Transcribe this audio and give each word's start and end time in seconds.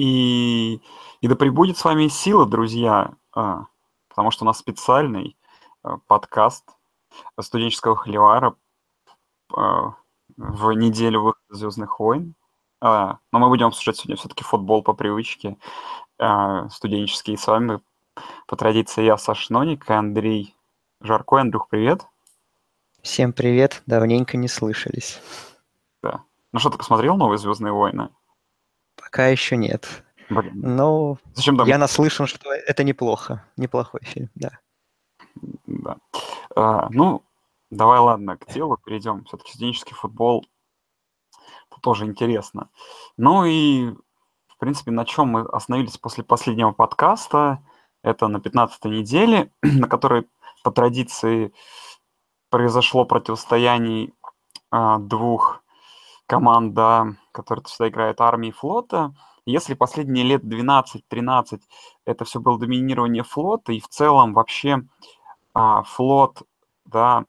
И, 0.00 0.80
и 1.20 1.28
да 1.28 1.36
пребудет 1.36 1.76
с 1.76 1.84
вами 1.84 2.08
сила, 2.08 2.46
друзья, 2.46 3.12
а, 3.34 3.66
потому 4.08 4.30
что 4.30 4.44
у 4.44 4.46
нас 4.46 4.56
специальный 4.56 5.36
а, 5.82 5.98
подкаст 6.06 6.64
студенческого 7.38 7.96
холивара 7.96 8.56
а, 9.54 9.92
в 10.38 10.72
неделю 10.72 11.20
выхода 11.20 11.44
«Звездных 11.50 12.00
войн». 12.00 12.34
А, 12.80 13.18
но 13.30 13.40
мы 13.40 13.48
будем 13.48 13.66
обсуждать 13.66 13.98
сегодня 13.98 14.16
все-таки 14.16 14.42
футбол 14.42 14.82
по 14.82 14.94
привычке 14.94 15.58
студенческий. 16.70 17.34
И 17.34 17.36
с 17.36 17.46
вами 17.46 17.82
по 18.46 18.56
традиции 18.56 19.04
я, 19.04 19.18
Саша 19.18 19.52
Ноник 19.52 19.90
и 19.90 19.92
Андрей 19.92 20.56
Жарко. 21.02 21.42
Андрюх, 21.42 21.68
привет. 21.68 22.06
Всем 23.02 23.34
привет, 23.34 23.82
давненько 23.84 24.38
не 24.38 24.48
слышались. 24.48 25.20
Да. 26.02 26.24
Ну 26.52 26.58
что, 26.58 26.70
ты 26.70 26.78
посмотрел 26.78 27.18
новые 27.18 27.36
«Звездные 27.36 27.74
войны»? 27.74 28.08
Пока 29.10 29.28
еще 29.28 29.56
нет. 29.56 30.04
Но 30.28 31.18
Зачем 31.34 31.56
там... 31.56 31.66
я 31.66 31.78
наслышан, 31.78 32.26
что 32.26 32.52
это 32.52 32.84
неплохо. 32.84 33.44
Неплохой 33.56 34.00
фильм, 34.04 34.30
да. 34.36 34.58
Да. 35.66 35.96
А, 36.54 36.88
ну, 36.90 37.24
давай, 37.70 37.98
ладно, 37.98 38.36
к 38.36 38.52
делу 38.52 38.76
перейдем. 38.76 39.24
Все-таки 39.24 39.50
студенческий 39.50 39.94
футбол 39.94 40.44
тоже 41.80 42.04
интересно. 42.04 42.70
Ну 43.16 43.44
и, 43.44 43.90
в 44.46 44.58
принципе, 44.58 44.90
на 44.90 45.04
чем 45.04 45.28
мы 45.28 45.40
остановились 45.42 45.98
после 45.98 46.22
последнего 46.24 46.72
подкаста, 46.72 47.62
это 48.02 48.28
на 48.28 48.38
15-й 48.38 48.90
неделе, 48.90 49.52
на 49.62 49.88
которой 49.88 50.28
по 50.62 50.70
традиции 50.70 51.52
произошло 52.50 53.04
противостояние 53.04 54.12
а, 54.70 54.98
двух 54.98 55.62
команд, 56.30 56.74
да, 56.74 57.08
которые 57.32 57.64
всегда 57.64 57.88
играют 57.88 58.20
армии 58.20 58.52
флота. 58.52 59.12
Если 59.46 59.74
последние 59.74 60.24
лет 60.24 60.44
12-13 60.44 61.60
это 62.04 62.24
все 62.24 62.38
было 62.38 62.56
доминирование 62.56 63.24
флота, 63.24 63.72
и 63.72 63.80
в 63.80 63.88
целом 63.88 64.32
вообще 64.32 64.82
а, 65.54 65.82
флот, 65.82 66.42
да, 66.84 67.24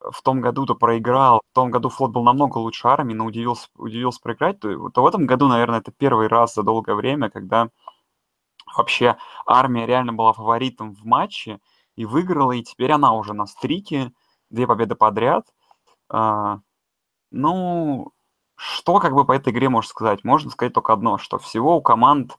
в 0.00 0.22
том 0.22 0.40
году-то 0.40 0.74
проиграл, 0.74 1.42
в 1.52 1.54
том 1.54 1.70
году 1.70 1.90
флот 1.90 2.12
был 2.12 2.24
намного 2.24 2.56
лучше 2.56 2.88
армии, 2.88 3.12
но 3.12 3.26
удивился, 3.26 3.68
удивился 3.76 4.20
проиграть, 4.22 4.58
то, 4.58 4.88
то 4.88 5.02
в 5.02 5.06
этом 5.06 5.26
году, 5.26 5.46
наверное, 5.46 5.80
это 5.80 5.92
первый 5.92 6.28
раз 6.28 6.54
за 6.54 6.62
долгое 6.62 6.94
время, 6.94 7.28
когда 7.28 7.68
вообще 8.74 9.18
армия 9.46 9.84
реально 9.84 10.14
была 10.14 10.32
фаворитом 10.32 10.94
в 10.94 11.04
матче 11.04 11.60
и 11.94 12.06
выиграла, 12.06 12.52
и 12.52 12.62
теперь 12.62 12.92
она 12.92 13.12
уже 13.12 13.34
на 13.34 13.46
стрике, 13.46 14.12
две 14.48 14.66
победы 14.66 14.94
подряд. 14.94 15.46
А, 16.08 16.60
ну, 17.30 18.12
что 18.62 18.98
как 18.98 19.14
бы 19.14 19.24
по 19.24 19.32
этой 19.32 19.54
игре 19.54 19.70
можно 19.70 19.88
сказать? 19.88 20.22
Можно 20.22 20.50
сказать 20.50 20.74
только 20.74 20.92
одно, 20.92 21.16
что 21.16 21.38
всего 21.38 21.78
у 21.78 21.80
команд 21.80 22.36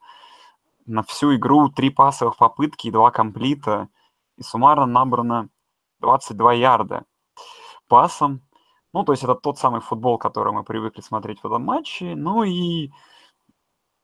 на 0.85 1.01
всю 1.01 1.35
игру 1.35 1.69
три 1.69 1.89
пасовых 1.89 2.37
попытки 2.37 2.87
и 2.87 2.91
два 2.91 3.09
комплита, 3.09 3.89
и 4.37 4.43
суммарно 4.43 4.85
набрано 4.85 5.49
22 5.99 6.53
ярда 6.53 7.05
пасом. 7.87 8.41
Ну, 8.93 9.03
то 9.03 9.13
есть 9.13 9.23
это 9.23 9.33
тот 9.33 9.57
самый 9.57 9.81
футбол, 9.81 10.19
который 10.19 10.53
мы 10.53 10.63
привыкли 10.63 11.01
смотреть 11.01 11.41
в 11.41 11.47
этом 11.47 11.65
матче. 11.65 12.13
Ну 12.15 12.43
и 12.43 12.91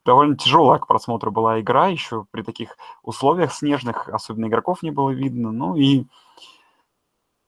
довольно 0.04 0.38
тяжелая 0.38 0.80
к 0.80 0.88
просмотру 0.88 1.30
была 1.32 1.62
игра, 1.62 1.86
еще 1.86 2.26
при 2.32 2.42
таких 2.42 2.78
условиях 3.04 3.54
снежных, 3.54 4.10
особенно 4.10 4.48
игроков 4.48 4.82
не 4.82 4.90
было 4.90 5.12
видно. 5.12 5.52
Ну 5.52 5.76
и 5.76 6.08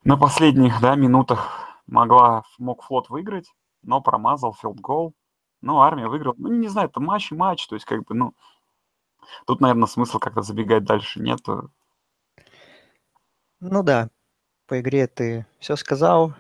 на 0.04 0.16
последних 0.16 0.80
да, 0.80 0.94
минутах 0.94 1.80
могла, 1.88 2.44
мог 2.60 2.84
флот 2.84 3.10
выиграть, 3.10 3.52
но 3.84 4.02
промазал 4.02 4.54
field 4.54 4.84
goal. 4.84 5.14
Ну, 5.62 5.80
армия 5.80 6.08
выиграла. 6.08 6.36
Ну, 6.38 6.50
не 6.50 6.68
знаю, 6.68 6.90
это 6.90 7.00
матч 7.00 7.32
и 7.32 7.36
матч, 7.36 7.68
то 7.68 7.76
есть 7.76 7.86
как 7.86 8.04
бы, 8.06 8.16
ну, 8.16 8.34
тут, 9.46 9.62
наверное, 9.62 9.88
смысл 9.88 10.20
как-то 10.20 10.42
забегать 10.42 10.86
дальше 10.86 11.22
нету. 11.22 11.72
Ну 13.60 13.84
да, 13.84 14.10
по 14.68 14.80
игре 14.80 15.08
ты 15.08 15.46
все 15.60 15.76
сказал. 15.76 16.34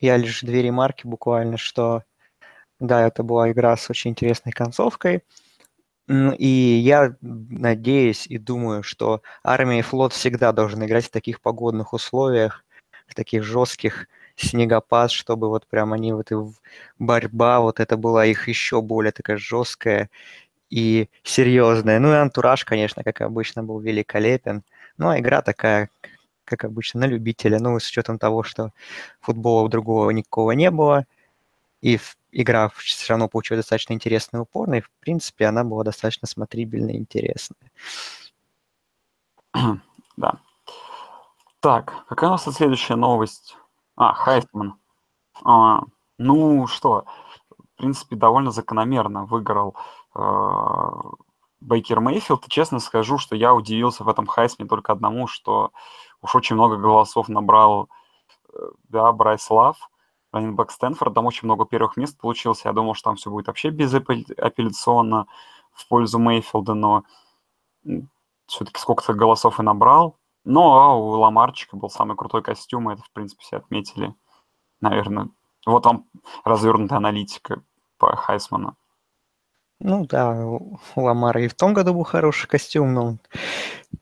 Я 0.00 0.16
лишь 0.16 0.42
две 0.42 0.62
ремарки 0.62 1.06
буквально, 1.06 1.56
что 1.56 2.04
да, 2.78 3.06
это 3.06 3.22
была 3.22 3.50
игра 3.50 3.76
с 3.76 3.90
очень 3.90 4.12
интересной 4.12 4.52
концовкой. 4.52 5.24
И 6.08 6.46
я 6.46 7.16
надеюсь 7.20 8.26
и 8.26 8.38
думаю, 8.38 8.82
что 8.82 9.22
армия 9.42 9.80
и 9.80 9.82
флот 9.82 10.12
всегда 10.12 10.52
должны 10.52 10.84
играть 10.84 11.06
в 11.06 11.10
таких 11.10 11.40
погодных 11.40 11.92
условиях, 11.92 12.64
в 13.06 13.14
таких 13.14 13.42
жестких 13.42 14.08
снегопад, 14.38 15.10
чтобы 15.10 15.48
вот 15.48 15.66
прям 15.66 15.92
они 15.92 16.12
вот 16.12 16.30
и 16.32 16.36
борьба, 16.98 17.60
вот 17.60 17.80
это 17.80 17.96
была 17.96 18.24
их 18.26 18.48
еще 18.48 18.80
более 18.82 19.12
такая 19.12 19.36
жесткая 19.36 20.10
и 20.70 21.08
серьезная. 21.22 21.98
Ну 21.98 22.12
и 22.12 22.16
антураж, 22.16 22.64
конечно, 22.64 23.04
как 23.04 23.20
обычно, 23.20 23.62
был 23.64 23.80
великолепен. 23.80 24.62
Ну 24.96 25.08
а 25.08 25.18
игра 25.18 25.42
такая, 25.42 25.90
как 26.44 26.64
обычно, 26.64 27.00
на 27.00 27.06
любителя. 27.06 27.58
Ну, 27.58 27.78
с 27.78 27.88
учетом 27.88 28.18
того, 28.18 28.42
что 28.42 28.72
футбола 29.20 29.68
другого 29.68 30.10
никакого 30.10 30.52
не 30.52 30.70
было, 30.70 31.04
и 31.82 31.98
игра 32.32 32.70
все 32.76 33.12
равно 33.12 33.28
получилась 33.28 33.64
достаточно 33.64 33.94
интересной 33.94 34.38
и 34.38 34.42
упорной, 34.42 34.80
в 34.80 34.90
принципе, 35.00 35.46
она 35.46 35.64
была 35.64 35.84
достаточно 35.84 36.28
смотрибельная 36.28 36.94
и 36.94 36.98
интересная. 36.98 37.70
Да. 40.16 40.40
Так, 41.60 42.04
какая 42.08 42.26
у 42.28 42.32
нас 42.32 42.42
следующая 42.42 42.96
новость? 42.96 43.56
А, 43.98 44.14
Хайфман. 44.14 44.74
А, 45.44 45.82
ну 46.18 46.68
что, 46.68 47.04
в 47.50 47.78
принципе, 47.78 48.14
довольно 48.14 48.52
закономерно 48.52 49.24
выиграл 49.24 49.74
э, 50.14 50.20
Бейкер 51.60 51.98
Мейфилд. 51.98 52.46
честно 52.48 52.78
скажу, 52.78 53.18
что 53.18 53.34
я 53.34 53.52
удивился 53.52 54.04
в 54.04 54.08
этом 54.08 54.26
Хайсме 54.26 54.66
только 54.66 54.92
одному, 54.92 55.26
что 55.26 55.72
уж 56.22 56.36
очень 56.36 56.54
много 56.54 56.76
голосов 56.76 57.28
набрал 57.28 57.88
э, 58.54 58.58
да, 58.84 59.10
Брайс 59.10 59.50
Лав, 59.50 59.90
раннинбэк 60.32 60.70
Стэнфорд, 60.70 61.14
там 61.14 61.26
очень 61.26 61.46
много 61.46 61.66
первых 61.66 61.96
мест 61.96 62.16
получилось. 62.20 62.64
Я 62.64 62.72
думал, 62.72 62.94
что 62.94 63.10
там 63.10 63.16
все 63.16 63.30
будет 63.30 63.48
вообще 63.48 63.70
безапелляционно 63.70 65.26
в 65.72 65.88
пользу 65.88 66.20
Мейфилда, 66.20 66.74
но 66.74 67.02
все-таки 68.46 68.78
сколько-то 68.78 69.14
голосов 69.14 69.58
и 69.58 69.64
набрал. 69.64 70.17
Ну, 70.50 70.62
а 70.62 70.96
у 70.96 71.08
Ламарчика 71.10 71.76
был 71.76 71.90
самый 71.90 72.16
крутой 72.16 72.42
костюм, 72.42 72.88
и 72.88 72.94
это, 72.94 73.02
в 73.02 73.10
принципе, 73.10 73.42
все 73.42 73.58
отметили, 73.58 74.14
наверное. 74.80 75.28
Вот 75.66 75.84
вам 75.84 76.06
развернутая 76.42 76.96
аналитика 76.96 77.62
по 77.98 78.16
Хайсману. 78.16 78.74
Ну 79.78 80.06
да, 80.06 80.34
у 80.34 80.78
Ламара 80.96 81.44
и 81.44 81.48
в 81.48 81.54
том 81.54 81.74
году 81.74 81.92
был 81.92 82.04
хороший 82.04 82.46
костюм, 82.46 82.94
но 82.94 83.18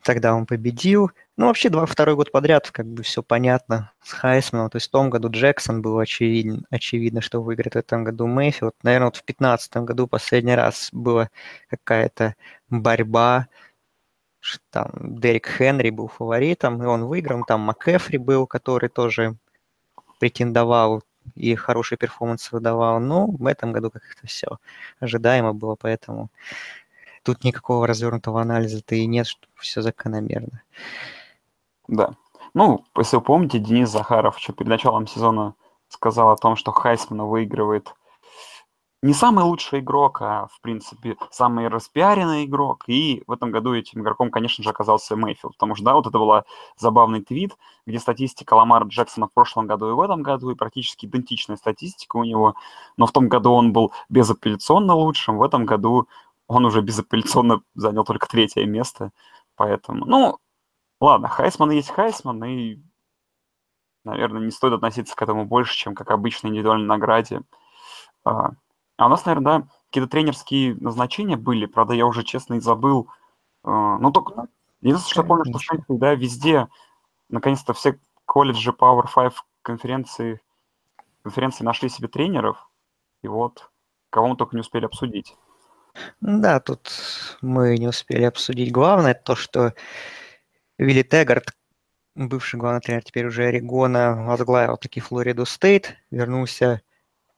тогда 0.04 0.36
он 0.36 0.46
победил. 0.46 1.10
Ну, 1.36 1.46
вообще, 1.46 1.68
два, 1.68 1.84
второй 1.84 2.14
год 2.14 2.30
подряд, 2.30 2.70
как 2.70 2.86
бы 2.86 3.02
все 3.02 3.24
понятно 3.24 3.90
с 4.00 4.12
Хайсманом. 4.12 4.70
То 4.70 4.76
есть 4.76 4.86
в 4.86 4.92
том 4.92 5.10
году 5.10 5.28
Джексон 5.28 5.82
был 5.82 5.98
очевиден, 5.98 6.64
очевидно, 6.70 7.22
что 7.22 7.42
выиграет 7.42 7.74
в 7.74 7.78
этом 7.78 8.04
году 8.04 8.28
Мэйфилд. 8.28 8.76
Наверное, 8.84 9.06
вот 9.06 9.16
в 9.16 9.26
2015 9.26 9.78
году 9.78 10.06
последний 10.06 10.54
раз 10.54 10.90
была 10.92 11.28
какая-то 11.68 12.36
борьба 12.70 13.48
там 14.70 14.90
Дерек 14.94 15.46
Хенри 15.46 15.90
был 15.90 16.08
фаворитом, 16.08 16.82
и 16.82 16.86
он 16.86 17.04
выиграл. 17.04 17.44
Там 17.44 17.60
МакЭфри 17.62 18.18
был, 18.18 18.46
который 18.46 18.88
тоже 18.88 19.36
претендовал 20.18 21.02
и 21.34 21.54
хороший 21.54 21.98
перформанс 21.98 22.52
выдавал. 22.52 23.00
Но 23.00 23.26
в 23.26 23.46
этом 23.46 23.72
году 23.72 23.90
как-то 23.90 24.26
все 24.26 24.58
ожидаемо 25.00 25.52
было, 25.52 25.76
поэтому 25.76 26.30
тут 27.22 27.44
никакого 27.44 27.86
развернутого 27.86 28.40
анализа-то 28.40 28.94
и 28.94 29.06
нет, 29.06 29.26
что 29.26 29.46
все 29.56 29.82
закономерно. 29.82 30.62
Да. 31.88 32.14
Ну, 32.54 32.84
если 32.96 33.16
вы 33.16 33.22
помните, 33.22 33.58
Денис 33.58 33.90
Захаров 33.90 34.38
еще 34.38 34.52
перед 34.52 34.68
началом 34.68 35.06
сезона 35.06 35.54
сказал 35.88 36.30
о 36.30 36.36
том, 36.36 36.56
что 36.56 36.72
Хайсмана 36.72 37.26
выигрывает 37.26 37.94
не 39.02 39.12
самый 39.12 39.44
лучший 39.44 39.80
игрок, 39.80 40.22
а, 40.22 40.46
в 40.46 40.60
принципе, 40.60 41.16
самый 41.30 41.68
распиаренный 41.68 42.44
игрок. 42.44 42.84
И 42.88 43.22
в 43.26 43.32
этом 43.32 43.50
году 43.50 43.75
этим 43.75 44.00
игроком, 44.00 44.31
конечно 44.31 44.64
же, 44.64 44.70
оказался 44.70 45.16
Мейфилд. 45.16 45.52
Потому 45.54 45.75
что, 45.75 45.84
да, 45.84 45.94
вот 45.94 46.06
это 46.06 46.19
был 46.19 46.43
забавный 46.76 47.22
твит, 47.22 47.56
где 47.87 47.98
статистика 47.98 48.54
Ламара 48.54 48.87
Джексона 48.87 49.28
в 49.28 49.32
прошлом 49.32 49.66
году 49.66 49.90
и 49.90 49.93
в 49.93 50.00
этом 50.00 50.22
году, 50.22 50.50
и 50.50 50.54
практически 50.54 51.06
идентичная 51.06 51.56
статистика 51.56 52.16
у 52.16 52.25
него. 52.25 52.54
Но 52.96 53.06
в 53.06 53.12
том 53.12 53.28
году 53.28 53.52
он 53.52 53.72
был 53.72 53.93
безапелляционно 54.08 54.94
лучшим, 54.94 55.38
в 55.38 55.42
этом 55.42 55.66
году 55.66 56.08
он 56.49 56.64
уже 56.64 56.81
безапелляционно 56.81 57.62
занял 57.75 58.04
только 58.04 58.26
третье 58.28 58.64
место. 58.64 59.10
Поэтому, 59.56 60.04
ну, 60.06 60.38
ладно, 61.00 61.28
Хайсман 61.28 61.70
есть 61.70 61.90
Хайсман, 61.90 62.42
и, 62.44 62.78
наверное, 64.04 64.42
не 64.42 64.50
стоит 64.50 64.75
относиться 64.75 65.14
к 65.16 65.22
этому 65.22 65.44
больше, 65.44 65.76
чем 65.76 65.94
как 65.94 66.10
обычной 66.10 66.50
индивидуальной 66.50 66.87
награде. 66.87 67.42
А, 68.96 69.06
у 69.06 69.08
нас, 69.08 69.25
наверное, 69.26 69.60
да, 69.60 69.69
какие-то 69.87 70.10
тренерские 70.10 70.75
назначения 70.76 71.37
были, 71.37 71.66
правда, 71.66 71.94
я 71.94 72.06
уже, 72.06 72.22
честно, 72.22 72.54
и 72.54 72.60
забыл. 72.60 73.08
А, 73.62 73.98
ну, 73.98 74.10
только 74.10 74.48
единственное, 74.81 75.10
что 75.12 75.22
я 75.22 75.26
помню, 75.26 75.58
что, 75.58 75.76
в 75.88 75.98
да, 75.98 76.14
везде, 76.14 76.69
наконец-то, 77.28 77.75
все 77.75 77.98
колледжи 78.25 78.70
Power 78.70 79.06
5 79.14 79.34
конференции, 79.62 80.40
конференции 81.22 81.64
нашли 81.64 81.88
себе 81.88 82.08
тренеров, 82.08 82.70
и 83.22 83.28
вот, 83.28 83.70
кого 84.10 84.28
мы 84.28 84.37
только 84.37 84.56
не 84.56 84.60
успели 84.60 84.87
обсудить. 84.87 85.37
Да, 86.20 86.60
тут 86.60 86.90
мы 87.40 87.76
не 87.78 87.88
успели 87.88 88.25
обсудить 88.25 88.72
главное, 88.72 89.14
то, 89.14 89.34
что 89.34 89.75
Вилли 90.78 91.02
Теггард, 91.02 91.54
бывший 92.14 92.58
главный 92.60 92.81
тренер, 92.81 93.02
теперь 93.02 93.26
уже 93.26 93.44
Орегона, 93.44 94.25
возглавил 94.26 94.76
таки 94.76 95.00
Флориду 95.00 95.46
Стейт, 95.46 95.96
вернулся 96.10 96.82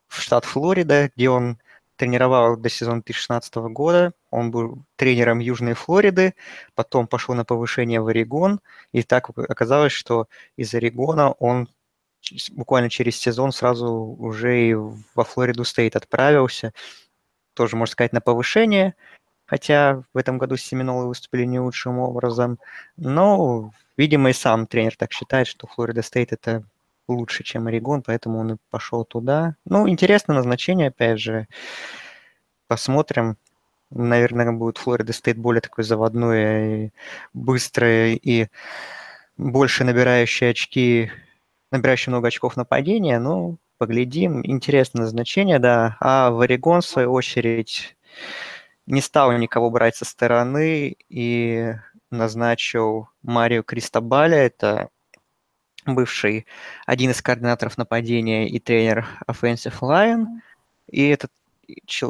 в 0.08 0.20
штат 0.20 0.44
Флорида, 0.44 1.10
где 1.14 1.31
он 1.31 1.58
тренировал 1.96 2.56
до 2.56 2.69
сезона 2.69 3.02
2016 3.02 3.55
года. 3.56 4.12
Он 4.31 4.50
был 4.50 4.78
тренером 4.96 5.40
Южной 5.40 5.75
Флориды, 5.75 6.34
потом 6.75 7.06
пошел 7.06 7.34
на 7.34 7.44
повышение 7.44 8.00
в 8.00 8.06
Орегон, 8.06 8.60
и 8.93 9.02
так 9.02 9.31
оказалось, 9.37 9.93
что 9.93 10.28
из 10.56 10.72
Орегона 10.75 11.32
он 11.32 11.69
буквально 12.52 12.90
через 12.90 13.16
сезон 13.16 13.52
сразу 13.52 13.88
уже 13.93 14.69
и 14.70 14.75
во 14.75 15.25
Флориду 15.25 15.64
Стейт 15.64 15.96
отправился, 15.96 16.72
тоже, 17.54 17.76
можно 17.76 17.93
сказать, 17.93 18.12
на 18.12 18.20
повышение, 18.20 18.94
хотя 19.46 20.04
в 20.12 20.19
этом 20.19 20.38
году 20.38 20.56
Семинолы 20.56 21.08
выступили 21.08 21.44
не 21.44 21.58
лучшим 21.58 21.99
образом, 21.99 22.58
но, 22.96 23.72
видимо, 23.96 24.31
и 24.31 24.34
сам 24.34 24.66
тренер 24.66 24.96
так 24.96 25.12
считает, 25.12 25.49
что 25.49 25.66
Флорида 25.66 26.02
Стейт 26.02 26.32
это 26.32 26.64
лучше, 27.08 27.43
чем 27.43 27.66
Орегон, 27.66 28.02
поэтому 28.02 28.38
он 28.38 28.52
и 28.52 28.56
пошел 28.70 29.05
туда. 29.05 29.56
Ну, 29.64 29.88
интересное 29.88 30.37
назначение, 30.37 30.88
опять 30.88 31.19
же. 31.20 31.46
Посмотрим. 32.69 33.37
Наверное, 33.90 34.52
будет 34.52 34.78
Флорида 34.78 35.12
Стейт 35.14 35.38
более 35.38 35.62
такой 35.62 35.82
заводной, 35.84 36.87
и 36.87 36.93
быстрый 37.32 38.16
и 38.16 38.49
больше 39.38 39.84
набирающий 39.84 40.50
очки, 40.50 41.10
набирающий 41.70 42.10
много 42.10 42.28
очков 42.28 42.56
нападения. 42.56 43.19
Ну, 43.19 43.58
поглядим. 43.78 44.44
Интересное 44.44 45.02
назначение, 45.02 45.58
да. 45.58 45.96
А 46.00 46.31
в 46.31 46.40
Орегон, 46.40 46.82
в 46.82 46.87
свою 46.87 47.12
очередь, 47.12 47.96
не 48.87 49.00
стал 49.00 49.32
никого 49.32 49.70
брать 49.70 49.96
со 49.96 50.04
стороны 50.04 50.96
и 51.08 51.75
назначил 52.11 53.08
Марио 53.22 53.62
Кристобаля. 53.62 54.37
Это 54.37 54.90
бывший 55.94 56.46
один 56.87 57.11
из 57.11 57.23
координаторов 57.23 57.79
нападения 57.79 58.49
и 58.49 58.58
тренер 58.58 59.06
Offensive 59.26 59.79
Line. 59.81 60.26
И 60.90 61.06
этот 61.08 61.31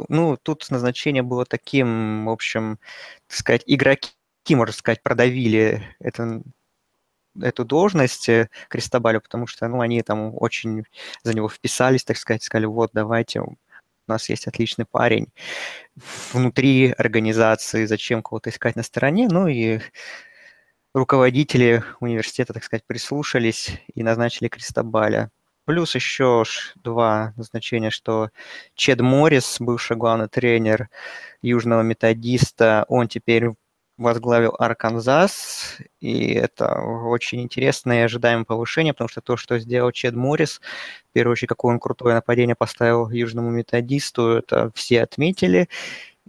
ну, 0.07 0.37
тут 0.37 0.69
назначение 0.69 1.23
было 1.23 1.45
таким, 1.45 2.25
в 2.25 2.29
общем, 2.29 2.79
так 3.27 3.37
сказать, 3.37 3.63
игроки, 3.65 4.11
можно 4.49 4.73
сказать, 4.73 5.03
продавили 5.03 5.83
это, 5.99 6.41
эту 7.39 7.65
должность 7.65 8.29
э, 8.29 8.49
Кристобалю, 8.69 9.21
потому 9.21 9.47
что, 9.47 9.67
ну, 9.67 9.81
они 9.81 10.01
там 10.01 10.31
очень 10.35 10.85
за 11.23 11.33
него 11.33 11.49
вписались, 11.49 12.03
так 12.03 12.17
сказать, 12.17 12.43
сказали, 12.43 12.65
вот, 12.65 12.91
давайте, 12.93 13.41
у 13.41 13.57
нас 14.07 14.29
есть 14.29 14.47
отличный 14.47 14.85
парень 14.85 15.27
внутри 16.33 16.91
организации, 16.97 17.85
зачем 17.85 18.23
кого-то 18.23 18.49
искать 18.49 18.75
на 18.75 18.83
стороне, 18.83 19.27
ну, 19.29 19.47
и 19.47 19.79
руководители 20.93 21.83
университета, 21.99 22.53
так 22.53 22.63
сказать, 22.63 22.83
прислушались 22.85 23.71
и 23.93 24.03
назначили 24.03 24.47
Кристобаля. 24.47 25.31
Плюс 25.65 25.93
еще 25.93 26.43
два 26.83 27.33
назначения, 27.37 27.91
что 27.91 28.29
Чед 28.73 29.01
Моррис, 29.01 29.57
бывший 29.59 29.97
главный 29.97 30.27
тренер 30.27 30.89
Южного 31.43 31.83
методиста, 31.83 32.85
он 32.87 33.07
теперь 33.07 33.49
возглавил 33.99 34.55
Арканзас, 34.57 35.77
и 35.99 36.33
это 36.33 36.79
очень 36.81 37.41
интересное 37.41 37.99
и 37.99 38.03
ожидаемое 38.05 38.45
повышение, 38.45 38.93
потому 38.93 39.09
что 39.09 39.21
то, 39.21 39.37
что 39.37 39.59
сделал 39.59 39.91
Чед 39.91 40.15
Моррис, 40.15 40.61
в 41.09 41.13
первую 41.13 41.33
очередь, 41.33 41.49
какое 41.49 41.73
он 41.73 41.79
крутое 41.79 42.15
нападение 42.15 42.55
поставил 42.55 43.09
Южному 43.09 43.51
методисту, 43.51 44.37
это 44.37 44.71
все 44.73 45.03
отметили, 45.03 45.67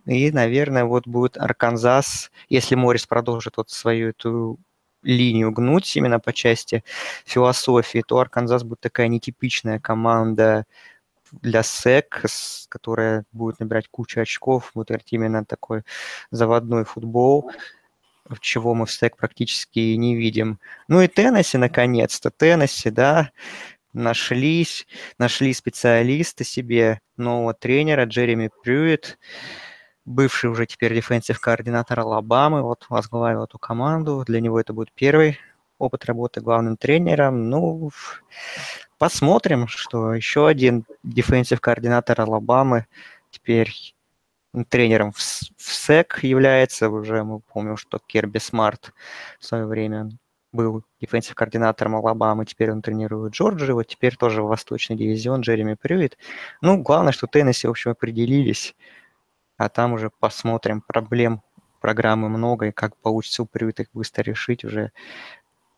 и, 0.07 0.31
наверное, 0.31 0.85
вот 0.85 1.07
будет 1.07 1.37
Арканзас, 1.37 2.31
если 2.49 2.75
Моррис 2.75 3.07
продолжит 3.07 3.57
вот 3.57 3.71
свою 3.71 4.11
эту 4.11 4.59
линию 5.03 5.51
гнуть 5.53 5.97
именно 5.97 6.21
по 6.21 6.33
части 6.33 6.85
философии, 7.25 8.03
то 8.07 8.19
Арканзас 8.19 8.65
будет 8.65 8.81
такая 8.81 9.09
нетипичная 9.09 9.79
команда 9.79 10.67
для 11.33 11.63
СЭК, 11.63 12.25
которая 12.69 13.25
будет 13.33 13.61
набирать 13.61 13.89
кучу 13.89 14.21
очков, 14.21 14.73
будет 14.75 14.91
играть 14.91 15.13
именно 15.13 15.45
такой 15.45 15.83
заводной 16.31 16.85
футбол, 16.85 17.53
чего 18.41 18.75
мы 18.75 18.87
в 18.87 18.91
СЭК 18.91 19.17
практически 19.17 19.95
не 19.95 20.15
видим. 20.15 20.61
Ну 20.89 21.01
и 21.01 21.09
Теннесси, 21.09 21.59
наконец-то, 21.59 22.31
Теннесси, 22.31 22.91
да, 22.91 23.31
нашлись, 23.93 24.87
нашли 25.19 25.53
специалисты 25.53 26.45
себе 26.45 27.01
нового 27.17 27.55
тренера 27.55 28.05
Джереми 28.05 28.51
Прюит, 28.63 29.19
бывший 30.05 30.51
уже 30.51 30.67
теперь 30.67 30.95
defensive 30.95 31.41
координатор 31.41 32.01
Алабамы, 32.01 32.63
вот 32.63 32.87
возглавил 32.89 33.45
эту 33.45 33.59
команду. 33.59 34.25
Для 34.27 34.41
него 34.41 34.61
это 34.61 34.73
будет 34.73 34.93
первый 34.93 35.39
опыт 35.79 36.05
работы 36.05 36.41
главным 36.41 36.77
тренером. 36.77 37.49
Ну, 37.49 37.91
посмотрим, 38.99 39.67
что 39.67 40.15
еще 40.15 40.47
один 40.47 40.85
defensive 41.03 41.61
координатор 41.61 42.21
Алабамы 42.21 42.87
теперь 43.31 43.73
тренером 44.69 45.13
в, 45.13 45.21
SEC 45.21 46.21
является. 46.23 46.91
Уже 46.91 47.23
мы 47.25 47.41
помним, 47.41 47.77
что 47.77 47.99
Керби 48.07 48.39
Смарт 48.39 48.93
в 49.39 49.45
свое 49.45 49.67
время 49.67 50.11
был 50.53 50.83
defensive 51.01 51.35
координатором 51.35 51.97
Алабамы, 51.97 52.45
теперь 52.45 52.73
он 52.73 52.83
тренирует 52.83 53.35
Джорджию, 53.35 53.73
вот 53.73 53.87
теперь 53.87 54.17
тоже 54.17 54.43
в 54.43 54.49
восточный 54.49 54.97
дивизион 54.97 55.43
Джереми 55.43 55.75
Прюит. 55.75 56.19
Ну, 56.61 56.83
главное, 56.83 57.13
что 57.13 57.29
Теннесси, 57.29 57.69
в 57.69 57.71
общем, 57.71 57.93
определились 57.93 58.75
а 59.61 59.69
там 59.69 59.93
уже 59.93 60.09
посмотрим. 60.09 60.81
Проблем 60.81 61.43
программы 61.81 62.31
много, 62.31 62.69
и 62.69 62.73
как 62.73 62.97
получится 62.97 63.43
у 63.43 63.49
их 63.55 63.89
быстро 63.93 64.23
решить, 64.23 64.65
уже 64.65 64.91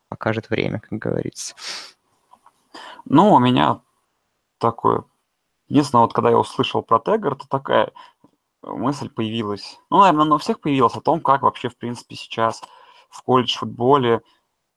покажет 0.08 0.50
время, 0.50 0.78
как 0.78 1.00
говорится. 1.00 1.56
Ну, 3.04 3.32
у 3.32 3.40
меня 3.40 3.80
такое... 4.58 5.04
Единственное, 5.66 6.02
вот 6.02 6.12
когда 6.12 6.30
я 6.30 6.38
услышал 6.38 6.82
про 6.84 7.00
Тегар, 7.00 7.34
то 7.34 7.48
такая 7.48 7.90
мысль 8.62 9.08
появилась. 9.08 9.80
Ну, 9.90 9.98
наверное, 9.98 10.26
она 10.26 10.36
у 10.36 10.38
всех 10.38 10.60
появилась 10.60 10.94
о 10.94 11.00
том, 11.00 11.20
как 11.20 11.42
вообще, 11.42 11.68
в 11.68 11.76
принципе, 11.76 12.14
сейчас 12.14 12.62
в 13.10 13.20
колледж-футболе 13.24 14.22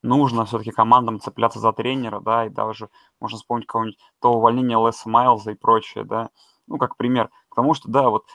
нужно 0.02 0.46
все-таки 0.46 0.72
командам 0.72 1.20
цепляться 1.20 1.60
за 1.60 1.74
тренера, 1.74 2.22
да, 2.22 2.48
и 2.48 2.50
даже 2.50 2.90
можно 3.20 3.38
вспомнить 3.38 3.68
кого-нибудь 3.68 4.00
то 4.20 4.34
увольнение 4.34 4.84
Леса 4.84 5.08
Майлза 5.08 5.52
и 5.52 5.56
прочее, 5.56 6.06
да, 6.06 6.32
ну, 6.66 6.80
как 6.80 6.98
пример. 6.98 7.30
Потому 7.50 7.76
что, 7.76 7.88
да, 7.92 8.10
вот 8.10 8.26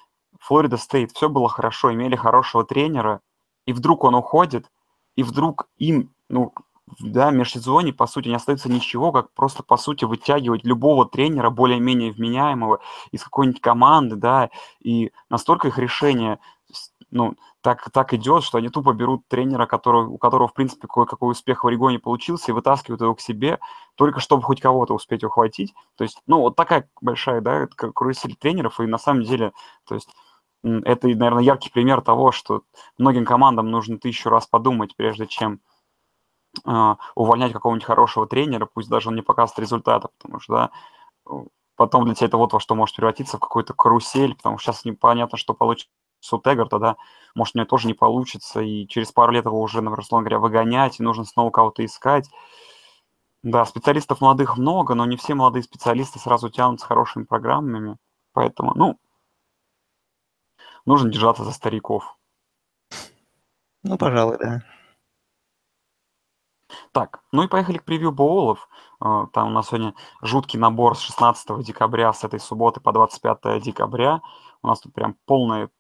Флорида 0.41 0.79
Стейт, 0.79 1.13
все 1.13 1.29
было 1.29 1.49
хорошо, 1.49 1.93
имели 1.93 2.17
хорошего 2.17 2.65
тренера, 2.65 3.21
и 3.67 3.73
вдруг 3.73 4.05
он 4.05 4.15
уходит, 4.15 4.71
и 5.15 5.23
вдруг 5.23 5.69
им, 5.77 6.13
ну, 6.29 6.53
да, 6.99 7.31
в 7.31 7.35
межсезонье, 7.35 7.93
по 7.93 8.07
сути, 8.07 8.29
не 8.29 8.35
остается 8.35 8.71
ничего, 8.71 9.13
как 9.13 9.33
просто, 9.33 9.63
по 9.63 9.77
сути, 9.77 10.05
вытягивать 10.05 10.65
любого 10.65 11.07
тренера, 11.07 11.51
более-менее 11.51 12.11
вменяемого, 12.11 12.81
из 13.13 13.23
какой-нибудь 13.23 13.61
команды, 13.61 14.17
да, 14.17 14.51
и 14.81 15.13
настолько 15.29 15.69
их 15.69 15.79
решение, 15.79 16.41
ну, 17.11 17.35
так, 17.61 17.91
так 17.91 18.15
идет, 18.15 18.43
что 18.43 18.59
они 18.59 18.71
тупо 18.71 18.93
берут 18.93 19.27
тренера, 19.29 19.67
который, 19.67 20.07
у 20.07 20.17
которого, 20.17 20.49
в 20.49 20.55
принципе, 20.55 20.89
кое-какой 20.89 21.33
успех 21.33 21.65
в 21.65 21.67
Орегоне 21.67 21.99
получился, 21.99 22.51
и 22.51 22.55
вытаскивают 22.55 23.03
его 23.03 23.15
к 23.15 23.21
себе, 23.21 23.59
только 23.97 24.21
чтобы 24.21 24.43
хоть 24.43 24.61
кого-то 24.61 24.95
успеть 24.95 25.25
ухватить. 25.25 25.75
То 25.97 26.05
есть, 26.05 26.23
ну, 26.27 26.41
вот 26.41 26.57
такая 26.57 26.89
большая, 27.01 27.41
да, 27.41 27.67
карусель 27.67 28.37
тренеров, 28.37 28.81
и 28.81 28.87
на 28.87 28.99
самом 28.99 29.25
деле, 29.25 29.53
то 29.87 29.95
есть, 29.95 30.09
это, 30.63 31.09
наверное, 31.09 31.43
яркий 31.43 31.71
пример 31.71 32.01
того, 32.03 32.33
что 32.33 32.63
многим 32.99 33.25
командам 33.25 33.71
нужно 33.71 33.99
тысячу 33.99 34.29
раз 34.29 34.47
подумать, 34.47 34.95
прежде 34.97 35.27
чем 35.27 35.61
э, 36.67 36.95
увольнять 37.15 37.53
какого-нибудь 37.53 37.87
хорошего 37.87 38.27
тренера, 38.27 38.67
пусть 38.67 38.89
даже 38.89 39.09
он 39.09 39.17
не 39.17 39.23
показывает 39.23 39.61
результата, 39.61 40.09
потому 40.19 40.41
что 40.41 40.53
да, 40.53 40.71
потом 41.77 42.05
для 42.05 42.15
тебя 42.15 42.29
это 42.29 42.37
вот 42.37 42.53
во 42.53 42.61
что 42.61 42.75
может 42.75 42.97
превратиться 42.97 43.39
в 43.39 43.41
какую-то 43.41 43.73
карусель, 43.75 44.35
потому 44.35 44.59
что 44.59 44.73
сейчас 44.73 44.85
непонятно, 44.85 45.39
что 45.39 45.55
получится 45.55 45.91
у 46.33 46.39
Теггарта, 46.39 46.79
да, 46.79 46.97
может, 47.35 47.55
у 47.55 47.59
него 47.59 47.67
тоже 47.67 47.87
не 47.87 47.95
получится, 47.95 48.61
и 48.61 48.87
через 48.87 49.13
пару 49.13 49.33
лет 49.33 49.47
его 49.47 49.61
уже, 49.61 49.79
например, 49.79 50.01
условно 50.01 50.29
говоря, 50.29 50.41
выгонять, 50.41 51.01
и 51.01 51.03
нужно 51.03 51.25
снова 51.25 51.51
кого-то 51.51 51.85
искать. 51.85 52.29
Да, 53.43 53.65
специалистов 53.65 54.21
молодых 54.21 54.59
много, 54.59 54.95
но 54.95 55.07
не 55.07 55.17
все 55.17 55.35
молодые 55.35 55.63
специалисты 55.63 56.19
сразу 56.19 56.51
тянут 56.51 56.81
с 56.81 56.85
хорошими 56.85 57.25
программами, 57.25 57.97
поэтому, 58.35 58.73
ну, 58.75 58.99
нужно 60.87 61.11
держаться 61.11 61.45
за 61.45 61.53
стариков. 61.53 62.17
Ну, 63.83 63.97
пожалуй, 63.97 64.39
да. 64.39 64.63
Так, 66.93 67.23
ну 67.33 67.43
и 67.43 67.49
поехали 67.49 67.79
к 67.79 67.85
превью 67.85 68.13
боулов. 68.13 68.69
А, 69.01 69.27
там 69.29 69.49
у 69.49 69.51
нас 69.51 69.69
сегодня 69.69 69.95
жуткий 70.23 70.59
набор 70.59 70.97
с 70.97 71.01
16 71.01 71.65
декабря, 71.65 72.13
с 72.13 72.25
этой 72.25 72.41
субботы 72.41 72.81
по 72.81 72.93
25 72.93 73.63
декабря. 73.63 74.23
У 74.63 74.69
нас 74.69 74.81
тут 74.81 74.93
прям 74.93 75.17
полная 75.25 75.71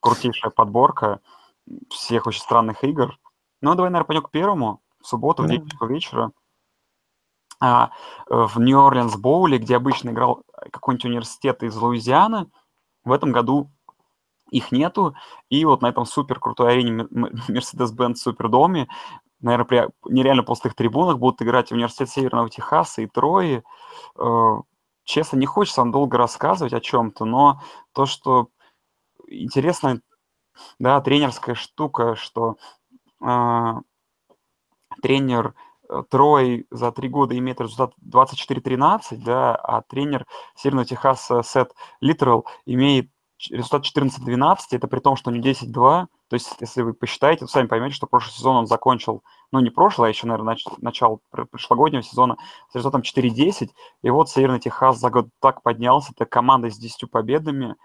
крутейшая 0.00 0.50
подборка 0.50 1.20
всех 1.90 2.26
очень 2.26 2.40
странных 2.40 2.84
игр. 2.84 3.18
Ну, 3.60 3.74
давай, 3.74 3.90
наверное, 3.90 4.06
пойдем 4.06 4.22
к 4.22 4.30
первому. 4.30 4.82
В 5.00 5.06
субботу 5.06 5.42
в 5.42 5.46
9 5.46 5.80
вечера 5.88 6.32
а, 7.60 7.90
в 8.28 8.58
Нью-Орлеанс 8.58 9.16
Боуле, 9.16 9.58
где 9.58 9.76
обычно 9.76 10.10
играл 10.10 10.42
какой-нибудь 10.72 11.04
университет 11.04 11.62
из 11.62 11.76
Луизианы, 11.76 12.50
в 13.04 13.12
этом 13.12 13.32
году 13.32 13.70
их 14.50 14.72
нету. 14.72 15.14
И 15.48 15.64
вот 15.64 15.82
на 15.82 15.88
этом 15.88 16.04
супер 16.04 16.38
крутой 16.38 16.72
арене 16.72 17.04
Mercedes-Benz 17.48 18.16
Супердоме, 18.16 18.88
наверное, 19.40 19.64
при 19.64 19.88
нереально 20.12 20.42
пустых 20.42 20.74
трибунах 20.74 21.18
будут 21.18 21.42
играть 21.42 21.72
Университет 21.72 22.10
Северного 22.10 22.50
Техаса 22.50 23.02
и 23.02 23.06
Трои. 23.06 23.62
Э, 24.18 24.56
честно, 25.04 25.36
не 25.36 25.46
хочется 25.46 25.80
вам 25.80 25.92
долго 25.92 26.18
рассказывать 26.18 26.72
о 26.72 26.80
чем-то, 26.80 27.24
но 27.24 27.60
то, 27.92 28.06
что 28.06 28.48
интересная, 29.26 30.00
да, 30.78 31.00
тренерская 31.00 31.54
штука, 31.54 32.16
что 32.16 32.56
э, 33.24 33.74
тренер 35.02 35.54
э, 35.88 36.02
Трой 36.10 36.66
за 36.70 36.92
три 36.92 37.08
года 37.08 37.36
имеет 37.38 37.60
результат 37.60 37.94
24-13, 38.06 39.16
да, 39.24 39.54
а 39.54 39.82
тренер 39.82 40.26
Северного 40.54 40.86
Техаса 40.86 41.42
Сет 41.42 41.72
Литерал 42.00 42.46
имеет 42.66 43.10
результат 43.48 43.84
14-12, 43.84 44.58
это 44.72 44.88
при 44.88 45.00
том, 45.00 45.16
что 45.16 45.30
не 45.30 45.40
10-2. 45.40 45.72
То 45.72 46.34
есть, 46.34 46.56
если 46.60 46.82
вы 46.82 46.94
посчитаете, 46.94 47.40
то 47.40 47.46
сами 47.46 47.66
поймете, 47.66 47.94
что 47.94 48.06
прошлый 48.06 48.32
сезон 48.32 48.56
он 48.56 48.66
закончил, 48.66 49.22
ну, 49.52 49.60
не 49.60 49.70
прошлый, 49.70 50.08
а 50.08 50.10
еще, 50.10 50.26
наверное, 50.26 50.54
нач- 50.54 50.76
начало 50.78 51.20
прошлогоднего 51.30 52.02
сезона 52.02 52.36
с 52.70 52.74
результатом 52.74 53.02
4-10. 53.02 53.70
И 54.02 54.10
вот 54.10 54.28
Северный 54.28 54.60
Техас 54.60 54.98
за 54.98 55.10
год 55.10 55.28
так 55.40 55.62
поднялся, 55.62 56.12
это 56.12 56.26
команда 56.26 56.70
с 56.70 56.76
10 56.76 57.10
победами. 57.10 57.76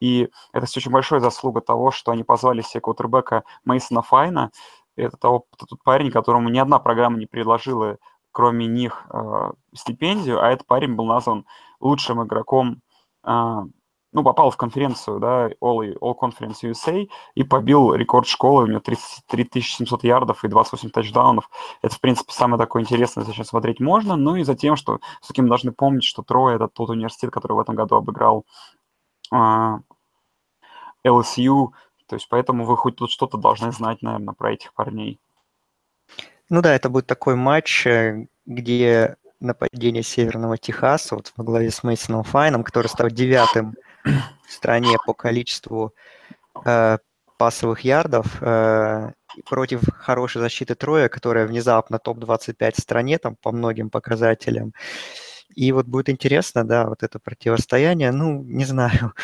И 0.00 0.28
это 0.52 0.66
все 0.66 0.80
очень 0.80 0.90
большая 0.90 1.20
заслуга 1.20 1.60
того, 1.60 1.90
что 1.90 2.10
они 2.10 2.24
позвали 2.24 2.62
себе 2.62 2.80
квотербека 2.80 3.44
Мейсона 3.64 4.02
Файна. 4.02 4.50
Это 4.96 5.16
того, 5.16 5.46
тот 5.56 5.82
парень, 5.84 6.10
которому 6.10 6.48
ни 6.48 6.58
одна 6.58 6.78
программа 6.78 7.18
не 7.18 7.26
предложила, 7.26 7.98
кроме 8.32 8.66
них, 8.66 9.06
э, 9.12 9.52
стипендию, 9.74 10.42
а 10.42 10.50
этот 10.50 10.66
парень 10.66 10.94
был 10.94 11.04
назван 11.04 11.46
лучшим 11.80 12.22
игроком 12.24 12.82
э, 13.24 13.62
ну, 14.12 14.22
попал 14.22 14.50
в 14.50 14.56
конференцию, 14.56 15.20
да, 15.20 15.48
All, 15.60 15.98
All 15.98 16.14
Conference 16.20 16.62
USA 16.62 17.08
и 17.34 17.44
побил 17.44 17.94
рекорд 17.94 18.26
школы, 18.26 18.64
у 18.64 18.66
него 18.66 18.80
33 18.80 19.62
700 19.62 20.04
ярдов 20.04 20.44
и 20.44 20.48
28 20.48 20.90
тачдаунов. 20.90 21.48
Это, 21.80 21.94
в 21.94 22.00
принципе, 22.00 22.32
самое 22.32 22.58
такое 22.58 22.82
интересное, 22.82 23.24
зачем 23.24 23.44
смотреть 23.44 23.80
можно, 23.80 24.16
ну 24.16 24.36
и 24.36 24.44
за 24.44 24.54
тем, 24.54 24.76
что 24.76 25.00
все-таки 25.20 25.42
мы 25.42 25.48
должны 25.48 25.72
помнить, 25.72 26.04
что 26.04 26.22
Трой— 26.22 26.54
это 26.56 26.68
тот 26.68 26.90
университет, 26.90 27.30
который 27.30 27.54
в 27.54 27.60
этом 27.60 27.74
году 27.74 27.96
обыграл 27.96 28.44
э, 29.32 29.78
LSU, 31.06 31.68
то 32.06 32.16
есть 32.16 32.28
поэтому 32.28 32.66
вы 32.66 32.76
хоть 32.76 32.96
тут 32.96 33.10
что-то 33.10 33.38
должны 33.38 33.72
знать, 33.72 34.02
наверное, 34.02 34.34
про 34.34 34.52
этих 34.52 34.74
парней. 34.74 35.18
Ну 36.50 36.60
да, 36.60 36.74
это 36.74 36.90
будет 36.90 37.06
такой 37.06 37.34
матч, 37.34 37.86
э, 37.86 38.26
где 38.44 39.16
нападение 39.40 40.02
Северного 40.02 40.58
Техаса 40.58 41.16
вот 41.16 41.32
во 41.36 41.44
главе 41.44 41.70
с 41.70 41.82
Мейсоном 41.82 42.24
Файном, 42.24 42.62
который 42.62 42.88
стал 42.88 43.08
девятым 43.08 43.74
стране 44.48 44.96
по 45.06 45.14
количеству 45.14 45.94
э, 46.64 46.98
пасовых 47.38 47.80
ярдов 47.80 48.42
э, 48.42 49.12
против 49.46 49.80
хорошей 49.96 50.40
защиты 50.40 50.74
Троя, 50.74 51.08
которая 51.08 51.46
внезапно 51.46 51.98
топ-25 51.98 52.72
в 52.76 52.80
стране 52.80 53.18
там 53.18 53.36
по 53.36 53.52
многим 53.52 53.90
показателям. 53.90 54.72
И 55.54 55.72
вот 55.72 55.86
будет 55.86 56.08
интересно, 56.08 56.64
да, 56.64 56.86
вот 56.86 57.02
это 57.02 57.18
противостояние. 57.18 58.12
Ну, 58.12 58.42
не 58.42 58.64
знаю, 58.64 59.14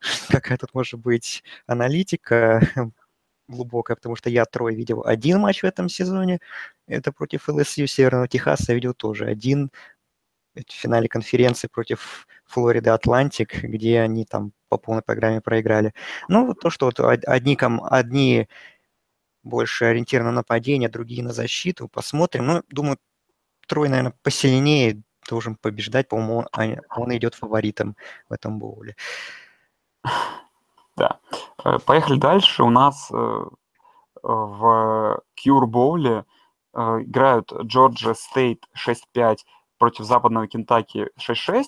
какая 0.28 0.58
тут 0.58 0.74
может 0.74 1.00
быть 1.00 1.42
аналитика 1.66 2.60
глубокая, 3.48 3.96
потому 3.96 4.16
что 4.16 4.30
я 4.30 4.44
Трой 4.44 4.74
видел 4.74 5.02
один 5.04 5.40
матч 5.40 5.62
в 5.62 5.66
этом 5.66 5.88
сезоне, 5.88 6.40
это 6.86 7.12
против 7.12 7.48
ЛСЮ 7.48 7.86
Северного 7.86 8.28
Техаса, 8.28 8.64
я 8.68 8.74
видел 8.74 8.94
тоже 8.94 9.24
один 9.26 9.70
в 10.54 10.72
финале 10.72 11.08
конференции 11.08 11.68
против 11.68 12.26
Флорида 12.46 12.94
Атлантик, 12.94 13.62
где 13.62 14.00
они 14.00 14.24
там 14.24 14.52
по 14.68 14.78
полной 14.78 15.02
программе 15.02 15.40
проиграли. 15.40 15.92
Ну, 16.28 16.54
то, 16.54 16.70
что 16.70 16.86
вот 16.86 17.00
одни, 17.00 17.56
ком, 17.56 17.82
одни 17.84 18.48
больше 19.42 19.86
ориентированы 19.86 20.30
на 20.30 20.36
нападение, 20.36 20.88
другие 20.88 21.22
на 21.22 21.32
защиту, 21.32 21.88
посмотрим. 21.88 22.46
Ну, 22.46 22.62
думаю, 22.70 22.98
Трой, 23.66 23.88
наверное, 23.88 24.14
посильнее 24.22 25.02
должен 25.28 25.56
побеждать. 25.56 26.08
По-моему, 26.08 26.46
он, 26.56 26.80
он 26.96 27.16
идет 27.16 27.34
фаворитом 27.34 27.96
в 28.28 28.32
этом 28.32 28.58
боуле. 28.58 28.96
Да. 30.96 31.20
Э, 31.64 31.78
поехали 31.78 32.18
дальше. 32.18 32.62
У 32.62 32.70
нас 32.70 33.10
э, 33.12 33.44
в 34.22 35.22
Кьюр 35.34 35.66
Боуле 35.66 36.24
э, 36.74 36.80
играют 37.02 37.52
Джорджия 37.52 38.14
Стейт 38.14 38.64
6-5 38.74 39.38
против 39.78 40.04
западного 40.04 40.46
Кентаки 40.46 41.08
6-6. 41.18 41.64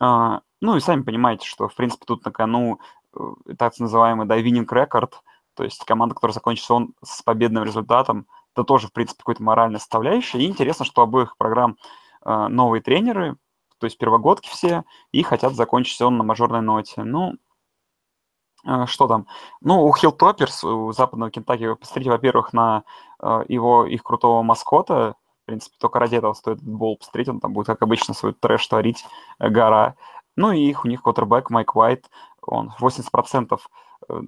А, 0.00 0.40
ну 0.60 0.76
и 0.76 0.80
сами 0.80 1.02
понимаете, 1.02 1.46
что, 1.46 1.68
в 1.68 1.74
принципе, 1.74 2.04
тут 2.06 2.24
на 2.24 2.32
кону 2.32 2.80
э, 3.14 3.18
так 3.58 3.78
называемый 3.78 4.26
да, 4.26 4.40
winning 4.40 4.72
record, 4.72 5.22
то 5.54 5.62
есть 5.62 5.84
команда, 5.84 6.14
которая 6.14 6.34
закончит 6.34 6.68
он 6.70 6.94
с 7.02 7.22
победным 7.22 7.64
результатом, 7.64 8.26
это 8.54 8.64
тоже, 8.64 8.88
в 8.88 8.92
принципе, 8.92 9.18
какой-то 9.18 9.42
моральная 9.42 9.78
составляющая. 9.78 10.40
И 10.40 10.46
интересно, 10.46 10.84
что 10.84 11.02
обоих 11.02 11.36
программ 11.36 11.76
э, 12.24 12.48
новые 12.48 12.82
тренеры, 12.82 13.36
то 13.78 13.86
есть 13.86 13.98
первогодки 13.98 14.48
все, 14.48 14.84
и 15.12 15.22
хотят 15.22 15.54
закончить 15.54 16.00
он 16.00 16.16
на 16.18 16.24
мажорной 16.24 16.60
ноте. 16.60 17.04
Ну, 17.04 17.34
э, 18.66 18.86
что 18.86 19.06
там? 19.06 19.26
Ну, 19.60 19.84
у 19.84 19.94
Хиллтоперс, 19.94 20.64
у 20.64 20.92
западного 20.92 21.30
Кентаки, 21.30 21.74
посмотрите, 21.74 22.10
во-первых, 22.10 22.52
на 22.52 22.84
его, 23.48 23.86
их 23.86 24.02
крутого 24.02 24.42
маскота, 24.42 25.14
в 25.44 25.46
принципе, 25.46 25.76
только 25.78 25.98
ради 25.98 26.16
этого 26.16 26.32
стоит 26.32 26.56
этот 26.56 26.68
бол 26.68 26.96
посмотреть. 26.96 27.28
Он 27.28 27.38
там 27.38 27.52
будет, 27.52 27.66
как 27.66 27.82
обычно, 27.82 28.14
свой 28.14 28.32
трэш 28.32 28.66
творить, 28.66 29.04
э, 29.38 29.50
гора. 29.50 29.94
Ну 30.36 30.52
и 30.52 30.60
их, 30.60 30.84
у 30.84 30.88
них 30.88 31.02
квотербек 31.02 31.50
Майк 31.50 31.76
Уайт, 31.76 32.10
он 32.40 32.72
80% 32.80 33.60
э, 34.08 34.22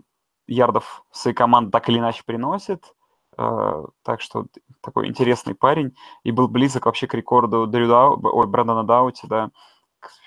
ярдов 0.47 1.05
своей 1.11 1.35
команды 1.35 1.71
так 1.71 1.89
или 1.89 1.99
иначе 1.99 2.23
приносит. 2.27 2.95
Э, 3.39 3.85
так 4.03 4.21
что 4.21 4.45
такой 4.83 5.09
интересный 5.09 5.55
парень. 5.55 5.97
И 6.23 6.33
был 6.33 6.49
близок 6.49 6.85
вообще 6.85 7.07
к 7.07 7.15
рекорду 7.15 7.67
Дрю 7.67 7.91
ой, 7.91 8.47
Брэндона 8.47 8.85
Даути, 8.85 9.27
да, 9.27 9.51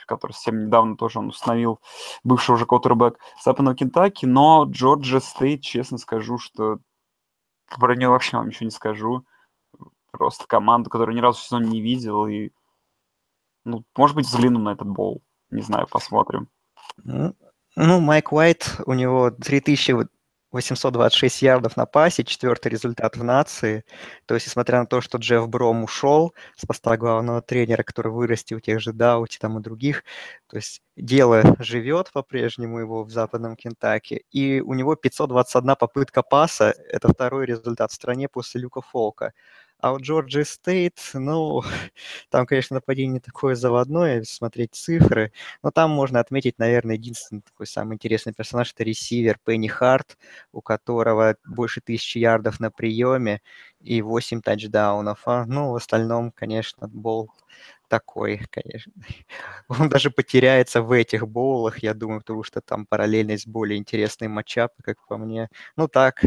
который 0.08 0.32
совсем 0.32 0.66
недавно 0.66 0.98
тоже 0.98 1.20
он 1.20 1.28
установил, 1.28 1.80
бывший 2.24 2.56
уже 2.56 2.66
квотербек 2.66 3.20
Западного 3.44 3.76
Кентаки. 3.76 4.26
Но 4.26 4.66
Джорджия 4.68 5.20
Стейт, 5.20 5.62
честно 5.62 6.00
скажу, 6.00 6.40
что 6.40 6.80
про 7.80 7.96
него 7.96 8.14
вообще 8.14 8.38
вам 8.38 8.48
ничего 8.48 8.66
не 8.66 8.72
скажу. 8.72 9.24
Просто 10.12 10.46
команду, 10.48 10.90
которую 10.90 11.16
ни 11.16 11.22
разу 11.22 11.40
в 11.40 11.44
сезоне 11.44 11.70
не 11.70 11.82
видел. 11.82 12.28
И, 12.28 12.52
ну, 13.66 13.84
может 13.96 14.16
быть, 14.16 14.26
взгляну 14.26 14.60
на 14.60 14.74
этот 14.74 14.88
бол. 14.88 15.22
Не 15.50 15.62
знаю, 15.62 15.88
посмотрим. 15.88 16.50
Ну, 17.76 18.02
Майк 18.02 18.34
Уайт, 18.34 18.76
у 18.86 18.94
него 18.94 19.32
3826 19.32 21.42
ярдов 21.42 21.78
на 21.78 21.86
пасе, 21.86 22.24
четвертый 22.24 22.72
результат 22.72 23.16
в 23.16 23.24
нации. 23.24 23.86
То 24.26 24.34
есть, 24.34 24.48
несмотря 24.48 24.80
на 24.80 24.86
то, 24.86 25.02
что 25.02 25.18
Джефф 25.18 25.48
Бром 25.48 25.84
ушел 25.84 26.34
с 26.56 26.66
поста 26.66 26.98
главного 26.98 27.42
тренера, 27.42 27.84
который 27.84 28.12
вырастил 28.12 28.60
тех 28.60 28.82
же 28.82 28.92
Даути 28.92 29.38
там 29.40 29.60
и 29.60 29.62
других, 29.62 30.04
то 30.48 30.58
есть 30.58 30.82
дело 30.98 31.44
живет 31.60 32.12
по-прежнему 32.12 32.80
его 32.80 33.04
в 33.04 33.12
западном 33.12 33.56
Кентаки, 33.56 34.26
и 34.32 34.62
у 34.62 34.74
него 34.74 34.96
521 34.96 35.76
попытка 35.76 36.24
паса, 36.24 36.74
это 36.90 37.08
второй 37.08 37.46
результат 37.46 37.92
в 37.92 37.96
стране 37.96 38.28
после 38.28 38.62
Люка 38.62 38.82
Фолка. 38.82 39.34
А 39.82 39.94
у 39.94 40.00
Джорджи 40.00 40.44
Стейт, 40.44 41.00
ну, 41.14 41.62
там, 42.30 42.46
конечно, 42.46 42.76
нападение 42.76 43.22
такое 43.22 43.56
заводное, 43.56 44.24
смотреть 44.24 44.76
цифры, 44.76 45.32
но 45.64 45.72
там 45.72 45.92
можно 45.92 46.20
отметить, 46.20 46.60
наверное, 46.60 46.96
единственный 46.96 47.42
такой 47.42 47.66
самый 47.66 47.94
интересный 47.96 48.34
персонаж, 48.34 48.74
это 48.74 48.84
ресивер 48.84 49.40
Пенни 49.46 49.68
Харт, 49.68 50.18
у 50.52 50.62
которого 50.62 51.36
больше 51.46 51.80
тысячи 51.80 52.18
ярдов 52.18 52.60
на 52.60 52.72
приеме 52.72 53.42
и 53.80 54.02
8 54.02 54.42
тачдаунов. 54.42 55.22
А, 55.26 55.46
ну, 55.46 55.72
в 55.72 55.76
остальном, 55.76 56.32
конечно, 56.32 56.90
боул 56.90 57.32
такой, 57.88 58.42
конечно. 58.52 58.92
Он 59.70 59.88
даже 59.90 60.12
потеряется 60.12 60.82
в 60.82 60.92
этих 60.92 61.26
боулах, 61.28 61.80
я 61.84 61.94
думаю, 61.94 62.20
потому 62.20 62.44
что 62.44 62.60
там 62.62 62.86
параллельно 62.86 63.32
есть 63.32 63.48
более 63.48 63.78
интересные 63.80 64.28
матчапы, 64.30 64.84
как 64.84 64.98
по 65.08 65.18
мне. 65.18 65.50
Ну, 65.78 65.88
так, 65.88 66.22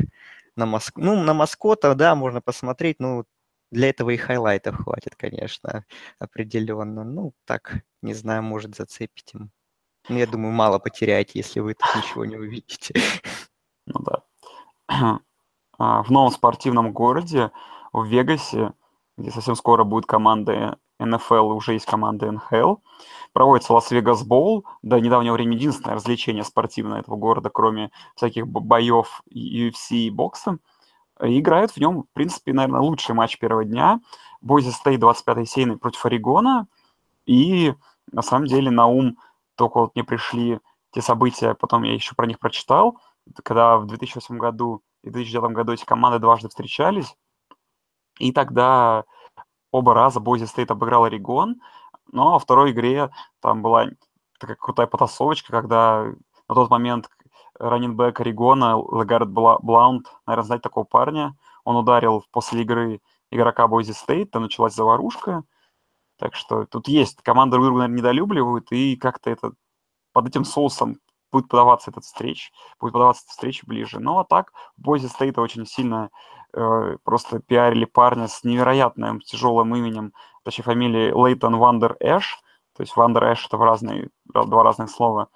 на, 0.57 0.67
моск... 0.67 0.97
ну, 0.97 1.23
на 1.23 1.35
маскота, 1.35 1.95
да, 1.95 2.15
можно 2.15 2.41
посмотреть, 2.41 2.97
ну, 3.01 3.25
для 3.73 3.89
этого 3.89 4.11
и 4.11 4.19
хайлайтов 4.19 4.77
хватит, 4.85 5.17
конечно, 5.17 5.85
определенно. 6.19 7.05
Ну, 7.05 7.33
так, 7.47 7.81
не 8.03 8.13
знаю, 8.13 8.43
может, 8.43 8.77
зацепить 8.77 9.33
им. 9.35 9.51
Ну, 10.09 10.19
я 10.19 10.27
думаю, 10.27 10.53
мало 10.53 10.79
потеряете, 10.79 11.33
если 11.39 11.61
вы 11.61 11.75
тут 11.75 11.89
ничего 11.97 12.25
не 12.27 12.37
увидите. 12.37 12.95
Ну 13.87 14.01
да. 14.01 14.23
А, 15.79 16.03
в 16.05 16.11
новом 16.11 16.31
спортивном 16.31 16.93
городе, 16.93 17.51
в 17.93 18.05
Вегасе, 18.05 18.73
где 19.17 19.33
совсем 19.33 19.57
скоро 19.57 19.83
будет 19.83 20.07
команда 20.07 20.79
НФЛ, 21.01 21.47
уже 21.47 21.73
есть 21.73 21.87
команда 21.87 22.31
НХЛ, 22.31 22.77
проводится 23.33 23.73
Лас-Вегас 23.73 24.23
Боул, 24.23 24.65
до 24.83 25.01
недавнего 25.01 25.33
времени 25.33 25.57
единственное 25.57 25.97
развлечение 25.97 26.45
спортивное 26.45 27.01
этого 27.01 27.17
города, 27.17 27.51
кроме 27.51 27.91
всяких 28.15 28.47
боев 28.47 29.23
UFC 29.35 29.97
и 29.97 30.11
бокса– 30.11 30.59
и 31.25 31.39
играют 31.39 31.73
в 31.73 31.77
нем, 31.79 32.03
в 32.03 32.13
принципе, 32.13 32.53
наверное, 32.53 32.81
лучший 32.81 33.15
матч 33.15 33.39
первого 33.39 33.65
дня. 33.65 34.01
Бойзи 34.41 34.71
стоит 34.71 35.01
25-й 35.01 35.47
сейной 35.47 35.79
против 35.79 36.05
Орегона. 36.05 36.67
И 37.27 37.75
на 38.11 38.23
самом 38.23 38.47
деле 38.47 38.71
на 38.71 38.87
ум 38.87 39.19
только 39.57 39.79
вот 39.81 39.95
мне 39.95 40.05
пришли 40.05 40.61
те 40.91 41.01
события, 41.01 41.55
потом 41.55 41.85
я 41.85 41.95
еще 41.95 42.15
про 42.15 42.27
них 42.27 42.39
прочитал. 42.39 42.99
когда 43.45 43.79
в 43.79 43.87
2008 43.87 44.37
году 44.37 44.83
и 45.03 45.11
2009 45.11 45.53
году 45.53 45.73
эти 45.73 45.85
команды 45.85 46.19
дважды 46.19 46.49
встречались, 46.49 47.17
и 48.19 48.33
тогда 48.33 49.05
оба 49.71 49.95
раза 49.95 50.21
Бойзи 50.21 50.45
Стейт 50.45 50.71
обыграл 50.71 51.05
Орегон, 51.05 51.61
но 52.11 52.33
во 52.33 52.39
второй 52.39 52.73
игре 52.73 53.11
там 53.41 53.63
была 53.63 53.87
такая 54.39 54.57
крутая 54.57 54.87
потасовочка, 54.87 55.53
когда 55.53 56.05
на 56.49 56.55
тот 56.55 56.71
момент 56.71 57.09
running 57.59 57.98
back 57.98 58.21
Орегона 58.21 58.77
Лагард 58.77 59.31
Блаунд, 59.31 60.13
наверное, 60.27 60.47
знаете 60.47 60.63
такого 60.63 60.85
парня, 60.85 61.37
он 61.65 61.77
ударил 61.77 62.25
после 62.31 62.63
игры 62.63 63.01
игрока 63.31 63.67
Бойзи 63.67 63.93
Стейта, 63.93 64.41
началась 64.41 64.75
заварушка, 64.75 65.45
так 66.19 66.35
что 66.35 66.67
тут 66.67 66.89
есть, 66.89 67.23
команды 67.23 67.57
друг 67.57 67.67
друга, 67.67 67.81
наверное, 67.81 67.99
недолюбливают, 67.99 68.71
и 68.73 68.97
как-то 68.97 69.31
это 69.31 69.53
под 70.13 70.29
этим 70.29 70.45
соусом 70.45 70.99
будет 71.33 71.49
подаваться 71.49 71.91
этот 71.91 72.05
встреч, 72.05 72.53
будет 72.79 72.93
подаваться 72.93 73.25
эта 73.25 73.33
встреча 73.33 73.67
ближе. 73.67 73.99
Ну 73.99 74.19
а 74.19 74.25
так, 74.25 74.53
Бойзи 74.77 75.07
Стейта 75.07 75.41
очень 75.41 75.67
сильно 75.67 76.11
э, 76.53 76.97
просто 77.03 77.41
пиарили 77.41 77.87
парня 77.87 78.29
с 78.29 78.45
невероятным 78.45 79.21
тяжелым 79.21 79.75
именем, 79.75 80.13
точнее 80.45 80.65
фамилией 80.65 81.13
Лейтон 81.13 81.57
Вандер 81.57 81.97
Эш, 82.01 82.39
то 82.77 82.83
есть 82.83 82.95
Вандер 82.97 83.25
Эш 83.33 83.47
это 83.47 83.57
в 83.57 83.63
разные, 83.63 84.11
два 84.27 84.63
разных 84.63 84.91
слова, 84.91 85.29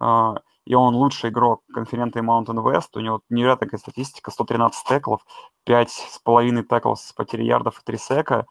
э, 0.00 0.34
и 0.68 0.74
он 0.74 0.94
лучший 0.94 1.30
игрок 1.30 1.62
конференции 1.72 2.20
Mountain 2.20 2.62
West, 2.62 2.90
у 2.94 3.00
него 3.00 3.22
невероятная 3.30 3.78
статистика, 3.78 4.30
113 4.30 4.86
теклов, 4.86 5.24
5,5 5.66 6.62
теклов 6.64 7.00
с 7.00 7.14
потерей 7.14 7.46
ярдов 7.46 7.80
и 7.80 7.84
3 7.86 7.96
сека, 7.96 8.46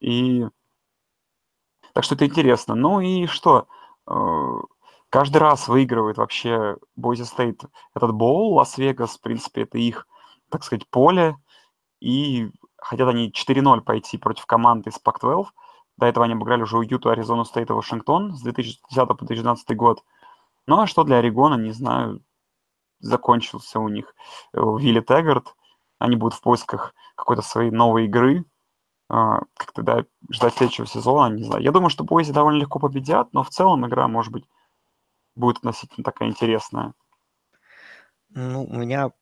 и 0.00 0.44
так 1.94 2.02
что 2.02 2.16
это 2.16 2.26
интересно. 2.26 2.74
Ну 2.74 2.98
и 2.98 3.26
что? 3.26 3.68
Э, 4.10 4.56
каждый 5.08 5.36
раз 5.36 5.68
выигрывает 5.68 6.16
вообще 6.16 6.78
Бойзи 6.96 7.22
Стейт 7.22 7.62
этот 7.94 8.12
боул, 8.12 8.54
Лас-Вегас, 8.54 9.16
в 9.16 9.20
принципе, 9.20 9.62
это 9.62 9.78
их, 9.78 10.08
так 10.50 10.64
сказать, 10.64 10.90
поле, 10.90 11.36
и 12.00 12.50
хотят 12.78 13.08
они 13.08 13.30
4-0 13.30 13.82
пойти 13.82 14.18
против 14.18 14.46
команды 14.46 14.90
из 14.90 14.98
Пак-12. 14.98 15.44
До 15.96 16.06
этого 16.06 16.24
они 16.24 16.34
обыграли 16.34 16.62
уже 16.62 16.78
Юту, 16.78 17.08
Аризону 17.08 17.44
Стейт 17.44 17.70
и 17.70 17.72
Вашингтон 17.72 18.34
с 18.34 18.42
2010 18.42 18.80
по 19.06 19.14
2012 19.14 19.76
год. 19.76 20.02
Ну 20.66 20.80
а 20.80 20.86
что 20.86 21.04
для 21.04 21.18
Орегона, 21.18 21.54
не 21.54 21.72
знаю, 21.72 22.22
закончился 23.00 23.78
у 23.80 23.88
них 23.88 24.14
э, 24.52 24.58
Вилли 24.60 25.00
Теггард. 25.00 25.54
Они 25.98 26.16
будут 26.16 26.34
в 26.34 26.42
поисках 26.42 26.94
какой-то 27.14 27.42
своей 27.42 27.70
новой 27.70 28.06
игры. 28.06 28.44
А, 29.08 29.40
как 29.56 29.72
тогда 29.72 30.04
ждать 30.32 30.54
следующего 30.54 30.86
сезона, 30.86 31.32
не 31.32 31.44
знаю. 31.44 31.62
Я 31.62 31.70
думаю, 31.70 31.90
что 31.90 32.04
Бойзи 32.04 32.32
довольно 32.32 32.58
легко 32.58 32.80
победят, 32.80 33.32
но 33.32 33.44
в 33.44 33.50
целом 33.50 33.86
игра, 33.86 34.08
может 34.08 34.32
быть, 34.32 34.44
будет 35.36 35.58
относительно 35.58 36.02
такая 36.02 36.28
интересная. 36.28 36.94
Ну, 38.30 38.64
у 38.64 38.74
меня 38.74 39.12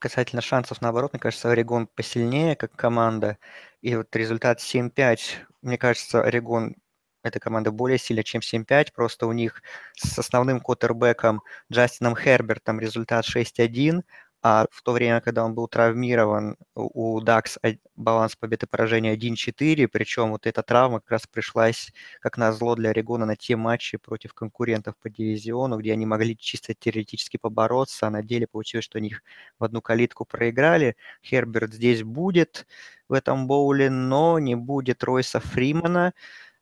касательно 0.00 0.42
шансов, 0.42 0.80
наоборот, 0.80 1.12
мне 1.12 1.20
кажется, 1.20 1.50
Орегон 1.50 1.86
посильнее 1.86 2.56
как 2.56 2.74
команда. 2.74 3.38
И 3.82 3.94
вот 3.94 4.14
результат 4.16 4.60
7-5, 4.60 5.20
мне 5.62 5.78
кажется, 5.78 6.22
Орегон 6.22 6.74
эта 7.22 7.40
команда 7.40 7.70
более 7.72 7.98
сильная, 7.98 8.24
чем 8.24 8.40
7-5. 8.42 8.92
Просто 8.94 9.26
у 9.26 9.32
них 9.32 9.62
с 9.96 10.18
основным 10.18 10.60
квотербеком 10.60 11.42
Джастином 11.72 12.16
Хербертом 12.16 12.80
результат 12.80 13.24
6-1, 13.26 14.02
а 14.42 14.64
в 14.70 14.82
то 14.82 14.92
время, 14.92 15.20
когда 15.20 15.44
он 15.44 15.54
был 15.54 15.68
травмирован, 15.68 16.56
у 16.74 17.20
Дакс 17.20 17.58
баланс 17.94 18.36
победы 18.36 18.64
и 18.64 18.68
поражения 18.68 19.12
1-4, 19.12 19.86
причем 19.86 20.30
вот 20.30 20.46
эта 20.46 20.62
травма 20.62 21.00
как 21.00 21.10
раз 21.10 21.26
пришлась, 21.26 21.92
как 22.20 22.38
назло 22.38 22.74
для 22.74 22.88
Орегона, 22.90 23.26
на 23.26 23.36
те 23.36 23.56
матчи 23.56 23.98
против 23.98 24.32
конкурентов 24.32 24.94
по 25.02 25.10
дивизиону, 25.10 25.76
где 25.76 25.92
они 25.92 26.06
могли 26.06 26.38
чисто 26.38 26.72
теоретически 26.74 27.36
побороться, 27.36 28.06
а 28.06 28.10
на 28.10 28.22
деле 28.22 28.46
получилось, 28.46 28.86
что 28.86 28.96
они 28.96 29.08
их 29.08 29.22
в 29.58 29.64
одну 29.64 29.82
калитку 29.82 30.24
проиграли. 30.24 30.96
Херберт 31.22 31.74
здесь 31.74 32.02
будет 32.02 32.66
в 33.10 33.12
этом 33.12 33.46
боуле, 33.46 33.90
но 33.90 34.38
не 34.38 34.54
будет 34.54 35.04
Ройса 35.04 35.40
Фримана, 35.40 36.14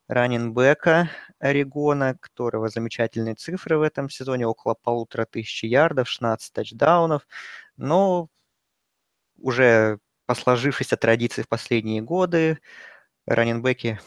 раненбека 0.09 1.09
Орегона, 1.39 2.17
которого 2.21 2.69
замечательные 2.69 3.35
цифры 3.35 3.77
в 3.79 3.83
этом 3.83 4.09
сезоне, 4.09 4.47
около 4.47 4.75
полутора 4.75 5.25
тысяч 5.25 5.63
ярдов, 5.65 6.09
16 6.09 6.53
тачдаунов 6.53 7.27
но 7.77 8.29
уже 9.37 9.99
по 10.25 10.35
сложившейся 10.35 10.97
традиции 10.97 11.41
в 11.41 11.47
последние 11.47 12.01
годы 12.01 12.59
раненбеки 13.27 13.99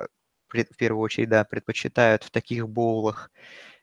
э, 0.00 0.06
в 0.52 0.76
первую 0.76 1.02
очередь, 1.02 1.28
да, 1.30 1.44
предпочитают 1.44 2.24
в 2.24 2.30
таких 2.30 2.68
боулах 2.68 3.30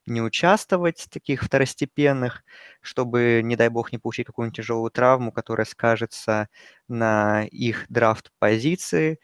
не 0.08 0.22
участвовать, 0.22 1.08
таких 1.12 1.44
второстепенных, 1.44 2.44
чтобы, 2.82 3.42
не 3.44 3.56
дай 3.58 3.70
бог, 3.70 3.92
не 3.94 4.00
получить 4.00 4.28
какую-нибудь 4.28 4.58
тяжелую 4.58 4.92
травму, 4.92 5.32
которая 5.32 5.66
скажется 5.66 6.50
на 6.90 7.46
их 7.46 7.86
драфт-позиции. 7.90 9.20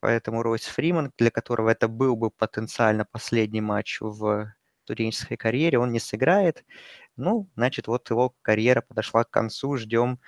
Поэтому 0.00 0.42
Ройс 0.42 0.64
Фриман, 0.64 1.12
для 1.18 1.30
которого 1.30 1.70
это 1.70 1.88
был 1.88 2.16
бы 2.16 2.30
потенциально 2.30 3.04
последний 3.04 3.60
матч 3.60 3.98
в 4.00 4.52
студенческой 4.84 5.36
карьере, 5.36 5.78
он 5.78 5.92
не 5.92 6.00
сыграет. 6.00 6.64
Ну, 7.16 7.48
значит, 7.56 7.86
вот 7.86 8.08
его 8.10 8.34
карьера 8.42 8.80
подошла 8.82 9.24
к 9.24 9.30
концу, 9.30 9.76
ждем 9.76 10.20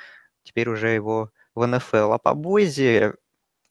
теперь 0.44 0.68
уже 0.68 0.90
его 0.90 1.30
в 1.54 1.66
НФЛ. 1.66 2.12
А 2.12 2.18
по 2.18 2.34
Бойзе 2.34 3.14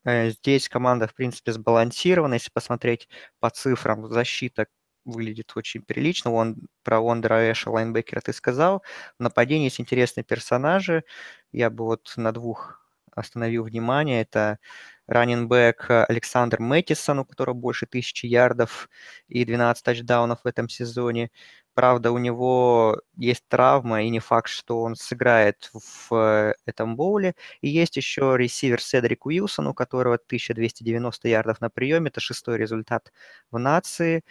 э, 0.06 0.32
здесь 0.32 0.70
команда, 0.70 1.08
в 1.08 1.16
принципе, 1.16 1.52
сбалансирована. 1.54 2.36
Если 2.36 2.52
посмотреть 2.52 3.10
по 3.40 3.50
цифрам, 3.50 4.08
защита 4.12 4.68
выглядит 5.06 5.52
очень 5.56 5.82
прилично. 5.82 6.32
Он 6.32 6.58
про 6.84 7.00
Вондера 7.02 7.52
Эша, 7.52 7.70
лайнбекера 7.72 8.22
ты 8.22 8.34
сказал. 8.34 8.84
В 9.20 9.24
нападении 9.24 9.66
есть 9.66 9.82
интересные 9.82 10.24
персонажи. 10.24 11.04
Я 11.52 11.70
бы 11.70 11.86
вот 11.86 12.14
на 12.18 12.32
двух 12.32 12.81
остановил 13.15 13.63
внимание. 13.63 14.21
Это 14.21 14.60
раннинбэк 15.08 15.88
Александр 16.08 16.60
Мэттисон, 16.62 17.19
у 17.19 17.26
которого 17.26 17.54
больше 17.56 17.86
тысячи 17.86 18.26
ярдов 18.26 18.89
и 19.28 19.43
12 19.45 19.84
тачдаунов 19.84 20.39
в 20.43 20.47
этом 20.47 20.69
сезоне. 20.69 21.32
Правда, 21.74 22.12
у 22.12 22.17
него 22.17 23.02
есть 23.15 23.45
травма, 23.47 24.04
и 24.04 24.10
не 24.10 24.19
факт, 24.19 24.50
что 24.50 24.82
он 24.82 24.95
сыграет 24.95 25.69
в 26.10 26.54
этом 26.65 26.97
боуле. 26.97 27.34
И 27.62 27.69
есть 27.69 27.95
еще 27.97 28.36
ресивер 28.38 28.82
Седрик 28.82 29.26
Уилсон, 29.26 29.67
у 29.67 29.74
которого 29.74 30.17
1290 30.17 31.30
ярдов 31.30 31.62
на 31.62 31.69
приеме. 31.69 32.10
Это 32.10 32.19
шестой 32.19 32.58
результат 32.58 33.12
в 33.52 33.58
нации. 33.58 34.24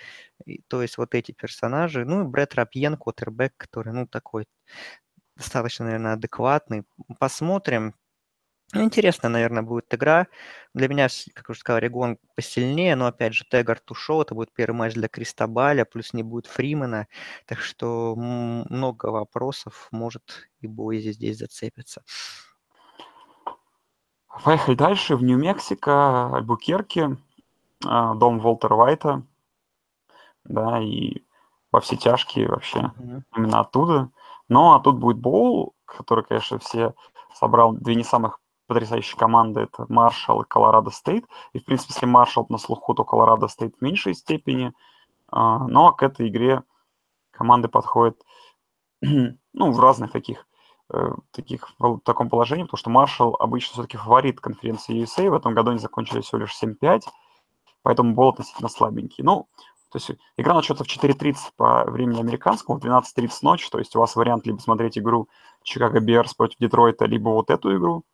И, 0.46 0.62
то 0.68 0.82
есть 0.82 0.98
вот 0.98 1.14
эти 1.14 1.32
персонажи. 1.32 2.04
Ну 2.04 2.22
и 2.22 2.24
Брэд 2.24 2.54
Рапьен, 2.54 2.96
квотербек, 2.98 3.54
который, 3.56 3.92
ну, 3.94 4.06
такой 4.06 4.46
достаточно, 5.36 5.86
наверное, 5.86 6.14
адекватный. 6.14 6.84
Посмотрим. 7.18 7.94
Ну, 8.72 8.84
интересная, 8.84 9.30
наверное, 9.30 9.62
будет 9.62 9.92
игра. 9.92 10.28
Для 10.74 10.86
меня, 10.88 11.08
как 11.34 11.50
уже 11.50 11.58
сказал, 11.58 11.78
Орегон 11.78 12.18
посильнее, 12.36 12.94
но, 12.94 13.06
опять 13.06 13.34
же, 13.34 13.44
Теггард 13.44 13.90
ушел, 13.90 14.22
это 14.22 14.34
будет 14.34 14.52
первый 14.52 14.76
матч 14.76 14.94
для 14.94 15.08
Кристобаля, 15.08 15.84
плюс 15.84 16.12
не 16.12 16.22
будет 16.22 16.46
Фримена, 16.46 17.08
так 17.46 17.58
что 17.58 18.14
много 18.16 19.06
вопросов, 19.06 19.88
может, 19.90 20.48
и 20.60 20.68
Бойзи 20.68 21.12
здесь 21.12 21.38
зацепится. 21.38 22.02
Поехали 24.44 24.76
дальше. 24.76 25.16
В 25.16 25.24
Нью-Мексико, 25.24 26.36
Альбукерки, 26.36 27.18
а, 27.84 28.14
дом 28.14 28.38
Волтера 28.38 28.74
Уайта, 28.74 29.22
да, 30.44 30.80
и 30.80 31.24
во 31.72 31.80
все 31.80 31.96
тяжкие 31.96 32.48
вообще 32.48 32.78
mm-hmm. 32.78 33.22
именно 33.36 33.60
оттуда. 33.60 34.10
Но 34.48 34.74
а 34.74 34.80
тут 34.80 34.98
будет 34.98 35.18
Боул, 35.18 35.74
который, 35.84 36.24
конечно, 36.24 36.58
все 36.58 36.94
собрал 37.34 37.72
две 37.72 37.94
не 37.94 38.04
самых 38.04 38.39
потрясающие 38.70 39.18
команды. 39.18 39.62
Это 39.62 39.84
Маршалл 39.88 40.42
и 40.42 40.46
Колорадо 40.46 40.90
Стейт. 40.90 41.24
И, 41.52 41.58
в 41.58 41.64
принципе, 41.64 41.92
если 41.92 42.06
Маршалл 42.06 42.46
на 42.50 42.56
слуху, 42.56 42.94
то 42.94 43.02
Колорадо 43.02 43.48
Стейт 43.48 43.74
в 43.76 43.82
меньшей 43.82 44.14
степени. 44.14 44.72
А, 45.28 45.66
но 45.66 45.92
к 45.92 46.04
этой 46.04 46.28
игре 46.28 46.62
команды 47.32 47.66
подходят 47.66 48.16
ну, 49.00 49.72
в 49.72 49.80
разных 49.80 50.12
таких, 50.12 50.46
э, 50.94 51.14
таких 51.32 51.72
в 51.80 51.98
таком 52.04 52.28
положении, 52.28 52.62
потому 52.62 52.78
что 52.78 52.90
Маршалл 52.90 53.34
обычно 53.40 53.72
все-таки 53.72 53.96
фаворит 53.96 54.40
конференции 54.40 55.02
USA. 55.02 55.30
В 55.30 55.34
этом 55.34 55.52
году 55.52 55.70
они 55.70 55.80
закончили 55.80 56.20
всего 56.20 56.38
лишь 56.38 56.56
7-5, 56.62 57.02
поэтому 57.82 58.14
был 58.14 58.28
относительно 58.28 58.68
слабенький. 58.68 59.24
Ну, 59.24 59.48
то 59.90 59.98
есть 59.98 60.12
игра 60.36 60.54
начнется 60.54 60.84
в 60.84 60.86
4.30 60.86 61.36
по 61.56 61.84
времени 61.90 62.20
американскому, 62.20 62.78
в 62.78 62.84
12.30 62.84 63.30
ночи, 63.42 63.68
то 63.68 63.80
есть 63.80 63.96
у 63.96 63.98
вас 63.98 64.14
вариант 64.14 64.46
либо 64.46 64.58
смотреть 64.58 64.96
игру 64.96 65.28
Чикаго 65.64 65.98
Берс 65.98 66.34
против 66.34 66.58
Детройта, 66.60 67.06
либо 67.06 67.30
вот 67.30 67.50
эту 67.50 67.76
игру, 67.76 68.04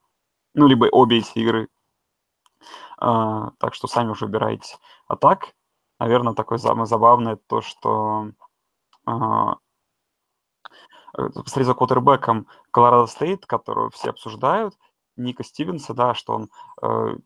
ну, 0.56 0.66
либо 0.66 0.86
обе 0.86 1.18
эти 1.18 1.38
игры. 1.38 1.68
А, 2.98 3.50
так 3.58 3.74
что 3.74 3.86
сами 3.86 4.10
уже 4.10 4.24
выбирайте. 4.24 4.78
А 5.06 5.16
так, 5.16 5.54
наверное, 6.00 6.32
такое 6.32 6.58
самое 6.58 6.86
забавное 6.86 7.36
то, 7.36 7.60
что 7.60 8.30
а, 9.04 9.56
посмотреть 11.12 11.66
за 11.66 11.74
квотербеком 11.74 12.46
Колорадо 12.70 13.06
Стейт, 13.06 13.44
которую 13.46 13.90
все 13.90 14.10
обсуждают, 14.10 14.74
Ника 15.16 15.44
Стивенса, 15.44 15.92
да, 15.94 16.14
что 16.14 16.34
он 16.34 16.50
э, 16.82 17.16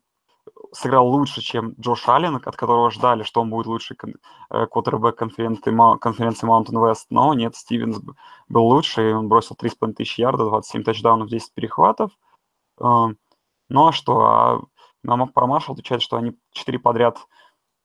сыграл 0.71 1.07
лучше, 1.07 1.41
чем 1.41 1.73
Джош 1.79 2.07
Аллен, 2.07 2.35
от 2.37 2.55
которого 2.55 2.91
ждали, 2.91 3.23
что 3.23 3.41
он 3.41 3.49
будет 3.49 3.65
лучший 3.65 3.97
э, 4.49 4.67
квотербек 4.67 5.17
конференции, 5.17 5.97
конференции 5.99 6.47
Mountain 6.47 6.81
West. 6.81 7.07
Но 7.09 7.33
нет, 7.33 7.55
Стивенс 7.55 7.99
был 8.47 8.65
лучше, 8.65 9.09
и 9.09 9.13
он 9.13 9.27
бросил 9.27 9.57
3,5 9.61 9.93
тысяч 9.93 10.19
ярдов, 10.19 10.49
27 10.49 10.83
тачдаунов, 10.83 11.29
10 11.29 11.53
перехватов. 11.53 12.11
Э, 12.11 12.30
ну 12.81 13.87
а 13.87 13.91
что? 13.91 14.19
А 14.21 14.61
про 15.03 15.47
Маршалл 15.47 15.73
отвечает, 15.73 16.01
что 16.01 16.17
они 16.17 16.37
4 16.51 16.79
подряд, 16.79 17.19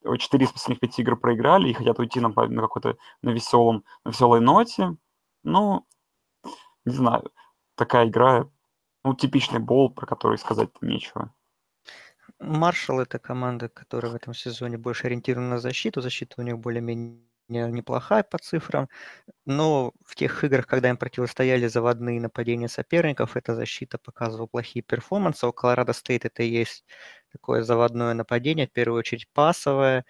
4 0.05 0.45
из 0.45 0.53
последних 0.53 0.81
5 0.81 0.99
игр 1.01 1.17
проиграли 1.17 1.69
и 1.69 1.73
хотят 1.73 1.99
уйти 1.99 2.21
на, 2.21 2.29
на 2.29 2.63
какой-то 2.63 2.97
на 3.23 3.31
веселом, 3.31 3.85
на 4.05 4.11
веселой 4.11 4.41
ноте. 4.41 4.97
Ну, 5.43 5.87
не 6.85 6.93
знаю, 6.93 7.31
такая 7.75 8.09
игра, 8.09 8.49
ну, 9.05 9.15
типичный 9.15 9.61
бол, 9.61 9.91
про 9.91 10.07
который 10.07 10.39
сказать 10.39 10.71
нечего. 10.81 11.33
Маршал 12.39 13.01
это 13.01 13.19
команда, 13.19 13.69
которая 13.69 14.13
в 14.13 14.15
этом 14.17 14.35
сезоне 14.35 14.77
больше 14.77 15.07
ориентирована 15.07 15.51
на 15.51 15.59
защиту. 15.59 16.03
Защита 16.03 16.35
у 16.39 16.43
них 16.43 16.59
более-менее 16.59 17.21
неплохая 17.49 18.23
по 18.25 18.39
цифрам, 18.39 18.89
но 19.47 19.93
в 20.05 20.15
тех 20.17 20.43
играх, 20.45 20.67
когда 20.67 20.91
им 20.91 20.97
противостояли 20.97 21.67
заводные 21.69 22.21
нападения 22.21 22.69
соперников, 22.69 23.37
эта 23.37 23.55
защита 23.55 23.99
показывала 23.99 24.47
плохие 24.47 24.83
перформансы. 24.83 25.47
У 25.47 25.53
Колорадо 25.53 25.93
Стейт 25.93 26.25
это 26.25 26.43
и 26.43 26.49
есть 26.49 26.85
такое 27.33 27.63
заводное 27.63 28.15
нападение, 28.15 28.67
в 28.67 28.73
первую 28.73 28.99
очередь 29.01 29.29
пасовое. 29.33 30.05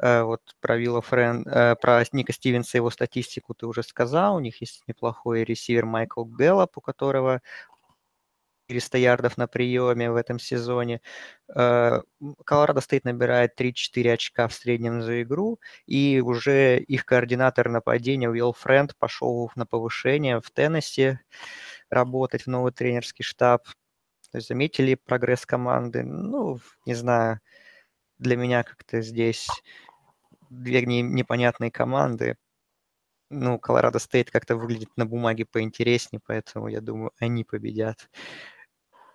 Э, 0.00 0.22
вот 0.22 0.42
про 0.60 0.76
Вилла 0.76 1.02
Френ, 1.02 1.46
э, 1.48 1.76
про 1.76 2.02
Ника 2.12 2.32
Стивенса 2.32 2.78
его 2.78 2.90
статистику 2.90 3.54
ты 3.54 3.66
уже 3.66 3.82
сказал. 3.82 4.36
У 4.36 4.40
них 4.40 4.60
есть 4.60 4.82
неплохой 4.86 5.44
ресивер 5.44 5.86
Майкл 5.86 6.24
Гэллап, 6.24 6.78
у 6.78 6.80
которого 6.80 7.40
400 8.72 8.98
ярдов 8.98 9.36
на 9.38 9.46
приеме 9.46 10.10
в 10.10 10.16
этом 10.16 10.38
сезоне. 10.38 11.00
Э, 11.54 12.00
Колорадо 12.44 12.80
Стейт 12.80 13.04
набирает 13.04 13.54
3-4 13.56 14.12
очка 14.14 14.48
в 14.48 14.54
среднем 14.54 15.02
за 15.02 15.22
игру, 15.22 15.60
и 15.86 16.20
уже 16.24 16.78
их 16.78 17.04
координатор 17.04 17.68
нападения 17.68 18.30
Уилл 18.30 18.52
Френд 18.52 18.96
пошел 18.98 19.50
на 19.56 19.66
повышение 19.66 20.40
в 20.40 20.50
Теннесси 20.50 21.18
работать 21.90 22.44
в 22.44 22.46
новый 22.48 22.72
тренерский 22.72 23.24
штаб. 23.24 23.64
То 24.30 24.38
есть 24.38 24.48
заметили 24.48 24.94
прогресс 24.94 25.44
команды? 25.44 26.02
Ну, 26.02 26.58
не 26.86 26.94
знаю, 26.94 27.40
для 28.18 28.36
меня 28.36 28.62
как-то 28.62 29.02
здесь 29.02 29.48
две 30.50 30.84
непонятные 30.86 31.70
команды. 31.70 32.36
Ну, 33.30 33.58
Колорадо 33.58 33.98
Стейт 33.98 34.30
как-то 34.30 34.56
выглядит 34.56 34.90
на 34.96 35.06
бумаге 35.06 35.46
поинтереснее, 35.46 36.20
поэтому 36.26 36.68
я 36.68 36.80
думаю, 36.80 37.12
они 37.18 37.44
победят. 37.44 38.10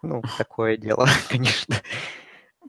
Ну, 0.02 0.22
такое 0.38 0.78
дело, 0.78 1.08
конечно. 1.30 1.76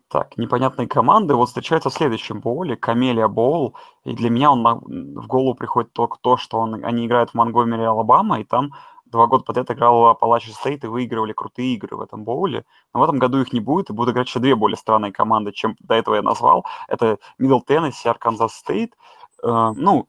Так, 0.08 0.38
непонятные 0.38 0.88
команды 0.88 1.34
вот 1.34 1.48
встречаются 1.48 1.90
в 1.90 1.94
следующем 1.94 2.40
боуле, 2.40 2.76
Камелия 2.76 3.28
Боул, 3.28 3.76
и 4.04 4.14
для 4.14 4.30
меня 4.30 4.50
он 4.50 4.64
в 4.64 5.26
голову 5.26 5.54
приходит 5.54 5.92
только 5.92 6.16
то, 6.20 6.38
что 6.38 6.58
он, 6.58 6.82
они 6.84 7.06
играют 7.06 7.30
в 7.30 7.34
Монтгомери, 7.34 7.82
Алабама, 7.82 8.40
и 8.40 8.44
там 8.44 8.72
два 9.04 9.26
года 9.26 9.44
подряд 9.44 9.70
играл 9.70 10.06
Апалачи 10.06 10.50
Стейт 10.50 10.84
и 10.84 10.86
выигрывали 10.86 11.32
крутые 11.32 11.74
игры 11.74 11.96
в 11.96 12.00
этом 12.00 12.24
боуле. 12.24 12.64
Но 12.94 13.00
в 13.00 13.02
этом 13.02 13.18
году 13.18 13.40
их 13.40 13.52
не 13.52 13.60
будет, 13.60 13.90
и 13.90 13.92
будут 13.92 14.14
играть 14.14 14.28
еще 14.28 14.38
две 14.38 14.54
более 14.54 14.76
странные 14.76 15.12
команды, 15.12 15.52
чем 15.52 15.76
до 15.80 15.94
этого 15.94 16.14
я 16.14 16.22
назвал. 16.22 16.64
Это 16.88 17.18
Мидл 17.38 17.60
Теннесси 17.60 18.08
Арканзас 18.08 18.54
Стейт. 18.54 18.94
Ну, 19.42 20.08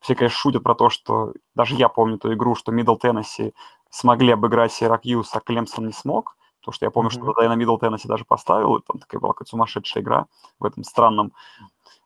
все, 0.00 0.14
конечно, 0.14 0.36
шутят 0.36 0.62
про 0.62 0.74
то, 0.74 0.90
что 0.90 1.32
даже 1.54 1.74
я 1.74 1.88
помню 1.88 2.18
ту 2.18 2.32
игру, 2.34 2.54
что 2.54 2.72
Мидл 2.72 2.96
Теннесси 2.96 3.54
смогли 3.90 4.32
обыграть 4.32 4.72
Сиракьюз, 4.72 5.34
а 5.34 5.40
Клемсон 5.40 5.86
не 5.86 5.92
смог. 5.92 6.36
Потому 6.64 6.74
что 6.76 6.86
я 6.86 6.90
помню, 6.90 7.10
mm-hmm. 7.10 7.12
что 7.12 7.26
тогда 7.26 7.42
я 7.42 7.48
на 7.50 7.56
Мидл 7.56 7.76
Теннесси 7.76 8.08
даже 8.08 8.24
поставил, 8.24 8.76
и 8.76 8.82
там 8.86 8.98
такая 8.98 9.20
была 9.20 9.34
какая-то 9.34 9.50
сумасшедшая 9.50 10.02
игра 10.02 10.26
в 10.58 10.64
этом 10.64 10.82
странном 10.82 11.32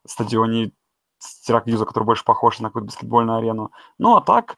стадионе 0.04 0.72
Сиракьюза, 1.18 1.84
который 1.84 2.04
больше 2.04 2.24
похож 2.24 2.58
на 2.58 2.68
какую-то 2.68 2.86
баскетбольную 2.86 3.38
арену. 3.38 3.70
Ну, 3.98 4.16
а 4.16 4.20
так, 4.20 4.56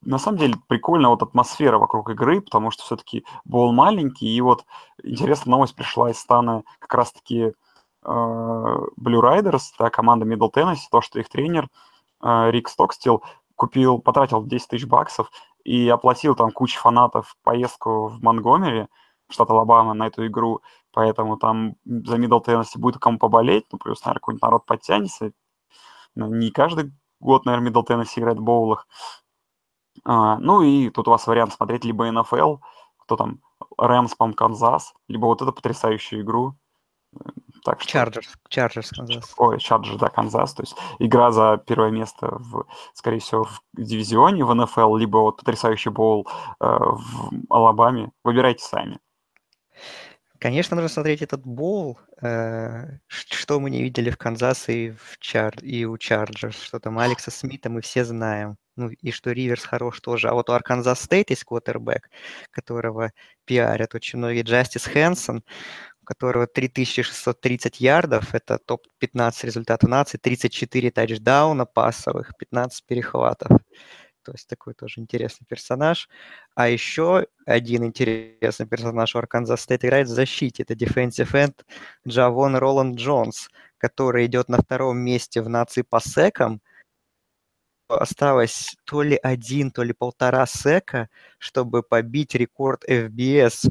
на 0.00 0.18
самом 0.18 0.38
деле, 0.38 0.54
прикольная 0.66 1.10
вот 1.10 1.22
атмосфера 1.22 1.78
вокруг 1.78 2.08
игры, 2.08 2.40
потому 2.40 2.70
что 2.70 2.84
все-таки 2.84 3.26
был 3.44 3.72
маленький, 3.72 4.34
и 4.34 4.40
вот 4.40 4.64
интересная 5.02 5.50
новость 5.50 5.74
пришла 5.74 6.10
из 6.10 6.18
стана 6.18 6.62
как 6.78 6.94
раз-таки 6.94 7.38
э, 7.42 7.52
Blue 8.02 9.20
Riders, 9.20 9.62
да, 9.78 9.90
команда 9.90 10.24
Middle 10.24 10.50
Tennessee, 10.50 10.88
то, 10.90 11.02
что 11.02 11.20
их 11.20 11.28
тренер 11.28 11.68
э, 12.22 12.50
Рик 12.50 12.68
Стокстил 12.70 13.22
купил, 13.56 13.98
потратил 13.98 14.42
10 14.42 14.68
тысяч 14.68 14.86
баксов 14.86 15.30
и 15.64 15.88
оплатил 15.88 16.34
там 16.34 16.50
куче 16.50 16.78
фанатов 16.78 17.36
поездку 17.42 18.08
в 18.08 18.22
Монгомери, 18.22 18.86
штат 19.30 19.50
Алабама 19.50 19.94
на 19.94 20.06
эту 20.06 20.26
игру, 20.26 20.62
поэтому 20.92 21.36
там 21.36 21.76
за 21.84 22.16
Middle 22.16 22.44
Tennessee 22.44 22.78
будет 22.78 22.98
кому 22.98 23.18
поболеть, 23.18 23.66
ну, 23.72 23.78
плюс, 23.78 24.04
наверное, 24.04 24.20
какой-нибудь 24.20 24.42
народ 24.42 24.66
подтянется. 24.66 25.32
Не 26.14 26.50
каждый 26.50 26.92
год, 27.20 27.44
наверное, 27.44 27.70
Middle 27.70 27.86
Tennessee 27.86 28.20
играет 28.20 28.38
в 28.38 28.42
боулах. 28.42 28.86
А, 30.04 30.38
ну 30.38 30.62
и 30.62 30.90
тут 30.90 31.08
у 31.08 31.10
вас 31.10 31.26
вариант 31.26 31.52
смотреть 31.52 31.84
либо 31.84 32.10
НФЛ, 32.10 32.56
кто 32.98 33.16
там, 33.16 33.40
Рэмс, 33.76 34.14
по 34.14 34.32
Канзас, 34.32 34.94
либо 35.08 35.26
вот 35.26 35.42
эту 35.42 35.52
потрясающую 35.52 36.22
игру. 36.22 36.56
Так 37.64 37.80
что... 37.80 37.90
Чарджерс, 37.90 38.34
Чарджерс, 38.48 38.90
Канзас. 38.90 39.34
Ой, 39.36 39.58
Чарджерс, 39.58 39.98
да, 39.98 40.08
Канзас. 40.08 40.54
То 40.54 40.62
есть 40.62 40.76
игра 40.98 41.32
за 41.32 41.62
первое 41.66 41.90
место, 41.90 42.36
в, 42.38 42.66
скорее 42.94 43.18
всего, 43.18 43.44
в 43.44 43.60
дивизионе 43.76 44.44
в 44.44 44.54
НФЛ, 44.54 44.96
либо 44.96 45.18
вот 45.18 45.38
потрясающий 45.38 45.90
боул 45.90 46.28
э, 46.60 46.66
в 46.66 47.30
Алабаме. 47.50 48.12
Выбирайте 48.24 48.64
сами. 48.64 48.98
Конечно, 50.38 50.76
нужно 50.76 50.88
смотреть 50.88 51.22
этот 51.22 51.44
боул. 51.44 51.98
Э, 52.22 52.98
что 53.08 53.58
мы 53.60 53.70
не 53.70 53.82
видели 53.82 54.10
в 54.10 54.16
Канзасе 54.16 54.86
и, 54.86 54.90
в 54.90 55.18
Чар... 55.18 55.54
и 55.62 55.84
у 55.84 55.98
Чарджерс, 55.98 56.60
что 56.60 56.78
там 56.78 56.98
Алекса 56.98 57.30
Смита 57.30 57.70
мы 57.70 57.80
все 57.80 58.04
знаем. 58.04 58.56
Ну 58.76 58.90
и 58.90 59.10
что 59.10 59.32
Риверс 59.32 59.64
хорош 59.64 60.00
тоже. 60.00 60.28
А 60.28 60.34
вот 60.34 60.48
у 60.50 60.52
Арканзас 60.52 61.00
Стейт 61.00 61.30
есть 61.30 61.44
квотербек, 61.44 62.10
которого 62.52 63.10
пиарят 63.44 63.94
очень 63.96 64.18
многие. 64.20 64.42
Джастис 64.42 64.84
Хэнсон, 64.84 65.42
у 66.02 66.04
которого 66.04 66.46
3630 66.46 67.80
ярдов, 67.80 68.34
это 68.34 68.58
топ-15 68.58 69.46
результатов 69.46 69.90
нации, 69.90 70.18
34 70.18 70.92
тачдауна 70.92 71.66
пасовых, 71.66 72.36
15 72.38 72.86
перехватов. 72.86 73.50
То 74.28 74.34
есть 74.34 74.46
такой 74.46 74.74
тоже 74.74 75.00
интересный 75.00 75.46
персонаж. 75.46 76.06
А 76.54 76.68
еще 76.68 77.26
один 77.46 77.84
интересный 77.84 78.66
персонаж 78.66 79.14
у 79.14 79.18
Арканзас 79.18 79.62
Стейт 79.62 79.86
играет 79.86 80.06
в 80.06 80.10
защите. 80.10 80.64
Это 80.64 80.74
defensive 80.74 81.32
end 81.32 81.64
Джавон 82.06 82.54
Роланд 82.56 82.98
Джонс, 82.98 83.48
который 83.78 84.26
идет 84.26 84.50
на 84.50 84.58
втором 84.58 84.98
месте 84.98 85.40
в 85.40 85.48
нации 85.48 85.80
по 85.80 85.98
секам. 85.98 86.60
Осталось 87.88 88.76
то 88.84 89.00
ли 89.00 89.18
один, 89.22 89.70
то 89.70 89.82
ли 89.82 89.94
полтора 89.94 90.44
сека, 90.44 91.08
чтобы 91.38 91.82
побить 91.82 92.34
рекорд 92.34 92.84
FBS 92.86 93.70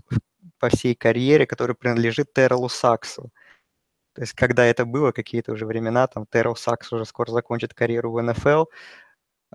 по 0.58 0.70
всей 0.70 0.96
карьере, 0.96 1.46
который 1.46 1.76
принадлежит 1.76 2.34
Террелу 2.34 2.68
Саксу. 2.68 3.30
То 4.14 4.24
есть, 4.24 4.34
когда 4.34 4.66
это 4.66 4.86
было, 4.86 5.12
какие-то 5.12 5.52
уже 5.52 5.68
времена, 5.68 6.08
там 6.08 6.26
Террел 6.26 6.56
Сакс 6.56 6.92
уже 6.92 7.06
скоро 7.06 7.30
закончит 7.30 7.76
карьеру 7.76 8.12
в 8.12 8.20
НФЛ, 8.20 8.66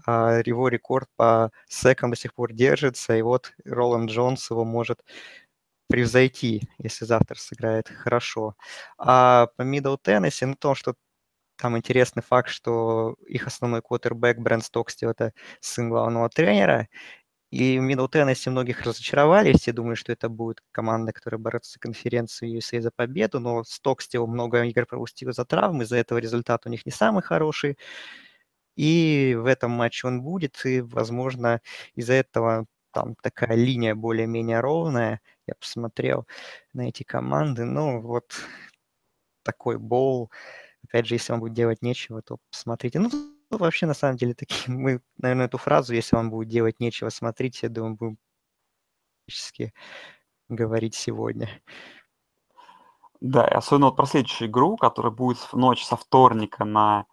его 0.07 0.69
рекорд 0.69 1.09
по 1.17 1.51
секам 1.69 2.11
до 2.11 2.17
сих 2.17 2.35
пор 2.35 2.53
держится, 2.53 3.17
и 3.17 3.23
вот 3.23 3.53
Роланд 3.65 4.11
Джонс 4.11 4.51
его 4.51 4.65
может 4.65 5.05
превзойти, 5.89 6.63
если 6.79 7.05
завтра 7.05 7.37
сыграет 7.37 7.89
хорошо. 7.89 8.57
А 8.99 9.49
по 9.57 9.63
Middle 9.63 9.99
Tennessee, 10.03 10.47
ну, 10.47 10.55
то, 10.57 10.75
что 10.75 10.95
там 11.57 11.77
интересный 11.79 12.23
факт, 12.23 12.51
что 12.51 13.17
их 13.29 13.47
основной 13.47 13.83
квотербек 13.83 14.39
Брент 14.39 14.65
Стокстил– 14.65 15.11
это 15.13 15.33
сын 15.61 15.91
главного 15.91 16.29
тренера, 16.31 16.89
и 17.51 17.79
Middle 17.79 18.11
Tennessee 18.11 18.51
многих 18.51 18.83
разочаровали, 18.83 19.53
все 19.55 19.73
думали, 19.73 19.95
что 19.97 20.13
это 20.13 20.29
будет 20.31 20.63
команда, 20.73 21.13
которая 21.13 21.39
борется 21.41 21.73
за 21.75 21.81
конференцию 21.81 22.59
USA 22.59 22.81
за 22.81 22.91
победу, 22.91 23.41
но 23.41 23.65
Стокстил 23.65 24.27
много 24.27 24.63
игр 24.65 24.87
пропустил 24.87 25.33
за 25.33 25.45
травмы, 25.45 25.85
из-за 25.85 25.97
этого 25.99 26.19
результат 26.19 26.67
у 26.67 26.71
них 26.71 26.87
не 26.87 26.93
самый 26.93 27.23
хороший. 27.23 27.79
И 28.77 29.37
в 29.39 29.47
этом 29.47 29.73
матче 29.73 30.07
он 30.07 30.23
будет, 30.23 30.65
и, 30.65 30.81
возможно, 30.81 31.61
из-за 31.95 32.15
этого 32.15 32.67
там 32.93 33.17
такая 33.23 33.57
линия 33.57 33.95
более-менее 33.95 34.61
ровная. 34.61 35.21
Я 35.47 35.55
посмотрел 35.55 36.27
на 36.73 36.89
эти 36.89 37.03
команды. 37.03 37.65
Ну, 37.65 38.01
вот 38.01 38.35
такой 39.43 39.79
боул. 39.79 40.31
Опять 40.85 41.07
же, 41.07 41.15
если 41.15 41.33
вам 41.33 41.41
будет 41.41 41.55
делать 41.55 41.83
нечего, 41.83 42.23
то 42.23 42.39
посмотрите. 42.51 42.99
Ну, 42.99 43.11
вообще, 43.51 43.87
на 43.87 43.95
самом 43.95 44.17
деле, 44.17 44.35
такие, 44.35 44.73
мы, 44.75 45.01
наверное, 45.19 45.47
эту 45.47 45.59
фразу, 45.59 45.95
если 45.95 46.17
вам 46.17 46.31
будет 46.31 46.49
делать 46.49 46.81
нечего, 46.81 47.09
смотрите, 47.09 47.61
я 47.63 47.69
думаю, 47.69 47.97
будем 47.97 48.19
говорить 50.49 50.95
сегодня. 50.95 51.49
Да, 53.21 53.47
и 53.47 53.55
особенно 53.55 53.87
вот 53.87 53.97
про 53.97 54.07
следующую 54.07 54.49
игру, 54.49 54.77
которая 54.77 55.13
будет 55.13 55.39
в 55.39 55.55
ночь 55.55 55.85
со 55.85 55.97
вторника 55.97 56.65
на 56.65 57.07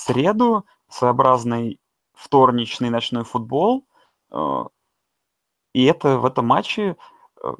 среду, 0.00 0.64
своеобразный 0.88 1.80
вторничный 2.14 2.90
ночной 2.90 3.24
футбол. 3.24 3.86
Э, 4.30 4.64
и 5.72 5.84
это 5.84 6.18
в 6.18 6.26
этом 6.26 6.46
матче 6.46 6.96
э, 7.42 7.54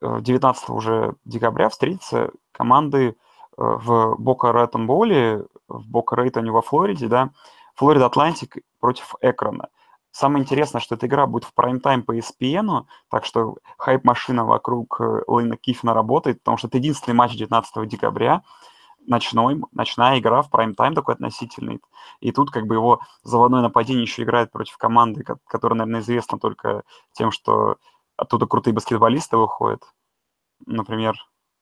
19 0.00 0.70
уже 0.70 1.14
декабря 1.24 1.68
встретятся 1.68 2.30
команды 2.52 3.16
в 3.56 4.16
Бока 4.18 4.50
Ратон 4.50 4.88
Боуле, 4.88 5.46
в 5.68 5.88
Бока 5.88 6.16
Ратоне 6.16 6.50
во 6.50 6.60
Флориде, 6.60 7.06
да, 7.06 7.30
Флорида 7.76 8.06
Атлантик 8.06 8.58
против 8.80 9.14
Акрона. 9.20 9.68
Самое 10.10 10.42
интересное, 10.42 10.80
что 10.80 10.96
эта 10.96 11.06
игра 11.06 11.26
будет 11.26 11.44
в 11.44 11.54
прайм-тайм 11.54 12.02
по 12.02 12.16
ESPN, 12.16 12.84
так 13.08 13.24
что 13.24 13.56
хайп-машина 13.78 14.44
вокруг 14.44 15.00
Лейна 15.26 15.56
Кифина 15.56 15.94
работает, 15.94 16.40
потому 16.40 16.56
что 16.56 16.66
это 16.68 16.78
единственный 16.78 17.14
матч 17.14 17.36
19 17.36 17.88
декабря, 17.88 18.42
ночной, 19.06 19.60
ночная 19.72 20.18
игра 20.18 20.42
в 20.42 20.50
прайм-тайм 20.50 20.94
такой 20.94 21.14
относительный. 21.14 21.80
И 22.20 22.32
тут 22.32 22.50
как 22.50 22.66
бы 22.66 22.74
его 22.74 23.00
заводное 23.22 23.62
нападение 23.62 24.02
еще 24.02 24.22
играет 24.22 24.50
против 24.50 24.76
команды, 24.76 25.24
которая, 25.46 25.78
наверное, 25.78 26.00
известна 26.00 26.38
только 26.38 26.82
тем, 27.12 27.30
что 27.30 27.76
оттуда 28.16 28.46
крутые 28.46 28.74
баскетболисты 28.74 29.36
выходят. 29.36 29.82
Например, 30.66 31.14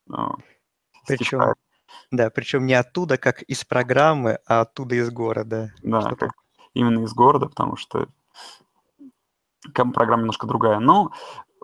ну, 0.07 0.37
причем, 1.07 1.55
да, 2.11 2.31
причем 2.31 2.67
не 2.67 2.75
оттуда, 2.75 3.19
как 3.19 3.43
из 3.43 3.65
программы, 3.65 4.39
а 4.47 4.61
оттуда 4.61 4.95
из 4.95 5.11
города. 5.11 5.73
Да, 5.83 6.15
как 6.15 6.33
именно 6.75 7.05
из 7.05 7.13
города, 7.13 7.47
потому 7.47 7.77
что 7.77 8.09
программа 9.73 10.23
немножко 10.23 10.47
другая. 10.47 10.79
Ну, 10.79 11.11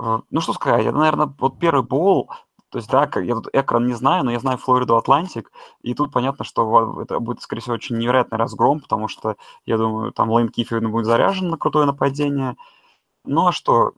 э, 0.01 0.19
ну 0.31 0.41
что 0.41 0.53
сказать, 0.53 0.87
это, 0.87 0.97
наверное, 0.97 1.35
вот 1.39 1.59
первый 1.59 1.83
бол 1.83 2.31
то 2.71 2.79
есть, 2.79 2.91
да, 2.91 3.11
я 3.17 3.35
тут 3.35 3.49
экран 3.53 3.87
не 3.87 3.95
знаю, 3.95 4.25
но 4.25 4.31
я 4.31 4.41
знаю 4.41 4.59
Флориду 4.59 4.97
Атлантик, 4.97 5.51
и 5.83 5.95
тут 5.95 6.13
понятно, 6.13 6.45
что 6.45 7.01
это 7.03 7.19
будет, 7.19 7.41
скорее 7.41 7.63
всего, 7.63 7.75
очень 7.75 7.97
невероятный 7.97 8.39
разгром, 8.39 8.81
потому 8.81 9.09
что, 9.09 9.37
я 9.65 9.79
думаю, 9.79 10.13
там 10.13 10.31
Лейн 10.31 10.49
Киффин 10.51 10.91
будет 10.91 11.07
заряжен 11.07 11.49
на 11.49 11.57
крутое 11.57 11.87
нападение. 11.87 12.57
Ну 13.25 13.49
а 13.49 13.53
что, 13.53 13.93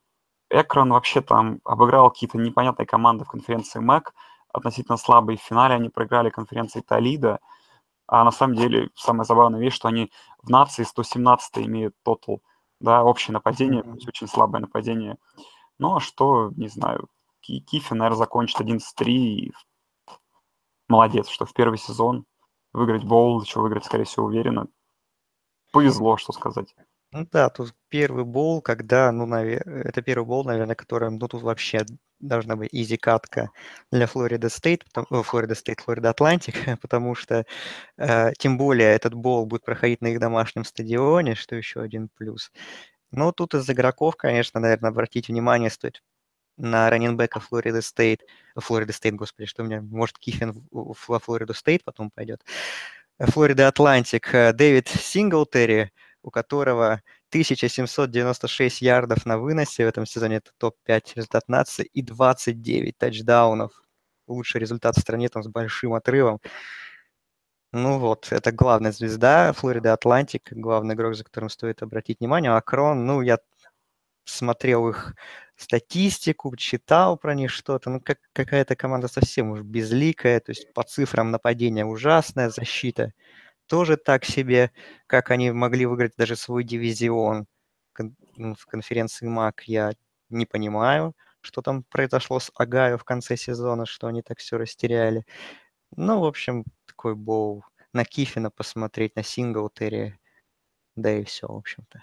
экран 0.51 0.91
вообще 0.93 1.21
там 1.21 1.61
обыграл 1.65 2.11
какие-то 2.11 2.39
непонятные 2.39 2.87
команды 2.87 3.25
в 3.25 3.29
конференции 3.29 3.81
МЭК, 3.81 4.15
относительно 4.53 4.97
слабые. 4.97 5.39
В 5.39 5.43
финале 5.43 5.75
они 5.75 5.89
проиграли 5.89 6.31
конференции 6.31 6.81
Толида, 6.81 7.41
а 8.07 8.25
на 8.25 8.33
самом 8.33 8.57
деле 8.57 8.91
самая 8.95 9.25
забавная 9.25 9.61
вещь, 9.61 9.75
что 9.75 9.89
они 9.89 10.11
в 10.43 10.51
нации 10.51 10.83
117 10.85 11.59
имеют 11.59 11.95
тотал, 12.03 12.43
да, 12.81 13.05
общее 13.05 13.33
нападение, 13.33 13.83
mm-hmm. 13.83 14.09
очень 14.09 14.29
слабое 14.29 14.61
нападение. 14.61 15.17
Ну 15.79 15.97
а 15.97 16.01
что, 16.01 16.53
не 16.57 16.69
знаю, 16.69 17.09
Кифин, 17.59 17.95
наверное, 17.95 18.19
закончит 18.19 18.61
11-3 18.61 19.07
и 19.07 19.53
молодец, 20.89 21.29
что 21.29 21.47
в 21.47 21.53
первый 21.53 21.79
сезон 21.79 22.25
выиграть 22.73 23.05
боул, 23.05 23.43
еще 23.43 23.61
выиграть, 23.61 23.85
скорее 23.85 24.05
всего, 24.05 24.27
уверенно. 24.27 24.69
Повезло, 25.73 26.17
что 26.17 26.33
сказать. 26.33 26.75
Ну 27.13 27.27
да, 27.33 27.49
тут 27.51 27.75
первый 27.89 28.25
боул, 28.25 28.62
когда, 28.63 29.11
ну, 29.11 29.27
навер... 29.27 29.69
это 29.69 30.01
первый 30.01 30.27
боул, 30.27 30.45
наверное, 30.45 30.77
которым, 30.77 31.19
ну, 31.19 31.27
тут 31.27 31.43
вообще 31.43 31.85
должна 32.21 32.55
быть 32.55 32.69
easy 32.73 32.97
катка 32.97 33.51
для 33.91 34.07
Флорида 34.07 34.49
Стейт, 34.49 34.85
Флорида 34.95 35.55
Стейт, 35.57 35.81
Флорида 35.81 36.11
Атлантик, 36.11 36.55
потому 36.83 37.17
что, 37.17 37.45
э, 37.97 38.33
тем 38.39 38.59
более, 38.59 38.91
этот 38.95 39.15
боул 39.14 39.47
будет 39.47 39.65
проходить 39.65 40.01
на 40.03 40.09
их 40.09 40.21
домашнем 40.21 40.65
стадионе, 40.65 41.35
что 41.35 41.57
еще 41.57 41.81
один 41.81 42.09
плюс. 42.17 42.53
Но 43.11 43.33
тут 43.33 43.55
из 43.55 43.69
игроков, 43.69 44.15
конечно, 44.17 44.61
наверное, 44.61 44.91
обратить 44.91 45.29
внимание 45.29 45.71
стоит 45.71 46.03
на 46.61 46.90
раннинбека 46.90 47.40
Флорида 47.40 47.83
Стейт, 47.83 48.23
Флорида 48.57 48.92
Стейт, 48.92 49.14
господи, 49.14 49.46
что 49.46 49.62
у 49.62 49.66
меня, 49.66 49.81
может, 49.81 50.18
Кифин 50.18 50.66
во 50.70 51.18
Флориду 51.18 51.55
Стейт 51.55 51.85
потом 51.85 52.11
пойдет. 52.11 52.44
Флорида 53.18 53.68
Атлантик, 53.68 54.35
э, 54.35 54.53
Дэвид 54.53 54.88
Синглтери, 54.88 55.92
у 56.23 56.31
которого 56.31 57.03
1796 57.31 58.83
ярдов 58.83 59.27
на 59.27 59.38
выносе 59.38 59.85
в 59.85 59.88
этом 59.88 60.07
сезоне, 60.07 60.37
это 60.37 60.51
топ-5 60.59 61.14
результат 61.16 61.49
нации, 61.49 61.85
и 61.92 62.03
29 62.03 62.96
тачдаунов. 62.99 63.73
Лучший 64.27 64.61
результат 64.61 64.96
в 64.96 65.01
стране 65.01 65.29
там 65.29 65.42
с 65.42 65.49
большим 65.49 65.94
отрывом. 65.94 66.40
Ну 67.73 67.99
вот, 67.99 68.29
это 68.33 68.51
главная 68.51 68.90
звезда 68.90 69.53
Флорида 69.53 69.92
Атлантик, 69.92 70.53
главный 70.53 70.94
игрок, 70.94 71.14
за 71.14 71.25
которым 71.25 71.49
стоит 71.49 71.83
обратить 71.83 72.18
внимание. 72.20 72.51
А 72.51 72.94
ну, 72.94 73.20
я 73.20 73.38
смотрел 74.25 74.88
их 74.88 75.14
статистику, 75.62 76.55
читал 76.57 77.16
про 77.16 77.35
них 77.35 77.51
что-то. 77.51 77.90
Ну, 77.90 78.01
как, 78.01 78.18
какая-то 78.33 78.77
команда 78.77 79.09
совсем 79.09 79.51
уж 79.51 79.61
безликая, 79.62 80.40
то 80.40 80.51
есть 80.53 80.73
по 80.73 80.83
цифрам 80.83 81.31
нападения 81.31 81.85
ужасная, 81.85 82.51
защита 82.51 83.12
тоже 83.70 83.96
так 83.96 84.25
себе, 84.25 84.73
как 85.07 85.31
они 85.31 85.53
могли 85.53 85.87
выиграть 85.87 86.14
даже 86.16 86.35
свой 86.35 86.64
дивизион 86.64 87.46
ну, 88.37 88.55
в 88.55 88.66
конференции 88.66 89.27
МАК, 89.29 89.62
я 89.68 89.92
не 90.29 90.44
понимаю, 90.46 91.14
что 91.40 91.62
там 91.62 91.85
произошло 91.85 92.40
с 92.40 92.51
Агаю 92.55 92.99
в 92.99 93.05
конце 93.05 93.37
сезона, 93.37 93.87
что 93.87 94.09
они 94.09 94.23
так 94.23 94.38
все 94.38 94.59
растеряли. 94.59 95.25
Ну, 95.96 96.20
в 96.20 96.25
общем, 96.25 96.64
такой 96.87 97.14
боу. 97.14 97.64
На 97.92 98.05
Кифина 98.05 98.51
посмотреть, 98.51 99.16
на 99.16 99.23
Синглтери, 99.23 100.18
да 100.96 101.12
и 101.12 101.25
все, 101.25 101.46
в 101.46 101.57
общем-то. 101.57 102.03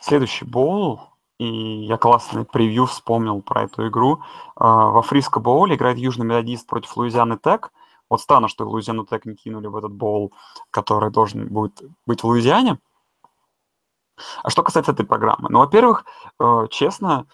Следующий 0.00 0.44
боул, 0.44 1.00
и 1.38 1.46
я 1.46 1.96
классный 1.96 2.44
превью 2.44 2.86
вспомнил 2.86 3.42
про 3.42 3.64
эту 3.64 3.88
игру. 3.88 4.22
А, 4.56 4.86
во 4.90 5.02
Фриско 5.02 5.40
боуле 5.40 5.76
играет 5.76 5.98
Южный 5.98 6.26
Методист 6.26 6.66
против 6.66 6.96
Луизианы 6.96 7.38
Тек. 7.38 7.72
Вот 8.10 8.20
странно, 8.20 8.48
что 8.48 8.68
Луизиану 8.68 9.06
Тек 9.06 9.24
не 9.24 9.34
кинули 9.34 9.66
в 9.66 9.76
этот 9.76 9.92
боул, 9.92 10.32
который 10.70 11.10
должен 11.10 11.48
будет 11.48 11.82
быть 12.06 12.22
в 12.22 12.26
Луизиане. 12.26 12.78
А 14.42 14.50
что 14.50 14.62
касается 14.62 14.92
этой 14.92 15.06
программы? 15.06 15.48
Ну, 15.48 15.60
во-первых, 15.60 16.04
э, 16.40 16.66
честно, 16.70 17.26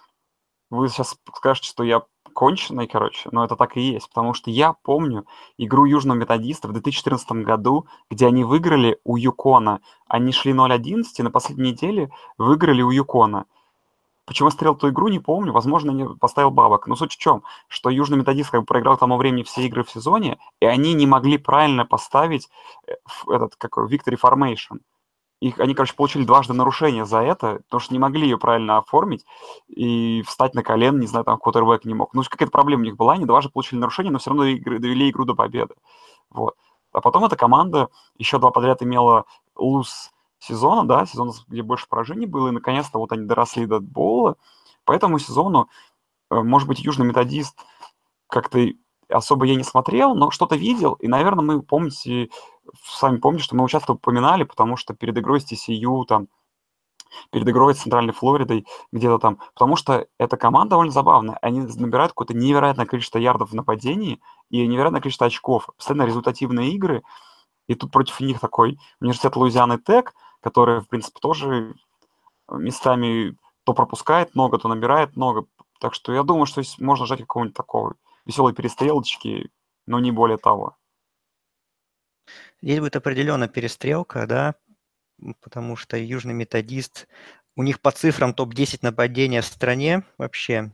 вы 0.71 0.89
сейчас 0.89 1.17
скажете, 1.35 1.69
что 1.69 1.83
я 1.83 2.03
конченый, 2.35 2.87
короче, 2.87 3.29
но 3.33 3.45
это 3.45 3.57
так 3.57 3.77
и 3.77 3.81
есть, 3.81 4.09
потому 4.09 4.35
что 4.35 4.51
я 4.51 4.75
помню 4.75 5.25
игру 5.57 5.87
Южного 5.87 6.19
Методиста 6.19 6.69
в 6.69 6.73
2014 6.73 7.31
году, 7.45 7.87
где 8.11 8.27
они 8.27 8.45
выиграли 8.45 8.99
у 9.05 9.17
Юкона. 9.17 9.81
Они 10.07 10.33
шли 10.33 10.53
0-11 10.53 11.05
и 11.17 11.23
на 11.23 11.31
последней 11.31 11.73
неделе 11.73 12.11
выиграли 12.37 12.83
у 12.83 12.91
Юкона. 12.91 13.47
Почему 14.27 14.49
я 14.49 14.53
смотрел 14.53 14.75
ту 14.75 14.89
игру, 14.89 15.09
не 15.09 15.19
помню. 15.19 15.53
Возможно, 15.53 15.91
не 15.91 16.09
поставил 16.09 16.51
бабок. 16.51 16.87
Но 16.87 16.97
суть 16.97 17.13
в 17.13 17.19
чем, 17.19 17.43
что 17.69 17.91
Южный 17.91 18.17
Методист 18.19 18.51
как 18.51 18.61
бы 18.61 18.67
проиграл 18.67 18.97
к 18.97 19.01
тому 19.01 19.17
времени 19.17 19.43
все 19.43 19.63
игры 19.67 19.85
в 19.85 19.91
сезоне, 19.91 20.39
и 20.61 20.67
они 20.67 20.95
не 20.95 21.07
могли 21.07 21.37
правильно 21.37 21.85
поставить 21.85 22.49
э, 22.87 22.95
этот, 23.29 23.57
какой, 23.57 23.87
Victory 23.87 24.19
Formation. 24.19 24.81
И 25.45 25.53
они, 25.59 25.75
короче, 25.75 25.95
получили 25.95 26.25
дважды 26.25 26.55
нарушение 26.55 27.05
за 27.05 27.21
это, 27.21 27.61
потому 27.67 27.79
что 27.79 27.93
не 27.93 27.99
могли 27.99 28.23
ее 28.23 28.39
правильно 28.39 28.79
оформить 28.79 29.27
и 29.69 30.23
встать 30.27 30.55
на 30.55 30.63
колено, 30.63 30.97
не 30.99 31.07
знаю, 31.07 31.27
там, 31.27 31.39
квотербек 31.39 31.85
не 31.85 31.93
мог. 31.93 32.15
Ну, 32.15 32.23
какая-то 32.23 32.51
проблема 32.51 32.81
у 32.81 32.85
них 32.87 32.97
была, 32.97 33.13
они 33.13 33.27
дважды 33.27 33.51
получили 33.51 33.79
нарушение, 33.79 34.11
но 34.11 34.19
все 34.19 34.31
равно 34.31 34.45
довели 34.45 35.11
игру 35.11 35.27
до 35.27 35.35
победы. 35.35 35.75
Вот. 36.31 36.55
А 36.93 37.03
потом 37.03 37.27
эта 37.27 37.37
команда 37.37 37.91
еще 38.17 38.39
два 38.39 38.53
подряд 38.53 38.83
имела 38.83 39.27
луз 39.55 40.13
сезона, 40.39 40.89
да, 40.89 41.05
сезон, 41.05 41.33
где 41.49 41.61
больше 41.61 41.89
поражений 41.91 42.25
было, 42.25 42.49
и 42.49 42.53
наконец-то 42.53 42.99
вот 42.99 43.13
они 43.13 43.27
доросли 43.27 43.67
до 43.67 43.81
боула. 43.81 44.37
По 44.87 44.93
этому 44.93 45.19
сезону, 45.19 45.69
э, 46.31 46.41
может 46.41 46.67
быть, 46.67 46.83
Южный 46.83 47.05
Методист 47.05 47.55
как-то 48.29 48.67
особо 49.15 49.47
я 49.47 49.55
не 49.55 49.65
смотрел, 49.65 50.15
но 50.15 50.31
что-то 50.31 50.57
видел, 50.57 50.95
и, 50.95 51.09
наверное, 51.09 51.45
мы, 51.45 51.63
помните, 51.63 52.29
сами 52.85 53.19
помните, 53.19 53.45
что 53.45 53.57
мы 53.57 53.69
часто 53.69 53.93
упоминали, 53.93 54.45
потому 54.45 54.77
что 54.77 54.95
перед 54.95 55.17
игрой 55.17 55.41
с 55.41 55.51
TCU, 55.51 56.05
там, 56.07 56.29
перед 57.31 57.49
игрой 57.49 57.75
с 57.75 57.79
Центральной 57.79 58.13
Флоридой, 58.13 58.67
где-то 58.93 59.19
там, 59.19 59.39
потому 59.55 59.77
что 59.77 60.07
эта 60.19 60.37
команда 60.37 60.71
довольно 60.71 60.93
забавная. 60.93 61.39
Они 61.43 61.61
набирают 61.61 62.13
какое-то 62.13 62.35
невероятное 62.35 62.87
количество 62.87 63.19
ярдов 63.19 63.51
в 63.51 63.55
нападении 63.55 64.21
и 64.51 64.67
невероятное 64.67 65.01
количество 65.01 65.29
очков. 65.29 65.69
Постоянно 65.77 66.07
результативные 66.07 66.73
игры, 66.73 67.03
и 67.69 67.75
тут 67.75 67.93
против 67.93 68.21
них 68.21 68.41
такой 68.41 68.79
университет 69.01 69.37
Луизианы 69.37 69.79
Тек, 69.79 70.13
который, 70.41 70.81
в 70.81 70.89
принципе, 70.89 71.19
тоже 71.21 71.75
местами 72.51 73.37
то 73.65 73.73
пропускает 73.73 74.35
много, 74.35 74.59
то 74.59 74.69
набирает 74.69 75.17
много. 75.17 75.47
Так 75.81 75.95
что 75.95 76.13
я 76.13 76.23
думаю, 76.23 76.47
что 76.47 76.63
можно 76.79 77.07
ждать 77.07 77.21
какого-нибудь 77.21 77.57
такого 77.57 77.95
веселой 78.27 78.55
перестрелочки, 78.55 79.51
но 79.87 80.01
не 80.01 80.11
более 80.11 80.39
того. 80.39 80.77
Здесь 82.63 82.81
будет 82.81 82.97
определенно 82.97 83.49
перестрелка, 83.49 84.27
да, 84.27 84.55
потому 85.41 85.77
что 85.77 85.97
Южный 85.97 86.35
Методист, 86.35 87.07
у 87.57 87.63
них 87.63 87.81
по 87.81 87.91
цифрам 87.91 88.35
топ-10 88.35 88.79
нападения 88.83 89.43
в 89.43 89.47
стране 89.47 90.05
вообще. 90.19 90.73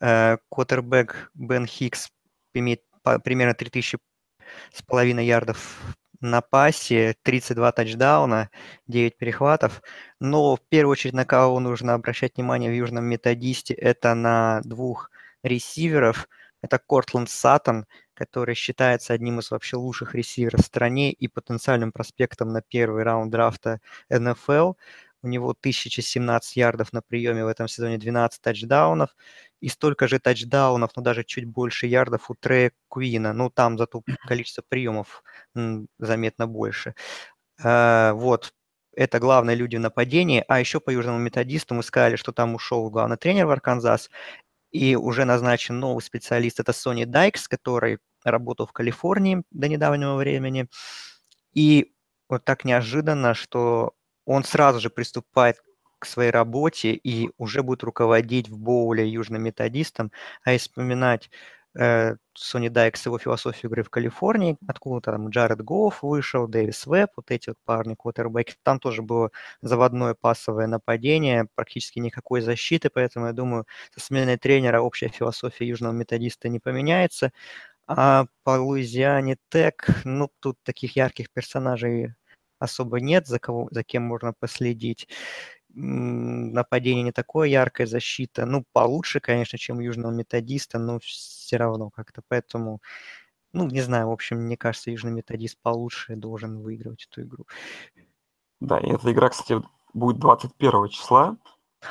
Э, 0.00 0.38
квотербек 0.50 1.30
Бен 1.34 1.66
Хикс 1.66 2.10
имеет 2.54 2.82
примерно 3.24 3.54
3000 3.54 3.98
с 4.72 4.82
половиной 4.82 5.26
ярдов 5.26 5.80
на 6.20 6.40
пасе, 6.40 7.14
32 7.22 7.72
тачдауна, 7.72 8.50
9 8.86 9.16
перехватов. 9.16 9.82
Но 10.20 10.56
в 10.56 10.60
первую 10.68 10.92
очередь 10.92 11.14
на 11.14 11.24
кого 11.24 11.60
нужно 11.60 11.94
обращать 11.94 12.36
внимание 12.36 12.70
в 12.70 12.74
Южном 12.74 13.04
Методисте, 13.04 13.74
это 13.74 14.14
на 14.14 14.60
двух 14.64 15.10
ресиверов. 15.42 16.28
Это 16.66 16.80
Кортленд 16.80 17.30
Саттон, 17.30 17.86
который 18.12 18.56
считается 18.56 19.12
одним 19.12 19.38
из 19.38 19.52
вообще 19.52 19.76
лучших 19.76 20.16
ресиверов 20.16 20.60
в 20.62 20.64
стране 20.64 21.12
и 21.12 21.28
потенциальным 21.28 21.92
проспектом 21.92 22.48
на 22.52 22.60
первый 22.60 23.04
раунд 23.04 23.30
драфта 23.30 23.80
НФЛ. 24.10 24.72
У 25.22 25.28
него 25.28 25.50
1017 25.50 26.56
ярдов 26.56 26.92
на 26.92 27.02
приеме 27.02 27.44
в 27.44 27.48
этом 27.48 27.68
сезоне, 27.68 27.98
12 27.98 28.42
тачдаунов, 28.42 29.10
и 29.60 29.68
столько 29.68 30.08
же 30.08 30.18
тачдаунов, 30.18 30.90
но 30.96 31.02
даже 31.02 31.22
чуть 31.22 31.44
больше 31.44 31.86
ярдов 31.86 32.30
у 32.30 32.34
Трея 32.34 32.72
Куина. 32.88 33.32
Ну, 33.32 33.48
там 33.48 33.78
зато 33.78 34.02
количество 34.26 34.64
приемов 34.68 35.22
заметно 36.00 36.48
больше. 36.48 36.94
А, 37.62 38.12
вот, 38.14 38.52
это 38.96 39.20
главные 39.20 39.56
люди 39.56 39.76
в 39.76 39.80
нападении. 39.80 40.44
А 40.48 40.58
еще 40.58 40.80
по 40.80 40.90
южному 40.90 41.18
методисту 41.18 41.74
мы 41.74 41.82
сказали, 41.84 42.16
что 42.16 42.32
там 42.32 42.54
ушел 42.54 42.90
главный 42.90 43.18
тренер 43.18 43.46
в 43.46 43.50
Арканзас, 43.50 44.10
и 44.76 44.96
уже 44.96 45.24
назначен 45.24 45.80
новый 45.80 46.02
специалист, 46.02 46.60
это 46.60 46.72
Сони 46.72 47.04
Дайкс, 47.04 47.48
который 47.48 47.98
работал 48.24 48.66
в 48.66 48.72
Калифорнии 48.72 49.42
до 49.50 49.68
недавнего 49.68 50.16
времени. 50.16 50.68
И 51.54 51.92
вот 52.28 52.44
так 52.44 52.64
неожиданно, 52.64 53.34
что 53.34 53.94
он 54.24 54.44
сразу 54.44 54.80
же 54.80 54.90
приступает 54.90 55.62
к 55.98 56.06
своей 56.06 56.30
работе 56.30 56.92
и 56.92 57.30
уже 57.38 57.62
будет 57.62 57.82
руководить 57.82 58.48
в 58.48 58.58
боуле 58.58 59.08
южным 59.08 59.42
методистом. 59.42 60.12
А 60.44 60.52
если 60.52 60.68
вспоминать 60.68 61.30
э, 61.78 62.16
Сони 62.34 62.68
Дайкс, 62.68 63.06
его 63.06 63.18
философию 63.18 63.70
игры 63.70 63.82
в 63.82 63.90
Калифорнии, 63.90 64.56
откуда 64.66 65.12
там 65.12 65.28
Джаред 65.30 65.62
Гофф 65.62 66.02
вышел, 66.02 66.48
Дэвис 66.48 66.86
Веб, 66.86 67.10
вот 67.16 67.30
эти 67.30 67.50
вот 67.50 67.56
парни, 67.64 67.94
квотербеки, 67.98 68.56
там 68.62 68.78
тоже 68.80 69.02
было 69.02 69.30
заводное 69.62 70.14
пасовое 70.14 70.66
нападение, 70.66 71.46
практически 71.54 71.98
никакой 71.98 72.40
защиты, 72.40 72.90
поэтому 72.90 73.26
я 73.26 73.32
думаю, 73.32 73.66
со 73.94 74.00
сменой 74.00 74.36
тренера 74.38 74.80
общая 74.80 75.08
философия 75.08 75.66
южного 75.66 75.92
методиста 75.92 76.48
не 76.48 76.60
поменяется. 76.60 77.32
А 77.86 78.26
по 78.44 78.50
Луизиане 78.58 79.36
Тек, 79.50 79.86
ну, 80.04 80.30
тут 80.40 80.58
таких 80.64 80.96
ярких 80.96 81.30
персонажей 81.32 82.14
особо 82.58 83.00
нет, 83.00 83.26
за, 83.26 83.38
кого, 83.38 83.68
за 83.70 83.84
кем 83.84 84.02
можно 84.04 84.32
последить. 84.38 85.08
Нападение 85.78 87.02
не 87.02 87.12
такое 87.12 87.48
яркое, 87.48 87.86
защита, 87.86 88.46
ну, 88.46 88.64
получше, 88.72 89.20
конечно, 89.20 89.58
чем 89.58 89.76
у 89.76 89.80
Южного 89.80 90.10
Методиста, 90.10 90.78
но 90.78 90.98
все 91.00 91.58
равно 91.58 91.90
как-то, 91.90 92.22
поэтому, 92.28 92.80
ну, 93.52 93.66
не 93.68 93.82
знаю, 93.82 94.08
в 94.08 94.12
общем, 94.12 94.38
мне 94.38 94.56
кажется, 94.56 94.90
Южный 94.90 95.12
Методист 95.12 95.58
получше 95.60 96.16
должен 96.16 96.62
выигрывать 96.62 97.06
эту 97.10 97.22
игру. 97.22 97.46
Да, 98.60 98.78
и 98.78 98.88
эта 98.88 99.12
игра, 99.12 99.28
кстати, 99.28 99.62
будет 99.92 100.18
21 100.18 100.88
числа. 100.88 101.36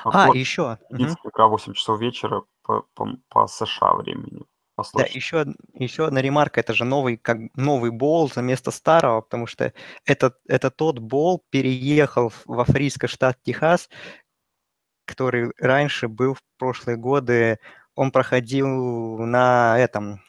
А, 0.03 0.31
а 0.31 0.35
еще. 0.35 0.79
Игра 0.89 1.47
8 1.47 1.73
часов 1.73 1.99
вечера 1.99 2.43
по, 2.63 2.87
по, 2.95 3.07
по 3.29 3.45
США 3.47 3.93
времени. 3.93 4.45
Да, 4.93 5.05
еще, 5.05 5.45
еще 5.73 6.07
одна 6.07 6.21
ремарка, 6.21 6.59
это 6.59 6.73
же 6.73 6.83
новый, 6.83 7.17
как 7.17 7.37
новый 7.55 7.91
бол 7.91 8.29
за 8.29 8.41
место 8.41 8.71
старого, 8.71 9.21
потому 9.21 9.47
что 9.47 9.73
это, 10.05 10.35
это 10.47 10.69
тот 10.69 10.99
бол 10.99 11.43
переехал 11.49 12.33
во 12.45 12.65
фриско 12.65 13.07
штат 13.07 13.41
Техас, 13.43 13.89
который 15.05 15.51
раньше 15.57 16.09
был 16.09 16.33
в 16.33 16.41
прошлые 16.57 16.97
годы, 16.97 17.59
он 17.95 18.11
проходил 18.11 18.67
на 19.19 19.79
этом, 19.79 20.21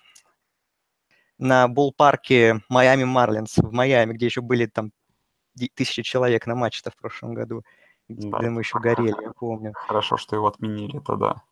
на 1.38 1.66
бол-парке 1.66 2.62
Майами 2.68 3.04
Марлинс 3.04 3.56
в 3.56 3.72
Майами, 3.72 4.12
где 4.12 4.26
еще 4.26 4.42
были 4.42 4.66
там 4.66 4.92
тысячи 5.74 6.02
человек 6.02 6.46
на 6.46 6.54
матче-то 6.54 6.90
в 6.90 6.96
прошлом 6.96 7.34
году, 7.34 7.64
да, 8.08 8.38
где 8.38 8.50
мы 8.50 8.60
еще 8.60 8.78
горели, 8.78 9.14
я 9.20 9.32
помню. 9.32 9.72
Хорошо, 9.74 10.16
что 10.16 10.36
его 10.36 10.46
отменили 10.46 11.00
тогда. 11.00 11.42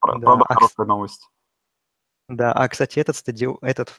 Правда, 0.00 0.36
да, 0.38 0.54
хорошая 0.54 0.86
а, 0.86 0.88
новость. 0.88 1.28
Да, 2.28 2.52
а, 2.52 2.68
кстати, 2.68 2.98
этот, 2.98 3.16
стадион, 3.16 3.58
этот 3.62 3.98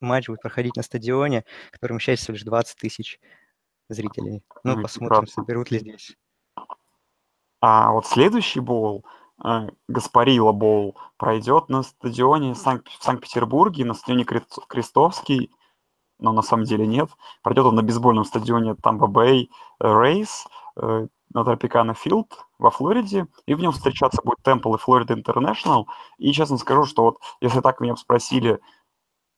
матч 0.00 0.28
будет 0.28 0.40
проходить 0.40 0.76
на 0.76 0.82
стадионе, 0.82 1.44
который 1.70 1.92
вмещает 1.92 2.18
всего 2.18 2.32
лишь 2.32 2.42
20 2.42 2.78
тысяч 2.78 3.20
зрителей. 3.88 4.42
Ну, 4.64 4.76
ну 4.76 4.82
посмотрим, 4.82 5.20
прекрасно. 5.20 5.42
соберут 5.42 5.70
ли 5.70 5.78
здесь. 5.80 6.16
А 7.60 7.92
вот 7.92 8.06
следующий 8.06 8.60
боул, 8.60 9.04
э, 9.44 9.68
Гаспарила 9.88 10.52
боул, 10.52 10.96
пройдет 11.18 11.68
на 11.68 11.82
стадионе 11.82 12.54
в 12.54 12.58
Санкт-Петербурге, 12.58 13.84
на 13.84 13.94
стадионе 13.94 14.24
Крестовский, 14.24 15.50
но 16.18 16.32
на 16.32 16.42
самом 16.42 16.64
деле 16.64 16.86
нет. 16.86 17.10
Пройдет 17.42 17.66
он 17.66 17.74
на 17.74 17.82
бейсбольном 17.82 18.24
стадионе 18.24 18.74
Тампа 18.74 19.06
Бэй 19.06 19.50
Рейс. 19.78 20.46
Э, 20.76 21.08
на 21.36 21.44
Тропикана 21.44 21.92
Филд 21.92 22.46
во 22.58 22.70
Флориде, 22.70 23.26
и 23.44 23.54
в 23.54 23.60
нем 23.60 23.72
встречаться 23.72 24.22
будет 24.24 24.38
Темпл 24.42 24.74
и 24.74 24.78
Флорида 24.78 25.12
Интернешнл. 25.12 25.86
И 26.16 26.32
честно 26.32 26.56
скажу, 26.56 26.86
что 26.86 27.02
вот 27.02 27.18
если 27.42 27.60
так 27.60 27.80
меня 27.80 27.94
спросили 27.96 28.58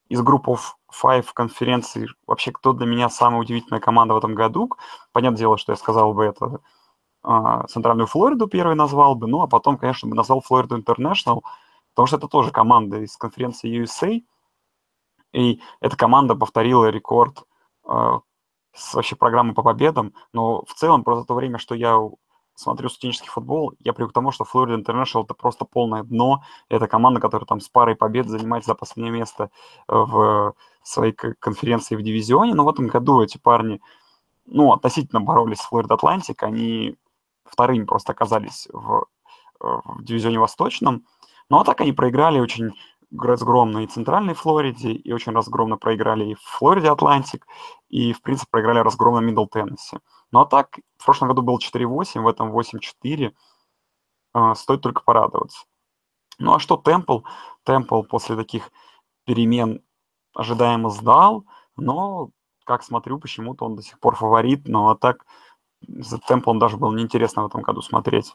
из 0.09 0.23
группы 0.23 0.57
Five 0.93 1.27
конференции, 1.35 2.07
вообще 2.27 2.53
кто 2.53 2.73
для 2.73 2.87
меня 2.87 3.11
самая 3.11 3.41
удивительная 3.41 3.81
команда 3.81 4.15
в 4.15 4.19
этом 4.19 4.37
году, 4.37 4.71
понятное 5.13 5.39
дело, 5.39 5.59
что 5.59 5.73
я 5.73 5.77
сказал 5.77 6.15
бы 6.15 6.25
это 6.25 6.61
э, 7.25 7.67
Центральную 7.69 8.07
Флориду 8.07 8.47
первый 8.47 8.77
назвал 8.77 9.17
бы, 9.17 9.27
ну 9.27 9.43
а 9.43 9.49
потом, 9.49 9.77
конечно, 9.77 10.09
бы 10.09 10.15
назвал 10.15 10.41
Флориду 10.41 10.77
Интернешнл, 10.77 11.43
потому 11.95 12.07
что 12.07 12.17
это 12.17 12.29
тоже 12.29 12.53
команда 12.53 13.01
из 13.01 13.17
конференции 13.17 13.83
USA, 13.83 14.23
и 15.33 15.61
эта 15.81 15.97
команда 15.97 16.37
повторила 16.37 16.87
рекорд 16.87 17.43
э, 17.89 18.21
с 18.75 18.95
вообще 18.95 19.17
программой 19.17 19.55
по 19.55 19.63
победам, 19.63 20.13
но 20.33 20.63
в 20.65 20.75
целом 20.75 21.05
просто 21.05 21.27
то 21.27 21.35
время, 21.35 21.59
что 21.59 21.75
я 21.75 21.99
смотрю 22.59 22.89
студенческий 22.89 23.29
футбол, 23.29 23.75
я 23.79 23.93
привык 23.93 24.11
к 24.11 24.15
тому, 24.15 24.33
что 24.33 24.45
Florida 24.45 24.77
International 24.77 25.23
это 25.23 25.35
просто 25.35 25.65
полное 25.65 26.03
дно. 26.03 26.43
Это 26.69 26.89
команда, 26.89 27.21
которая 27.21 27.47
там 27.47 27.61
с 27.61 27.69
парой 27.69 27.95
побед 27.95 28.29
занимает 28.29 28.65
за 28.65 28.75
последнее 28.75 29.13
место 29.13 29.51
в 29.87 30.55
своей 30.83 31.13
конференции 31.13 31.95
в 31.95 32.03
дивизионе. 32.03 32.55
Но 32.55 32.65
в 32.65 32.69
этом 32.69 32.89
году 32.89 33.23
эти 33.23 33.39
парни, 33.39 33.81
ну, 34.45 34.73
относительно 34.73 35.21
боролись 35.21 35.61
с 35.61 35.71
Florida 35.71 35.97
Atlantic. 35.97 36.35
Они 36.41 36.97
вторыми 37.45 37.85
просто 37.85 38.11
оказались 38.11 38.67
в, 38.73 39.07
в 39.61 40.03
дивизионе 40.03 40.41
восточном. 40.41 41.05
Ну, 41.51 41.61
а 41.61 41.65
так 41.65 41.81
они 41.81 41.93
проиграли 41.93 42.41
очень 42.41 42.73
разгромно 43.17 43.79
и 43.81 43.87
Центральной 43.87 44.35
Флориде, 44.35 44.93
и 44.93 45.13
очень 45.13 45.33
разгромно 45.33 45.77
проиграли 45.77 46.31
и 46.31 46.35
в 46.35 46.43
Флориде 46.43 46.91
Атлантик, 46.91 47.47
и, 47.89 48.13
в 48.13 48.23
принципе, 48.23 48.49
проиграли 48.51 48.81
разгромно 48.81 49.21
Мидл 49.21 49.47
Теннесси. 49.47 49.99
Ну 50.31 50.41
а 50.41 50.47
так, 50.47 50.79
в 50.99 51.05
прошлом 51.05 51.29
году 51.29 51.43
был 51.43 51.59
4-8, 51.59 52.21
в 52.21 52.29
этом 52.29 52.57
8-4. 52.57 53.33
Э, 54.35 54.55
стоит 54.55 54.83
только 54.83 55.03
порадоваться. 55.03 55.65
Ну 56.39 56.55
а 56.55 56.59
что 56.59 56.77
Темпл? 56.77 57.21
Темпл 57.65 58.03
после 58.03 58.37
таких 58.37 58.71
перемен 59.25 59.83
ожидаемо 60.35 60.91
сдал, 60.91 61.45
но, 61.77 62.31
как 62.65 62.83
смотрю, 62.83 63.19
почему-то 63.19 63.65
он 63.65 63.77
до 63.77 63.83
сих 63.83 63.99
пор 63.99 64.17
фаворит, 64.17 64.69
но 64.69 64.91
а 64.91 64.97
так 64.97 65.25
за 65.81 66.19
Темплом 66.19 66.59
даже 66.59 66.77
было 66.77 66.95
неинтересно 66.95 67.43
в 67.43 67.47
этом 67.47 67.63
году 67.63 67.83
смотреть. 67.83 68.35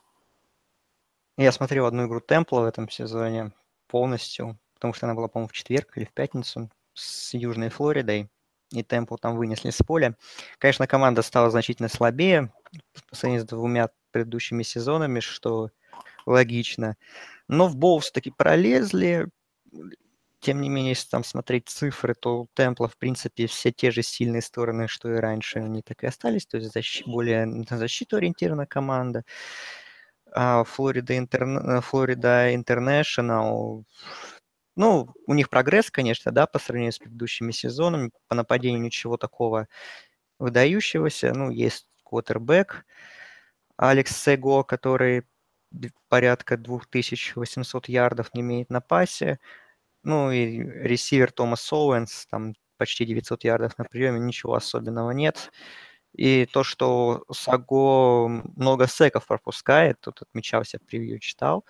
Я 1.37 1.51
смотрел 1.51 1.85
одну 1.85 2.05
игру 2.07 2.19
Темпла 2.19 2.61
в 2.61 2.65
этом 2.65 2.89
сезоне 2.89 3.53
полностью 3.87 4.59
потому 4.83 4.95
что 4.95 5.05
она 5.05 5.13
была, 5.15 5.29
по-моему, 5.29 5.47
в 5.47 5.53
четверг 5.53 5.95
или 5.95 6.03
в 6.03 6.11
пятницу 6.11 6.69
с 6.93 7.33
Южной 7.33 7.69
Флоридой, 7.69 8.29
и 8.69 8.83
Темпл 8.83 9.15
там 9.15 9.37
вынесли 9.37 9.69
с 9.69 9.77
поля. 9.77 10.17
Конечно, 10.57 10.87
команда 10.87 11.21
стала 11.21 11.49
значительно 11.49 11.87
слабее 11.87 12.51
по 13.09 13.15
сравнению 13.15 13.45
с 13.45 13.49
двумя 13.49 13.91
предыдущими 14.11 14.61
сезонами, 14.61 15.21
что 15.21 15.69
логично. 16.25 16.97
Но 17.47 17.69
в 17.69 17.77
боул 17.77 17.99
все-таки 17.99 18.29
пролезли. 18.29 19.29
Тем 20.41 20.59
не 20.59 20.67
менее, 20.67 20.89
если 20.89 21.07
там 21.07 21.23
смотреть 21.23 21.69
цифры, 21.69 22.13
то 22.13 22.41
у 22.41 22.47
Темпла, 22.53 22.89
в 22.89 22.97
принципе, 22.97 23.47
все 23.47 23.71
те 23.71 23.89
же 23.89 24.03
сильные 24.03 24.41
стороны, 24.41 24.89
что 24.89 25.13
и 25.13 25.17
раньше, 25.17 25.59
они 25.59 25.81
так 25.81 26.03
и 26.03 26.07
остались. 26.07 26.45
То 26.45 26.57
есть 26.57 26.73
защ... 26.73 27.03
более 27.05 27.45
на 27.45 27.77
защиту 27.77 28.17
ориентирована 28.17 28.65
команда. 28.65 29.23
А 30.29 30.65
Флорида 30.65 31.17
Интер... 31.17 31.81
Флорида 31.81 32.53
Интернешнл 32.53 33.85
ну, 34.75 35.13
у 35.27 35.33
них 35.33 35.49
прогресс, 35.49 35.91
конечно, 35.91 36.31
да, 36.31 36.47
по 36.47 36.59
сравнению 36.59 36.93
с 36.93 36.99
предыдущими 36.99 37.51
сезонами. 37.51 38.11
По 38.27 38.35
нападению 38.35 38.81
ничего 38.81 39.17
такого 39.17 39.67
выдающегося. 40.39 41.33
Ну, 41.33 41.51
есть 41.51 41.87
квотербек 42.03 42.85
Алекс 43.77 44.15
Сего, 44.15 44.63
который 44.63 45.25
порядка 46.09 46.57
2800 46.57 47.89
ярдов 47.89 48.33
не 48.33 48.41
имеет 48.41 48.69
на 48.69 48.81
пасе. 48.81 49.39
Ну 50.03 50.31
и 50.31 50.59
ресивер 50.59 51.31
Томас 51.31 51.71
Оуэнс, 51.73 52.27
там 52.27 52.55
почти 52.77 53.05
900 53.05 53.43
ярдов 53.45 53.77
на 53.77 53.85
приеме, 53.85 54.19
ничего 54.19 54.55
особенного 54.55 55.11
нет. 55.11 55.51
И 56.13 56.45
то, 56.47 56.63
что 56.63 57.25
Саго 57.31 58.27
много 58.29 58.87
секов 58.87 59.27
пропускает, 59.27 59.99
тут 60.01 60.21
отмечался, 60.23 60.79
превью 60.79 61.19
читал, 61.19 61.65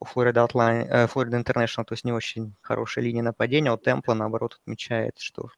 у 0.00 0.04
Florida, 0.04 0.46
Outline, 0.46 0.86
э, 0.88 1.06
Florida 1.06 1.42
International, 1.42 1.84
то 1.84 1.94
есть 1.94 2.04
не 2.04 2.12
очень 2.12 2.54
хорошая 2.62 3.04
линия 3.04 3.22
нападения, 3.22 3.72
у 3.72 3.76
Темпла, 3.76 4.14
наоборот, 4.14 4.58
отмечает, 4.62 5.18
что 5.18 5.50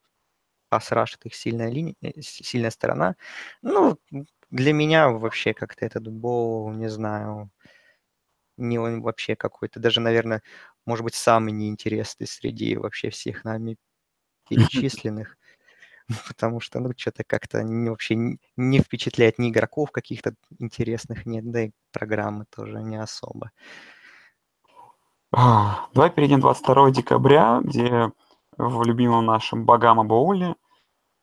это 0.70 1.28
их 1.28 1.34
сильная, 1.34 1.70
линия, 1.70 1.94
э, 2.02 2.20
сильная 2.20 2.70
сторона. 2.70 3.16
Ну, 3.62 3.98
для 4.50 4.72
меня 4.72 5.10
вообще 5.10 5.54
как-то 5.54 5.86
этот 5.86 6.08
бол, 6.08 6.70
не 6.72 6.88
знаю, 6.90 7.50
не 8.56 8.78
он 8.78 9.02
вообще 9.02 9.36
какой-то, 9.36 9.80
даже, 9.80 10.00
наверное, 10.00 10.42
может 10.86 11.04
быть, 11.04 11.14
самый 11.14 11.52
неинтересный 11.52 12.26
среди 12.26 12.76
вообще 12.76 13.10
всех 13.10 13.44
нами 13.44 13.76
перечисленных. 14.48 15.36
потому 16.28 16.60
что, 16.60 16.80
ну, 16.80 16.92
что-то 16.96 17.24
как-то 17.24 17.64
вообще 17.64 18.16
не 18.56 18.80
впечатляет 18.80 19.38
ни 19.38 19.50
игроков 19.50 19.90
каких-то 19.90 20.34
интересных 20.58 21.26
нет, 21.26 21.50
да 21.50 21.64
и 21.64 21.70
программы 21.92 22.46
тоже 22.50 22.82
не 22.82 22.96
особо. 22.96 23.50
А, 25.38 25.88
давай 25.92 26.08
перейдем 26.08 26.40
22 26.40 26.92
декабря, 26.92 27.60
где 27.62 28.10
в 28.56 28.82
любимом 28.84 29.26
нашем 29.26 29.66
Багама 29.66 30.02
Боуле, 30.02 30.56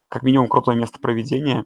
как 0.07 0.21
минимум 0.21 0.49
крутое 0.49 0.77
место 0.77 0.99
проведения, 0.99 1.65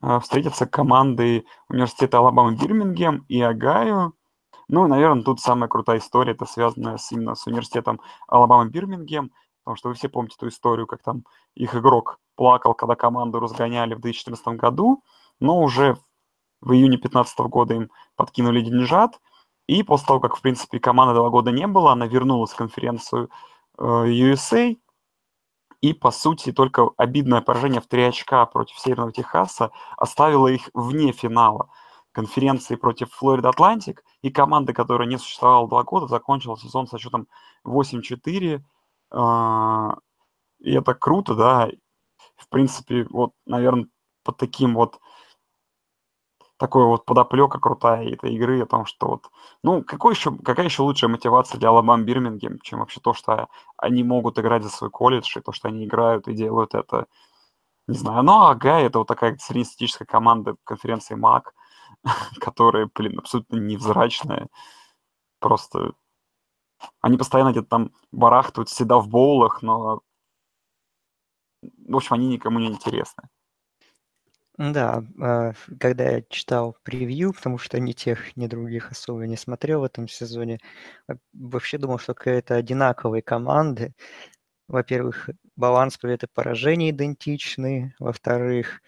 а, 0.00 0.20
встретятся 0.20 0.66
команды 0.66 1.44
университета 1.68 2.18
Алабама 2.18 2.52
Бирмингем 2.52 3.24
и 3.26 3.40
Агаю. 3.40 4.14
Ну, 4.68 4.86
наверное, 4.86 5.24
тут 5.24 5.40
самая 5.40 5.68
крутая 5.68 5.98
история, 5.98 6.34
это 6.34 6.44
связано 6.46 6.98
с, 6.98 7.10
именно 7.10 7.34
с 7.34 7.48
университетом 7.48 8.00
Алабама 8.28 8.66
Бирмингем, 8.66 9.32
потому 9.64 9.76
что 9.76 9.88
вы 9.88 9.96
все 9.96 10.08
помните 10.08 10.36
ту 10.38 10.46
историю, 10.46 10.86
как 10.86 11.02
там 11.02 11.24
их 11.56 11.74
игрок 11.74 12.20
плакал, 12.36 12.74
когда 12.74 12.94
команду 12.94 13.40
разгоняли 13.40 13.94
в 13.94 14.00
2014 14.00 14.46
году, 14.56 15.02
но 15.40 15.60
уже 15.60 15.96
в 16.60 16.70
июне 16.74 16.98
2015 16.98 17.40
года 17.40 17.74
им 17.74 17.90
подкинули 18.14 18.60
деньжат, 18.60 19.18
и 19.66 19.82
после 19.82 20.06
того, 20.06 20.20
как, 20.20 20.36
в 20.36 20.42
принципе, 20.42 20.78
команды 20.78 21.14
два 21.14 21.30
года 21.30 21.50
не 21.50 21.66
было, 21.66 21.92
она 21.92 22.06
вернулась 22.06 22.52
в 22.52 22.56
конференцию 22.56 23.30
э, 23.78 23.82
USA, 23.82 24.76
и, 25.80 25.92
по 25.92 26.10
сути, 26.10 26.52
только 26.52 26.88
обидное 26.96 27.42
поражение 27.42 27.80
в 27.80 27.86
три 27.86 28.02
очка 28.02 28.46
против 28.46 28.78
Северного 28.78 29.12
Техаса 29.12 29.70
оставило 29.96 30.48
их 30.48 30.68
вне 30.74 31.12
финала 31.12 31.68
конференции 32.12 32.76
против 32.76 33.12
Флорида 33.12 33.50
Атлантик, 33.50 34.02
и 34.22 34.30
команда, 34.30 34.72
которая 34.72 35.06
не 35.06 35.18
существовала 35.18 35.68
два 35.68 35.84
года, 35.84 36.06
закончила 36.06 36.56
сезон 36.56 36.86
со 36.86 36.98
счетом 36.98 37.28
8-4. 37.64 38.62
А, 39.10 39.98
и 40.60 40.72
это 40.72 40.94
круто, 40.94 41.34
да. 41.34 41.68
В 42.36 42.48
принципе, 42.48 43.06
вот, 43.10 43.32
наверное, 43.44 43.88
под 44.24 44.38
таким 44.38 44.74
вот 44.74 44.98
такой 46.58 46.84
вот 46.86 47.04
подоплека 47.04 47.58
крутая 47.58 48.08
этой 48.08 48.34
игры 48.34 48.62
о 48.62 48.66
том, 48.66 48.86
что 48.86 49.08
вот, 49.08 49.30
ну, 49.62 49.82
какой 49.82 50.14
еще, 50.14 50.36
какая 50.38 50.66
еще 50.66 50.82
лучшая 50.82 51.10
мотивация 51.10 51.58
для 51.58 51.68
Алабам 51.70 52.04
Бирмингем, 52.04 52.58
чем 52.60 52.80
вообще 52.80 53.00
то, 53.00 53.14
что 53.14 53.48
они 53.76 54.02
могут 54.02 54.38
играть 54.38 54.62
за 54.62 54.70
свой 54.70 54.90
колледж, 54.90 55.36
и 55.38 55.42
то, 55.42 55.52
что 55.52 55.68
они 55.68 55.84
играют 55.84 56.28
и 56.28 56.34
делают 56.34 56.74
это, 56.74 57.06
не 57.88 57.96
знаю, 57.98 58.22
ну, 58.24 58.42
ага, 58.42 58.80
это 58.80 59.00
вот 59.00 59.08
такая 59.08 59.36
среднестатистическая 59.38 60.06
команда 60.06 60.56
конференции 60.64 61.14
МАК, 61.14 61.54
которая, 62.40 62.90
блин, 62.94 63.18
абсолютно 63.18 63.56
невзрачная, 63.56 64.48
просто 65.40 65.94
они 67.00 67.16
постоянно 67.16 67.52
где-то 67.52 67.68
там 67.68 67.90
барахтают, 68.12 68.68
всегда 68.68 68.98
в 68.98 69.08
боулах, 69.08 69.62
но, 69.62 70.00
в 71.62 71.96
общем, 71.96 72.14
они 72.14 72.28
никому 72.28 72.58
не 72.58 72.68
интересны. 72.68 73.28
Да, 74.58 75.04
а, 75.20 75.52
когда 75.78 76.04
я 76.12 76.22
читал 76.30 76.76
превью, 76.82 77.32
потому 77.34 77.58
что 77.58 77.78
ни 77.78 77.92
тех, 77.92 78.34
ни 78.36 78.46
других 78.46 78.90
особо 78.90 79.26
не 79.26 79.36
смотрел 79.36 79.80
в 79.80 79.84
этом 79.84 80.08
сезоне, 80.08 80.60
вообще 81.34 81.76
думал, 81.78 81.98
что 81.98 82.14
какая-то 82.14 82.54
одинаковые 82.54 83.20
команды. 83.22 83.92
Во-первых, 84.68 85.30
баланс 85.56 85.98
побед 85.98 86.24
и 86.24 86.28
поражений 86.32 86.90
идентичный. 86.90 87.94
Во-вторых, 88.00 88.82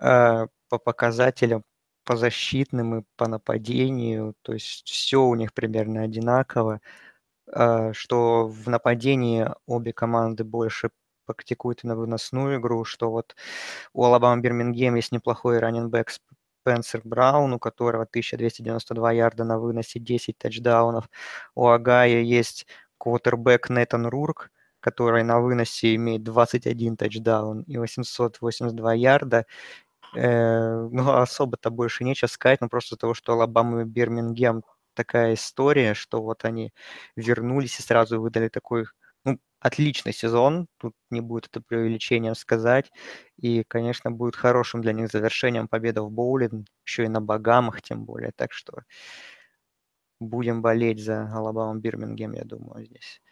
а, 0.00 0.48
по 0.70 0.78
показателям 0.78 1.64
по 2.04 2.16
защитным 2.16 3.00
и 3.00 3.04
по 3.16 3.28
нападению, 3.28 4.34
то 4.42 4.54
есть 4.54 4.88
все 4.88 5.22
у 5.24 5.34
них 5.36 5.54
примерно 5.54 6.02
одинаково, 6.02 6.80
а, 7.52 7.92
что 7.94 8.48
в 8.48 8.68
нападении 8.70 9.48
обе 9.66 9.92
команды 9.92 10.44
больше 10.44 10.90
практикует 11.26 11.84
на 11.84 11.96
выносную 11.96 12.58
игру, 12.58 12.84
что 12.84 13.10
вот 13.10 13.36
у 13.92 14.04
Алабама 14.04 14.40
Бирмингем 14.40 14.94
есть 14.96 15.12
неплохой 15.12 15.58
раненбэк 15.58 16.10
Спенсер 16.62 17.00
Браун, 17.04 17.52
у 17.52 17.58
которого 17.58 18.04
1292 18.04 19.12
ярда 19.12 19.44
на 19.44 19.58
выносе, 19.58 19.98
10 20.00 20.38
тачдаунов. 20.38 21.08
У 21.54 21.66
Агая 21.68 22.20
есть 22.20 22.66
квотербек 22.98 23.68
Нетан 23.70 24.06
Рурк, 24.06 24.50
который 24.80 25.24
на 25.24 25.40
выносе 25.40 25.94
имеет 25.96 26.22
21 26.22 26.96
тачдаун 26.96 27.62
и 27.62 27.78
882 27.78 28.94
ярда. 28.94 29.46
Э, 30.14 30.88
ну, 30.90 31.12
особо-то 31.12 31.70
больше 31.70 32.04
нечего 32.04 32.28
сказать, 32.28 32.60
но 32.60 32.68
просто 32.68 32.96
того, 32.96 33.14
что 33.14 33.32
Алабама 33.34 33.82
и 33.82 33.84
Бирмингем 33.84 34.62
такая 34.94 35.34
история, 35.34 35.94
что 35.94 36.22
вот 36.22 36.44
они 36.44 36.72
вернулись 37.16 37.78
и 37.80 37.82
сразу 37.82 38.20
выдали 38.20 38.48
такой 38.48 38.82
ну, 38.82 38.88
отличный 39.62 40.12
сезон, 40.12 40.66
тут 40.78 40.94
не 41.10 41.20
будет 41.20 41.46
это 41.46 41.60
преувеличением 41.60 42.34
сказать. 42.34 42.90
И, 43.36 43.62
конечно, 43.68 44.10
будет 44.10 44.36
хорошим 44.36 44.82
для 44.82 44.92
них 44.92 45.10
завершением 45.10 45.68
победа 45.68 46.02
в 46.02 46.10
боуле, 46.10 46.50
еще 46.84 47.04
и 47.04 47.08
на 47.08 47.20
Багамах 47.20 47.80
тем 47.80 48.04
более. 48.04 48.32
Так 48.34 48.52
что 48.52 48.82
будем 50.20 50.62
болеть 50.62 51.02
за 51.02 51.30
Алабама 51.32 51.78
Бирмингем, 51.78 52.32
я 52.32 52.44
думаю, 52.44 52.84
здесь. 52.84 53.22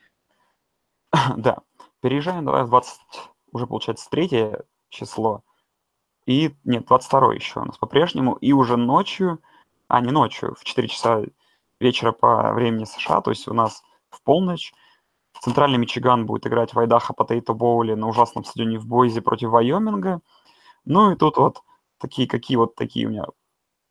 Да. 1.37 1.59
Переезжаем 2.01 2.47
давай 2.47 2.65
в 2.65 2.69
20, 2.69 3.01
уже 3.53 3.67
получается 3.67 4.09
третье 4.11 4.65
число. 4.89 5.43
И, 6.27 6.55
нет, 6.65 6.87
22 6.87 7.35
еще 7.35 7.61
у 7.61 7.65
нас 7.65 7.77
по-прежнему. 7.77 8.35
И 8.35 8.53
уже 8.53 8.77
ночью, 8.77 9.43
а 9.89 10.01
не 10.01 10.13
ночью, 10.13 10.55
в 10.55 10.65
4 10.65 10.89
часа 10.89 11.23
вечера 11.81 12.13
по 12.13 12.53
времени 12.53 12.85
США, 12.85 13.21
то 13.21 13.31
есть 13.31 13.49
у 13.49 13.53
нас 13.53 13.83
в 14.11 14.23
полночь, 14.23 14.73
Центральный 15.41 15.79
Мичиган 15.79 16.27
будет 16.27 16.47
играть 16.47 16.75
в 16.75 16.79
Айдахо 16.79 17.15
Потейто 17.15 17.55
Боуле 17.55 17.97
на 17.97 18.09
ужасном 18.09 18.45
стадионе 18.45 18.79
в 18.79 18.87
Бойзе 18.87 19.23
против 19.23 19.51
Вайоминга. 19.51 20.21
Ну 20.85 21.13
и 21.13 21.17
тут 21.17 21.39
вот 21.39 21.63
такие, 21.99 22.29
какие 22.29 22.57
вот 22.57 22.75
такие 22.75 23.07
у 23.07 23.11
меня 23.11 23.25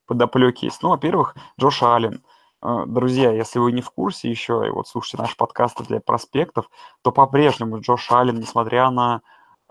подоплеки 0.06 0.66
есть. 0.66 0.82
Ну, 0.84 0.89
во-первых, 0.89 1.36
Джош 1.60 1.84
Аллен. 1.84 2.24
Э, 2.62 2.84
друзья, 2.86 3.32
если 3.32 3.60
вы 3.60 3.72
не 3.72 3.82
в 3.82 3.89
курсе 3.89 4.30
еще, 4.30 4.64
и 4.68 4.70
вот 4.70 4.88
слушайте 4.88 5.18
наши 5.18 5.36
подкасты 5.36 5.84
для 5.84 6.00
проспектов, 6.00 6.70
то 7.02 7.12
по-прежнему 7.12 7.80
Джош 7.80 8.12
Аллен, 8.12 8.39
несмотря 8.39 8.89
на 8.91 9.22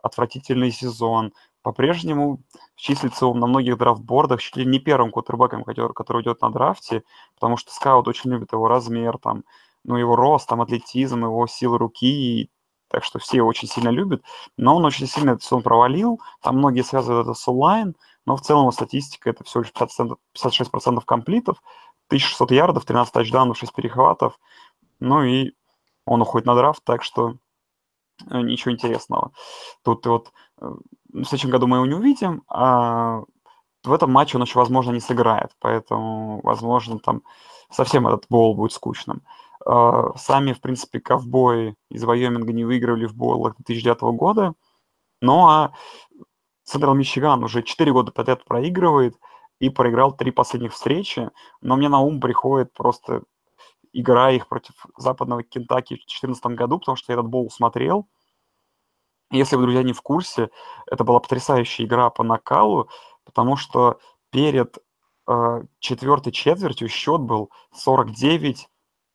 отвратительный 0.03 0.73
сезон, 0.73 1.33
по-прежнему 1.63 2.41
числится 2.77 3.27
он 3.27 3.41
на 3.41 3.47
многих 3.47 3.79
драфтбордах 3.79 4.41
чуть 4.41 4.57
ли 4.57 4.65
не 4.65 4.79
первым 4.79 5.11
кутербэком, 5.11 5.65
который, 5.65 5.93
который 5.93 6.23
идет 6.23 6.41
на 6.41 6.51
драфте, 6.51 7.03
потому 7.35 7.57
что 7.57 7.73
скаут 7.73 8.09
очень 8.09 8.31
любит 8.31 8.53
его 8.53 8.69
размер, 8.69 9.19
там, 9.19 9.45
ну, 9.89 9.97
его 9.97 10.17
рост, 10.17 10.47
там, 10.47 10.61
атлетизм, 10.61 11.25
его 11.25 11.47
силы 11.47 11.79
руки, 11.79 12.51
так 12.89 13.03
что 13.05 13.19
все 13.19 13.39
его 13.39 13.49
очень 13.49 13.69
сильно 13.69 13.89
любят, 13.89 14.23
но 14.59 14.77
он 14.77 14.85
очень 14.85 15.07
сильно 15.07 15.31
этот 15.31 15.45
сезон 15.45 15.63
провалил, 15.63 16.21
там 16.43 16.59
многие 16.59 16.83
связывают 16.83 17.27
это 17.27 17.35
с 17.35 17.49
онлайн, 17.49 17.97
но 18.27 18.37
в 18.37 18.43
целом 18.43 18.71
статистика 18.71 19.31
это 19.31 19.45
всего 19.45 19.63
лишь 19.63 19.73
50%, 19.73 20.17
56% 20.37 21.01
комплитов, 21.07 21.63
1600 22.09 22.51
ярдов, 22.51 22.85
13 22.85 23.13
тачдаунов, 23.15 23.57
6 23.57 23.73
перехватов, 23.73 24.39
ну 25.01 25.23
и 25.23 25.53
он 26.05 26.21
уходит 26.21 26.47
на 26.47 26.55
драфт, 26.55 26.85
так 26.85 27.03
что 27.03 27.37
э, 28.31 28.41
ничего 28.43 28.73
интересного. 28.73 29.33
Тут 29.83 30.05
вот 30.05 30.33
э, 30.61 30.67
в 31.15 31.25
следующем 31.25 31.51
году 31.51 31.67
мы 31.67 31.79
его 31.79 31.87
не 31.87 31.95
увидим, 31.95 32.43
а 32.47 33.23
в 33.85 33.93
этом 33.93 34.13
матче 34.13 34.37
он 34.37 34.43
еще, 34.43 34.59
возможно, 34.59 34.91
не 34.91 35.01
сыграет, 35.01 35.53
поэтому, 35.61 36.43
возможно, 36.43 36.99
там 36.99 37.23
совсем 37.71 38.07
этот 38.07 38.27
бол 38.29 38.55
будет 38.55 38.73
скучным. 38.73 39.23
А, 39.65 40.17
сами, 40.17 40.53
в 40.53 40.61
принципе, 40.61 41.01
ковбои 41.01 41.75
из 41.91 42.05
Вайоминга 42.05 42.53
не 42.53 42.65
выигрывали 42.65 43.07
в 43.07 43.15
боулах 43.15 43.57
2009 43.57 44.01
года. 44.17 44.55
Ну 45.21 45.47
а 45.49 45.73
Централ 46.65 46.95
Мичиган 46.95 47.43
уже 47.43 47.63
4 47.63 47.93
года 47.93 48.13
подряд 48.13 48.45
проигрывает 48.45 49.17
и 49.59 49.71
проиграл 49.71 50.17
три 50.17 50.31
последних 50.31 50.73
встречи. 50.75 51.31
Но 51.61 51.77
мне 51.77 51.89
на 51.89 52.01
ум 52.01 52.21
приходит 52.21 52.73
просто 52.73 53.23
игра 53.93 54.31
их 54.31 54.49
против 54.49 54.75
западного 54.97 55.43
Кентаки 55.43 55.95
в 55.95 56.05
2014 56.05 56.47
году, 56.47 56.79
потому 56.79 56.97
что 56.97 57.13
я 57.13 57.19
этот 57.19 57.31
боул 57.31 57.51
смотрел. 57.51 58.09
Если 59.31 59.57
вы, 59.57 59.63
друзья, 59.63 59.83
не 59.83 59.93
в 59.93 60.01
курсе, 60.03 60.51
это 60.87 61.05
была 61.05 61.21
потрясающая 61.21 61.85
игра 61.85 62.09
по 62.11 62.23
накалу, 62.23 62.89
потому 63.25 63.57
что 63.57 63.99
перед 64.31 64.79
э, 65.27 65.63
четвертой 65.81 66.33
четвертью 66.33 66.89
счет 66.89 67.21
был 67.21 67.51
49 67.75 68.69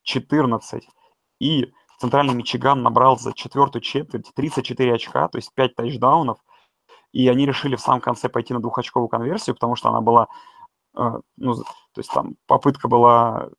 14. 0.04 0.88
И 1.40 1.74
Центральный 2.00 2.34
Мичиган 2.34 2.84
набрал 2.84 3.18
за 3.18 3.34
четвертую 3.34 3.82
четверть 3.82 4.34
34 4.36 4.94
очка, 4.94 5.28
то 5.28 5.38
есть 5.38 5.54
5 5.54 5.76
тачдаунов. 5.76 6.38
И 7.12 7.28
они 7.28 7.46
решили 7.46 7.76
в 7.76 7.82
самом 7.82 8.02
конце 8.02 8.28
пойти 8.28 8.54
на 8.54 8.60
двухочковую 8.60 9.08
конверсию, 9.08 9.56
потому 9.56 9.76
что 9.76 9.90
она 9.90 10.02
была, 10.02 10.28
э, 10.98 11.20
ну, 11.38 11.56
то 11.56 11.64
есть 11.98 12.12
там 12.12 12.36
попытка 12.48 12.88
была, 12.88 13.50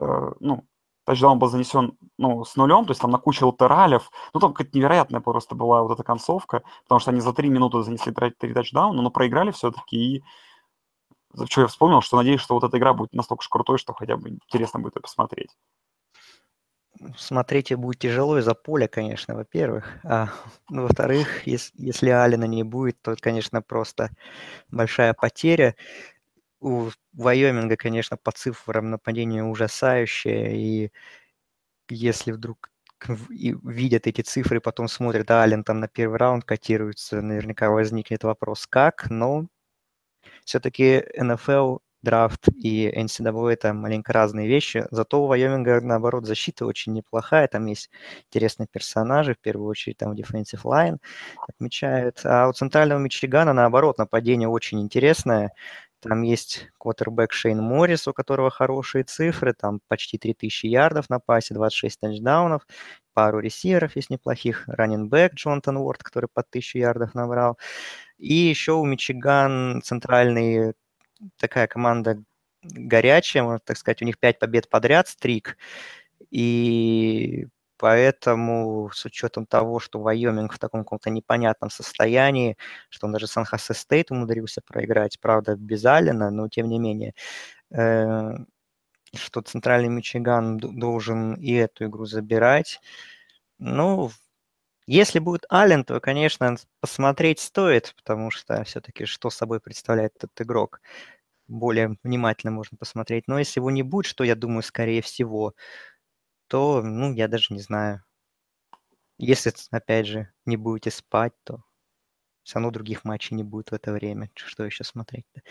э, 0.00 0.32
ну, 0.40 0.64
тачдаун 1.04 1.38
был 1.38 1.48
занесен 1.48 1.98
ну, 2.18 2.44
с 2.44 2.56
нулем, 2.56 2.86
то 2.86 2.92
есть 2.92 3.00
там 3.00 3.10
на 3.10 3.18
кучу 3.18 3.46
латералев. 3.46 4.10
Ну, 4.32 4.40
там 4.40 4.54
какая-то 4.54 4.76
невероятная 4.78 5.20
просто 5.20 5.54
была 5.54 5.82
вот 5.82 5.92
эта 5.92 6.02
концовка, 6.04 6.62
потому 6.84 7.00
что 7.00 7.10
они 7.10 7.20
за 7.20 7.32
три 7.32 7.50
минуты 7.50 7.82
занесли 7.82 8.12
три 8.12 8.54
тачдауна, 8.54 9.02
но 9.02 9.10
проиграли 9.10 9.50
все-таки, 9.50 9.96
и 9.96 10.24
что 11.48 11.62
я 11.62 11.66
вспомнил, 11.66 12.00
что 12.02 12.16
надеюсь, 12.16 12.40
что 12.40 12.54
вот 12.54 12.64
эта 12.64 12.78
игра 12.78 12.94
будет 12.94 13.12
настолько 13.14 13.42
же 13.42 13.48
крутой, 13.50 13.78
что 13.78 13.92
хотя 13.94 14.16
бы 14.16 14.28
интересно 14.30 14.80
будет 14.80 14.96
ее 14.96 15.02
посмотреть. 15.02 15.50
смотреть 17.16 17.74
будет 17.74 17.98
тяжело 17.98 18.38
из-за 18.38 18.54
поля, 18.54 18.88
конечно, 18.88 19.34
во-первых. 19.34 19.98
А 20.04 20.28
ну, 20.68 20.82
во-вторых, 20.82 21.46
если, 21.46 21.72
если 21.76 22.10
Алина 22.10 22.44
не 22.44 22.62
будет, 22.62 23.00
то, 23.02 23.16
конечно, 23.20 23.62
просто 23.62 24.10
большая 24.70 25.14
потеря. 25.14 25.76
У 26.60 26.90
Вайоминга, 27.14 27.76
конечно, 27.76 28.16
по 28.16 28.32
цифрам 28.32 28.90
нападения 28.90 29.44
ужасающее, 29.44 30.56
и 30.56 30.92
если 31.88 32.32
вдруг 32.32 32.70
и 33.30 33.54
видят 33.64 34.06
эти 34.06 34.22
цифры, 34.22 34.60
потом 34.60 34.88
смотрят, 34.88 35.30
а 35.30 35.42
Ален 35.42 35.64
там 35.64 35.80
на 35.80 35.88
первый 35.88 36.18
раунд 36.18 36.44
котируется, 36.44 37.20
наверняка 37.22 37.70
возникнет 37.70 38.24
вопрос, 38.24 38.66
как, 38.66 39.10
но 39.10 39.46
все-таки 40.44 41.04
НФЛ 41.18 41.78
драфт 42.02 42.48
и 42.62 42.88
NCAA 42.88 43.48
это 43.52 43.72
маленько 43.72 44.12
разные 44.12 44.46
вещи. 44.46 44.86
Зато 44.90 45.22
у 45.24 45.26
Вайоминга, 45.26 45.80
наоборот, 45.80 46.26
защита 46.26 46.66
очень 46.66 46.92
неплохая. 46.92 47.48
Там 47.48 47.66
есть 47.66 47.90
интересные 48.28 48.68
персонажи, 48.70 49.34
в 49.34 49.38
первую 49.40 49.68
очередь 49.68 49.96
там 49.98 50.12
Defensive 50.12 50.62
Line 50.64 50.98
отмечают. 51.48 52.20
А 52.24 52.48
у 52.48 52.52
Центрального 52.52 52.98
Мичигана, 52.98 53.52
наоборот, 53.54 53.98
нападение 53.98 54.48
очень 54.48 54.80
интересное. 54.82 55.52
Там 56.00 56.20
есть 56.20 56.68
квотербек 56.78 57.32
Шейн 57.32 57.62
Моррис, 57.62 58.06
у 58.06 58.12
которого 58.12 58.50
хорошие 58.50 59.04
цифры, 59.04 59.54
там 59.54 59.80
почти 59.88 60.18
3000 60.18 60.66
ярдов 60.66 61.08
на 61.08 61.18
пасе, 61.18 61.54
26 61.54 61.98
тачдаунов, 62.00 62.66
пару 63.14 63.38
ресиверов 63.40 63.96
есть 63.96 64.10
неплохих, 64.10 64.64
раннинбэк 64.68 65.32
Джонатан 65.34 65.78
Уорд, 65.78 66.02
который 66.02 66.28
под 66.32 66.46
1000 66.50 66.78
ярдов 66.78 67.14
набрал. 67.14 67.58
И 68.18 68.34
еще 68.34 68.72
у 68.72 68.84
Мичиган 68.84 69.82
центральный 69.82 70.74
такая 71.38 71.66
команда 71.66 72.22
горячая, 72.62 73.42
можно 73.44 73.60
так 73.60 73.76
сказать, 73.78 74.02
у 74.02 74.04
них 74.06 74.18
пять 74.18 74.38
побед 74.38 74.68
подряд, 74.70 75.08
стрик, 75.08 75.58
и 76.30 77.46
поэтому 77.78 78.90
с 78.94 79.04
учетом 79.06 79.46
того, 79.46 79.80
что 79.80 80.00
Вайоминг 80.00 80.54
в 80.54 80.58
таком 80.58 80.82
каком-то 80.84 81.10
непонятном 81.10 81.70
состоянии, 81.70 82.56
что 82.90 83.06
он 83.06 83.12
даже 83.14 83.26
Сан-Хосе 83.28 83.74
Стейт 83.74 84.10
умудрился 84.12 84.62
проиграть, 84.66 85.20
правда, 85.20 85.56
без 85.56 85.84
Аллена, 85.86 86.30
но 86.30 86.48
тем 86.48 86.68
не 86.68 86.78
менее, 86.80 87.14
э, 87.72 88.32
что 89.14 89.42
Центральный 89.42 89.88
Мичиган 89.90 90.58
должен 90.58 91.34
и 91.34 91.52
эту 91.54 91.86
игру 91.86 92.06
забирать. 92.06 92.80
Ну, 93.58 94.10
если 94.86 95.18
будет 95.18 95.44
Аллен, 95.48 95.84
то, 95.84 96.00
конечно, 96.00 96.56
посмотреть 96.80 97.40
стоит, 97.40 97.94
потому 97.96 98.30
что 98.30 98.62
все-таки 98.64 99.04
что 99.06 99.30
собой 99.30 99.60
представляет 99.60 100.14
этот 100.16 100.40
игрок 100.40 100.80
более 101.48 101.96
внимательно 102.04 102.52
можно 102.52 102.78
посмотреть. 102.78 103.24
Но 103.28 103.38
если 103.38 103.60
его 103.60 103.70
не 103.70 103.82
будет, 103.82 104.06
что 104.06 104.24
я 104.24 104.36
думаю, 104.36 104.62
скорее 104.62 105.02
всего, 105.02 105.54
то, 106.48 106.82
ну, 106.82 107.12
я 107.14 107.28
даже 107.28 107.54
не 107.54 107.60
знаю. 107.60 108.04
Если, 109.18 109.52
опять 109.70 110.06
же, 110.06 110.28
не 110.46 110.56
будете 110.56 110.90
спать, 110.90 111.32
то 111.44 111.62
все 112.44 112.56
равно 112.56 112.70
других 112.72 113.04
матчей 113.04 113.36
не 113.36 113.44
будет 113.44 113.70
в 113.70 113.74
это 113.74 113.92
время. 113.92 114.30
Что 114.36 114.64
еще 114.64 114.84
смотреть-то? 114.84 115.42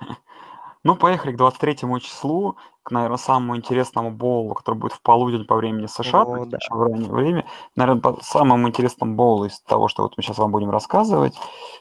Ну, 0.82 0.96
поехали 0.96 1.32
к 1.32 1.36
23 1.36 1.76
числу, 2.00 2.56
к, 2.82 2.90
наверное, 2.90 3.18
самому 3.18 3.56
интересному 3.56 4.10
боулу, 4.10 4.54
который 4.54 4.76
будет 4.76 4.94
в 4.94 5.02
полудень 5.02 5.44
по 5.44 5.56
времени 5.56 5.86
США, 5.86 6.22
О, 6.22 6.44
да. 6.46 6.58
в 6.70 6.82
раннее 6.82 7.10
время. 7.10 7.46
Наверное, 7.76 8.00
по 8.00 8.18
самому 8.22 8.68
интересному 8.68 9.14
боулу 9.14 9.44
из 9.44 9.60
того, 9.60 9.88
что 9.88 10.02
вот 10.02 10.16
мы 10.16 10.22
сейчас 10.22 10.38
вам 10.38 10.52
будем 10.52 10.70
рассказывать, 10.70 11.36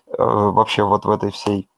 э, 0.07 0.13
вообще 0.17 0.83
вот 0.83 1.05
в 1.05 1.09
этой 1.09 1.31
всей 1.31 1.69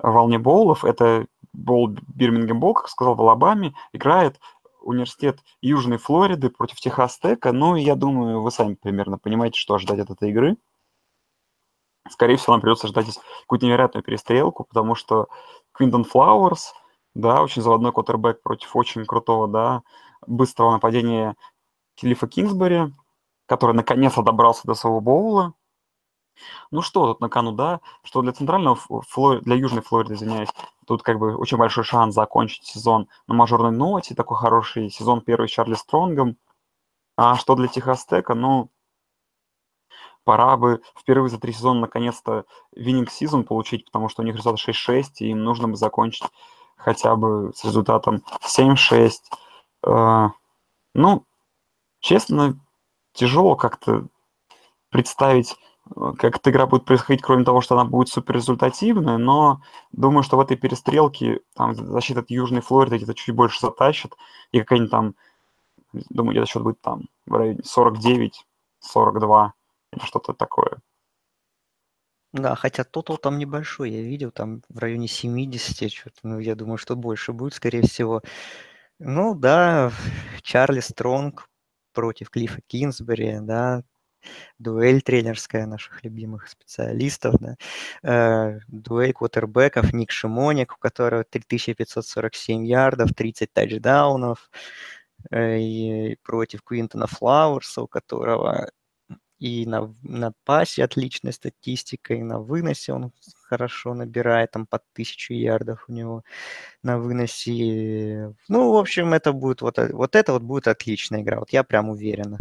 волне 0.00 0.38
боулов. 0.38 0.84
Это 0.84 1.26
боул 1.52 1.96
Бирмингем 2.08 2.60
Боул, 2.60 2.74
как 2.74 2.88
сказал, 2.88 3.14
в 3.14 3.20
Алабаме. 3.20 3.74
Играет 3.92 4.40
университет 4.80 5.40
Южной 5.60 5.98
Флориды 5.98 6.50
против 6.50 6.80
Техас 6.80 7.18
Тека. 7.18 7.52
Ну, 7.52 7.76
я 7.76 7.94
думаю, 7.94 8.42
вы 8.42 8.50
сами 8.50 8.74
примерно 8.74 9.18
понимаете, 9.18 9.58
что 9.58 9.74
ожидать 9.74 10.00
от 10.00 10.10
этой 10.10 10.30
игры. 10.30 10.56
Скорее 12.08 12.36
всего, 12.36 12.52
нам 12.52 12.60
придется 12.60 12.86
ждать 12.86 13.06
здесь 13.06 13.20
какую-то 13.42 13.66
невероятную 13.66 14.04
перестрелку, 14.04 14.64
потому 14.64 14.94
что 14.94 15.26
Квинтон 15.76 16.04
Флауэрс, 16.04 16.74
да, 17.14 17.42
очень 17.42 17.62
заводной 17.62 17.92
квотербек 17.92 18.42
против 18.42 18.74
очень 18.74 19.04
крутого, 19.04 19.48
да, 19.48 19.82
быстрого 20.26 20.72
нападения 20.72 21.36
Килифа 21.94 22.26
Кингсбери, 22.26 22.92
который 23.46 23.74
наконец-то 23.74 24.22
добрался 24.22 24.62
до 24.64 24.74
своего 24.74 25.00
боула, 25.00 25.54
ну 26.70 26.82
что 26.82 27.06
тут 27.06 27.20
на 27.20 27.28
кону, 27.28 27.52
да, 27.52 27.80
что 28.02 28.22
для 28.22 28.32
центрального 28.32 28.76
Флориды, 28.76 29.44
для 29.44 29.56
Южной 29.56 29.82
Флориды, 29.82 30.14
извиняюсь, 30.14 30.50
тут 30.86 31.02
как 31.02 31.18
бы 31.18 31.36
очень 31.36 31.56
большой 31.56 31.84
шанс 31.84 32.14
закончить 32.14 32.64
сезон 32.64 33.08
на 33.26 33.34
мажорной 33.34 33.72
ноте, 33.72 34.14
такой 34.14 34.36
хороший 34.36 34.90
сезон 34.90 35.20
первый 35.20 35.48
с 35.48 35.52
Чарли 35.52 35.74
Стронгом. 35.74 36.36
А 37.16 37.36
что 37.36 37.54
для 37.54 37.68
Техастека, 37.68 38.34
ну, 38.34 38.70
пора 40.26 40.56
бы 40.56 40.82
впервые 40.98 41.30
за 41.30 41.38
три 41.38 41.52
сезона 41.52 41.82
наконец-то 41.82 42.46
вининг 42.74 43.10
сезон 43.10 43.44
получить, 43.44 43.84
потому 43.86 44.08
что 44.08 44.22
у 44.22 44.24
них 44.24 44.34
результат 44.34 44.58
6-6, 44.68 45.04
и 45.20 45.28
им 45.28 45.44
нужно 45.44 45.68
бы 45.68 45.76
закончить 45.76 46.24
хотя 46.76 47.14
бы 47.14 47.52
с 47.54 47.64
результатом 47.64 48.24
7-6. 48.42 49.12
Э, 49.86 50.28
ну, 50.94 51.24
честно, 52.00 52.58
тяжело 53.12 53.54
как-то 53.54 54.08
представить 54.90 55.54
как 56.18 56.36
эта 56.38 56.50
игра 56.50 56.66
будет 56.66 56.84
происходить, 56.84 57.22
кроме 57.22 57.44
того, 57.44 57.60
что 57.60 57.76
она 57.76 57.84
будет 57.84 58.08
суперрезультативная, 58.08 59.18
но 59.18 59.62
думаю, 59.92 60.24
что 60.24 60.36
в 60.36 60.40
этой 60.40 60.56
перестрелке 60.56 61.38
там 61.54 61.76
защита 61.76 62.20
от 62.20 62.30
Южной 62.30 62.60
Флориды 62.60 62.96
где-то 62.96 63.14
чуть 63.14 63.32
больше 63.32 63.60
затащит, 63.60 64.16
и 64.50 64.58
какая-нибудь 64.58 64.90
там, 64.90 65.14
думаю, 65.92 66.32
где-то 66.32 66.46
счет 66.50 66.62
будет 66.64 66.80
там 66.80 67.02
в 67.24 67.34
районе 67.34 67.60
49, 67.62 68.44
42 68.80 69.52
или 69.52 69.55
что-то 70.00 70.32
такое. 70.34 70.80
Да, 72.32 72.54
хотя 72.54 72.84
тотал 72.84 73.16
там 73.16 73.38
небольшой, 73.38 73.90
я 73.90 74.02
видел, 74.02 74.30
там 74.30 74.62
в 74.68 74.78
районе 74.78 75.08
70, 75.08 75.90
что-то, 75.92 76.18
ну, 76.22 76.38
я 76.38 76.54
думаю, 76.54 76.76
что 76.76 76.94
больше 76.96 77.32
будет, 77.32 77.54
скорее 77.54 77.82
всего. 77.82 78.22
Ну, 78.98 79.34
да, 79.34 79.92
Чарли 80.42 80.80
Стронг 80.80 81.48
против 81.94 82.30
Клиффа 82.30 82.60
Кинсбери, 82.66 83.38
да, 83.40 83.84
дуэль 84.58 85.02
тренерская 85.02 85.66
наших 85.66 86.04
любимых 86.04 86.48
специалистов, 86.48 87.36
да, 87.40 87.56
э, 88.02 88.60
дуэль 88.68 89.12
квотербеков, 89.12 89.92
Ник 89.92 90.10
Шимоник, 90.10 90.74
у 90.74 90.78
которого 90.78 91.24
3547 91.24 92.66
ярдов, 92.66 93.14
30 93.14 93.52
тачдаунов, 93.52 94.50
э, 95.30 95.58
и 95.60 96.16
против 96.22 96.62
Квинтона 96.62 97.06
Флауэрса, 97.06 97.82
у 97.82 97.88
которого 97.88 98.70
и 99.38 99.66
на, 99.66 99.94
на 100.02 100.32
пасе 100.44 100.84
отличная 100.84 101.32
статистика, 101.32 102.14
и 102.14 102.22
на 102.22 102.40
выносе 102.40 102.92
он 102.92 103.12
хорошо 103.44 103.94
набирает, 103.94 104.52
там 104.52 104.66
под 104.66 104.82
тысячу 104.94 105.34
ярдов 105.34 105.84
у 105.88 105.92
него 105.92 106.22
на 106.82 106.98
выносе. 106.98 108.34
Ну, 108.48 108.72
в 108.72 108.76
общем, 108.76 109.14
это 109.14 109.32
будет 109.32 109.62
вот, 109.62 109.78
вот 109.78 110.16
это 110.16 110.32
вот 110.32 110.42
будет 110.42 110.68
отличная 110.68 111.22
игра. 111.22 111.40
Вот 111.40 111.50
я 111.50 111.64
прям 111.64 111.90
уверен, 111.90 112.38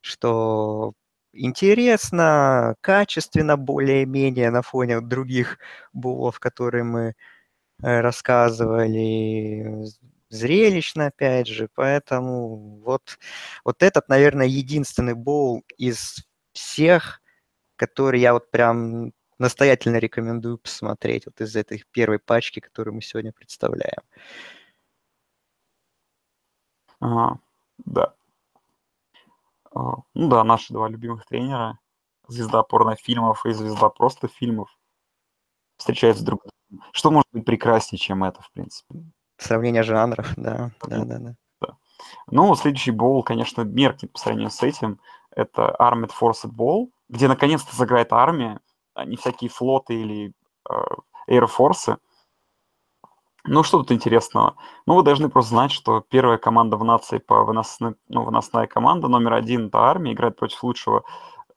что 0.00 0.94
интересно, 1.32 2.76
качественно 2.80 3.56
более-менее 3.56 4.50
на 4.50 4.62
фоне 4.62 5.00
других 5.00 5.58
булов, 5.92 6.40
которые 6.40 6.84
мы 6.84 7.14
э, 7.82 8.00
рассказывали, 8.00 9.86
зрелищно, 10.30 11.06
опять 11.06 11.46
же, 11.48 11.68
поэтому 11.74 12.80
вот, 12.84 13.18
вот 13.64 13.82
этот, 13.82 14.08
наверное, 14.08 14.46
единственный 14.46 15.14
боул 15.14 15.64
из 15.78 16.27
всех, 16.58 17.20
который 17.76 18.20
я 18.20 18.32
вот 18.32 18.50
прям 18.50 19.12
настоятельно 19.38 19.96
рекомендую 19.96 20.58
посмотреть 20.58 21.26
вот 21.26 21.40
из 21.40 21.54
этой 21.56 21.84
первой 21.92 22.18
пачки, 22.18 22.60
которую 22.60 22.94
мы 22.94 23.02
сегодня 23.02 23.32
представляем. 23.32 24.02
Ага, 27.00 27.38
да. 27.78 28.14
А, 29.72 30.02
ну 30.14 30.28
да, 30.28 30.42
наши 30.42 30.72
два 30.72 30.88
любимых 30.88 31.24
тренера, 31.26 31.78
звезда 32.26 32.64
порнофильмов 32.64 33.46
и 33.46 33.52
звезда 33.52 33.88
просто 33.88 34.26
фильмов, 34.26 34.68
встречаются 35.76 36.24
друг 36.24 36.42
с 36.42 36.50
другом. 36.70 36.92
Что 36.92 37.10
может 37.12 37.28
быть 37.32 37.44
прекраснее, 37.44 38.00
чем 38.00 38.24
это, 38.24 38.42
в 38.42 38.50
принципе? 38.50 39.04
Сравнение 39.36 39.84
жанров, 39.84 40.32
да, 40.36 40.72
да, 40.82 41.04
да, 41.04 41.18
да. 41.18 41.34
да. 41.60 41.76
Ну, 42.26 42.52
следующий 42.56 42.90
боул, 42.90 43.22
конечно, 43.22 43.62
меркнет 43.62 44.12
по 44.12 44.18
сравнению 44.18 44.50
с 44.50 44.62
этим. 44.64 45.00
Это 45.38 45.76
Armored 45.78 46.10
Forces 46.20 46.50
Bowl, 46.50 46.90
где 47.08 47.28
наконец-то 47.28 47.74
заграет 47.76 48.12
армия, 48.12 48.58
а 48.94 49.04
не 49.04 49.16
всякие 49.16 49.48
флоты 49.48 49.94
или 49.94 50.34
э, 50.68 50.74
Air 51.30 51.48
Force. 51.48 51.96
Ну, 53.44 53.62
что 53.62 53.78
тут 53.78 53.92
интересного? 53.92 54.56
Ну, 54.84 54.96
вы 54.96 55.04
должны 55.04 55.28
просто 55.28 55.50
знать, 55.50 55.70
что 55.70 56.00
первая 56.00 56.38
команда 56.38 56.76
в 56.76 56.82
нации 56.82 57.18
по 57.18 57.44
выносной, 57.44 57.94
ну, 58.08 58.24
выносная 58.24 58.66
команда, 58.66 59.06
номер 59.06 59.34
один, 59.34 59.68
это 59.68 59.78
армия, 59.78 60.12
играет 60.12 60.34
против 60.34 60.60
лучшего 60.64 61.04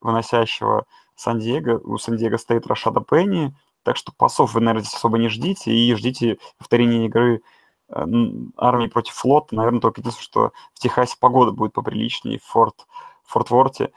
выносящего 0.00 0.86
Сан-Диего, 1.16 1.80
у 1.82 1.98
Сан-Диего 1.98 2.36
стоит 2.36 2.68
Рашада 2.68 3.00
Пенни, 3.00 3.52
так 3.82 3.96
что 3.96 4.12
пасов 4.16 4.54
вы, 4.54 4.60
наверное, 4.60 4.84
здесь 4.84 4.94
особо 4.94 5.18
не 5.18 5.28
ждите, 5.28 5.72
и 5.72 5.92
ждите 5.96 6.38
повторения 6.56 7.06
игры 7.06 7.42
армии 7.88 8.86
против 8.86 9.14
флота, 9.14 9.56
наверное, 9.56 9.80
только 9.80 10.02
единственное, 10.02 10.24
что 10.24 10.52
в 10.72 10.78
Техасе 10.78 11.16
погода 11.18 11.50
будет 11.50 11.72
поприличнее, 11.72 12.38
Форт, 12.44 12.86
Форт. 13.32 13.78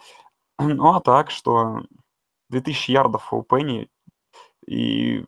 Ну, 0.57 0.93
а 0.95 1.01
так, 1.01 1.31
что 1.31 1.81
2000 2.49 2.91
ярдов 2.91 3.33
у 3.33 3.43
Пенни, 3.43 3.89
и, 4.65 5.25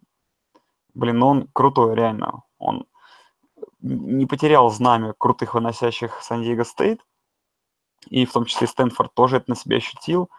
блин, 0.94 1.22
он 1.22 1.48
крутой, 1.54 1.96
реально. 1.96 2.44
Он 2.60 2.86
не 3.82 4.26
потерял 4.26 4.70
знамя 4.70 5.14
крутых 5.18 5.54
выносящих 5.54 6.22
Сан-Диего 6.22 6.64
Стейт, 6.64 7.02
и 8.10 8.26
в 8.26 8.32
том 8.32 8.46
числе 8.46 8.68
Стэнфорд 8.68 9.14
тоже 9.14 9.38
это 9.38 9.50
на 9.50 9.56
себя 9.56 9.78
ощутил. 9.78 10.30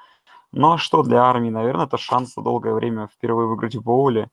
Ну 0.52 0.72
а 0.72 0.78
что 0.78 1.02
для 1.02 1.22
армии? 1.22 1.50
Наверное, 1.50 1.86
это 1.86 1.98
шанс 1.98 2.34
за 2.34 2.42
долгое 2.42 2.74
время 2.74 3.08
впервые 3.08 3.48
выиграть 3.48 3.76
в 3.76 3.82
боуле. 3.82 4.30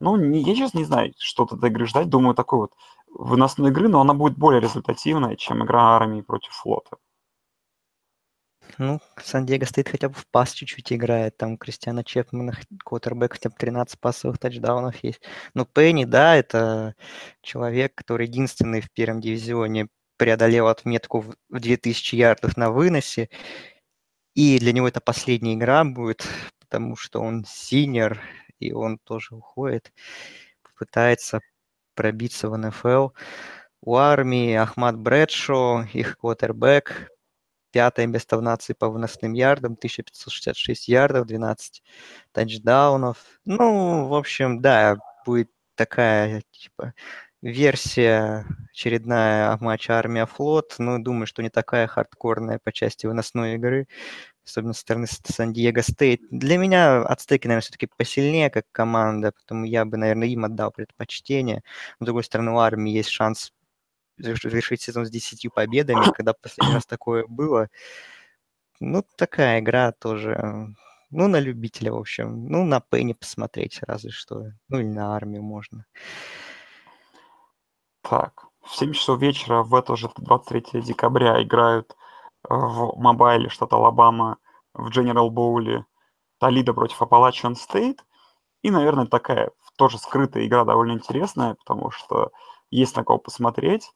Ну, 0.00 0.16
не, 0.16 0.40
я 0.40 0.54
сейчас 0.54 0.74
не 0.74 0.84
знаю, 0.84 1.12
что 1.18 1.44
от 1.44 1.52
этой 1.52 1.70
игры 1.70 1.86
ждать. 1.86 2.08
Думаю, 2.08 2.34
такой 2.34 2.60
вот 2.60 2.72
выносной 3.08 3.70
игры, 3.70 3.88
но 3.88 4.00
она 4.00 4.14
будет 4.14 4.38
более 4.38 4.60
результативной, 4.60 5.36
чем 5.36 5.64
игра 5.64 5.96
армии 5.96 6.20
против 6.20 6.52
флота. 6.52 6.98
Ну, 8.78 9.00
Сан-Диего 9.16 9.64
стоит 9.64 9.88
хотя 9.88 10.08
бы 10.08 10.14
в 10.14 10.26
пас 10.28 10.52
чуть-чуть 10.52 10.92
играет. 10.92 11.36
Там 11.36 11.56
Кристиана 11.56 12.04
Чепмана, 12.04 12.52
квотербек, 12.84 13.32
хотя 13.32 13.48
бы 13.50 13.56
13 13.56 13.98
пасовых 14.00 14.38
тачдаунов 14.38 14.96
есть. 15.02 15.20
Но 15.54 15.64
Пенни, 15.64 16.04
да, 16.04 16.36
это 16.36 16.94
человек, 17.42 17.94
который 17.94 18.26
единственный 18.26 18.80
в 18.80 18.90
первом 18.90 19.20
дивизионе 19.20 19.88
преодолел 20.16 20.68
отметку 20.68 21.20
в 21.48 21.60
2000 21.60 22.14
ярдов 22.16 22.56
на 22.56 22.70
выносе. 22.70 23.30
И 24.34 24.58
для 24.58 24.72
него 24.72 24.88
это 24.88 25.00
последняя 25.00 25.54
игра 25.54 25.84
будет, 25.84 26.26
потому 26.60 26.96
что 26.96 27.20
он 27.20 27.44
синер, 27.46 28.20
и 28.58 28.72
он 28.72 28.98
тоже 28.98 29.34
уходит, 29.34 29.92
попытается 30.62 31.40
пробиться 31.94 32.50
в 32.50 32.56
НФЛ. 32.56 33.10
У 33.82 33.96
армии 33.96 34.54
Ахмад 34.54 34.98
Брэдшо, 34.98 35.86
их 35.92 36.18
квотербек, 36.18 37.10
пятое 37.76 38.06
место 38.06 38.38
в 38.38 38.42
нации 38.42 38.72
по 38.72 38.88
выносным 38.88 39.34
ярдам, 39.34 39.74
1566 39.74 40.88
ярдов, 40.88 41.26
12 41.26 41.82
тачдаунов. 42.32 43.18
Ну, 43.44 44.06
в 44.06 44.14
общем, 44.14 44.62
да, 44.62 44.96
будет 45.26 45.50
такая, 45.74 46.42
типа, 46.52 46.94
версия 47.42 48.46
очередная 48.72 49.58
матча 49.60 49.98
Армия-Флот, 49.98 50.76
но 50.78 50.98
думаю, 50.98 51.26
что 51.26 51.42
не 51.42 51.50
такая 51.50 51.86
хардкорная 51.86 52.58
по 52.64 52.72
части 52.72 53.04
выносной 53.04 53.56
игры, 53.56 53.88
особенно 54.46 54.72
со 54.72 54.80
стороны 54.80 55.06
Сан-Диего 55.06 55.82
Стейт. 55.82 56.22
Для 56.30 56.56
меня 56.56 57.02
ацтеки, 57.02 57.46
наверное, 57.46 57.60
все-таки 57.60 57.90
посильнее 57.94 58.48
как 58.48 58.64
команда, 58.72 59.32
поэтому 59.32 59.66
я 59.66 59.84
бы, 59.84 59.98
наверное, 59.98 60.28
им 60.28 60.46
отдал 60.46 60.70
предпочтение. 60.70 61.62
С 62.00 62.04
другой 62.06 62.24
стороны, 62.24 62.52
у 62.52 62.58
армии 62.58 62.92
есть 62.92 63.10
шанс 63.10 63.52
завершить 64.18 64.82
сезон 64.82 65.06
с 65.06 65.10
10 65.10 65.52
победами, 65.52 66.10
когда 66.14 66.32
последний 66.32 66.74
раз 66.74 66.86
такое 66.86 67.24
было. 67.26 67.68
Ну, 68.80 69.04
такая 69.16 69.60
игра 69.60 69.92
тоже, 69.92 70.74
ну, 71.10 71.28
на 71.28 71.40
любителя, 71.40 71.92
в 71.92 71.96
общем. 71.96 72.46
Ну, 72.48 72.64
на 72.64 72.80
Пенни 72.80 73.14
посмотреть 73.14 73.80
разве 73.82 74.10
что. 74.10 74.52
Ну, 74.68 74.78
или 74.78 74.88
на 74.88 75.16
армию 75.16 75.42
можно. 75.42 75.86
Так, 78.02 78.46
в 78.62 78.76
7 78.76 78.92
часов 78.92 79.20
вечера 79.20 79.62
в 79.62 79.74
это 79.74 79.96
же 79.96 80.10
23 80.16 80.82
декабря 80.82 81.42
играют 81.42 81.96
в 82.48 82.92
мобайле 82.96 83.48
штат 83.48 83.72
Алабама 83.72 84.38
в 84.74 84.90
General 84.90 85.28
Боуле 85.30 85.86
Толида 86.38 86.74
против 86.74 87.00
Appalachian 87.02 87.54
State. 87.54 87.98
И, 88.62 88.70
наверное, 88.70 89.06
такая 89.06 89.50
тоже 89.76 89.98
скрытая 89.98 90.46
игра 90.46 90.64
довольно 90.64 90.92
интересная, 90.92 91.54
потому 91.54 91.90
что 91.90 92.32
есть 92.70 92.96
на 92.96 93.04
кого 93.04 93.18
посмотреть. 93.18 93.90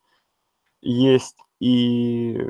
Есть 0.83 1.37
и... 1.61 2.47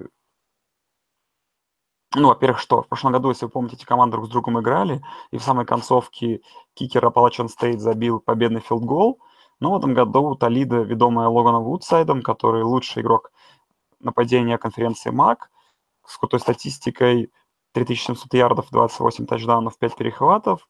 Ну, 2.15 2.29
во-первых, 2.29 2.59
что? 2.59 2.83
В 2.83 2.89
прошлом 2.89 3.13
году, 3.13 3.29
если 3.29 3.45
вы 3.45 3.53
помните, 3.53 3.77
эти 3.77 3.85
команды 3.85 4.17
друг 4.17 4.27
с 4.27 4.31
другом 4.31 4.59
играли, 4.61 5.01
и 5.31 5.39
в 5.39 5.43
самой 5.43 5.65
концовке 5.65 6.41
кикер 6.75 7.05
Appalachian 7.07 7.49
State 7.49 7.79
забил 7.79 8.19
победный 8.21 8.61
филдгол. 8.61 9.21
Но 9.61 9.73
в 9.73 9.79
этом 9.79 9.95
году 9.95 10.35
Толидо, 10.35 10.79
ведомая 10.83 11.29
Логаном 11.29 11.65
Вудсайдом, 11.65 12.23
который 12.23 12.63
лучший 12.63 13.03
игрок 13.03 13.31
нападения 14.01 14.59
конференции 14.59 15.11
МАК, 15.11 15.51
с 16.07 16.17
крутой 16.19 16.41
статистикой 16.41 17.31
3700 17.73 18.35
ярдов, 18.35 18.71
28 18.71 19.27
тачдаунов, 19.27 19.79
5 19.79 19.97
перехватов. 19.97 20.69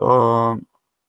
Э, 0.00 0.56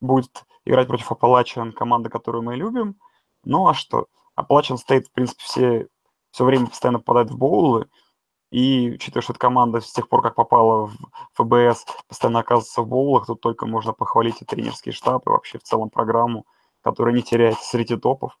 будет 0.00 0.44
играть 0.64 0.88
против 0.88 1.10
Appalachian, 1.12 1.72
команды, 1.72 2.10
которую 2.10 2.42
мы 2.42 2.56
любим. 2.56 2.96
Ну 3.44 3.68
а 3.68 3.74
что? 3.74 4.06
Appalachian 4.38 4.76
State, 4.76 5.04
в 5.04 5.12
принципе, 5.12 5.42
все, 5.44 5.88
все 6.30 6.44
время 6.44 6.66
постоянно 6.66 6.98
попадает 6.98 7.30
в 7.30 7.36
боулы. 7.36 7.88
И 8.50 8.90
учитывая, 8.90 9.22
что 9.22 9.32
эта 9.32 9.40
команда 9.40 9.80
с 9.80 9.92
тех 9.92 10.08
пор, 10.08 10.22
как 10.22 10.34
попала 10.34 10.86
в 10.86 10.96
ФБС, 11.34 11.86
постоянно 12.06 12.40
оказывается 12.40 12.82
в 12.82 12.88
боулах, 12.88 13.26
тут 13.26 13.40
только 13.40 13.66
можно 13.66 13.92
похвалить 13.92 14.42
и 14.42 14.44
тренерский 14.44 14.92
штаб, 14.92 15.26
и 15.26 15.30
вообще 15.30 15.58
в 15.58 15.62
целом 15.62 15.88
программу, 15.88 16.46
которая 16.82 17.14
не 17.14 17.22
теряется 17.22 17.64
среди 17.66 17.96
топов 17.96 18.38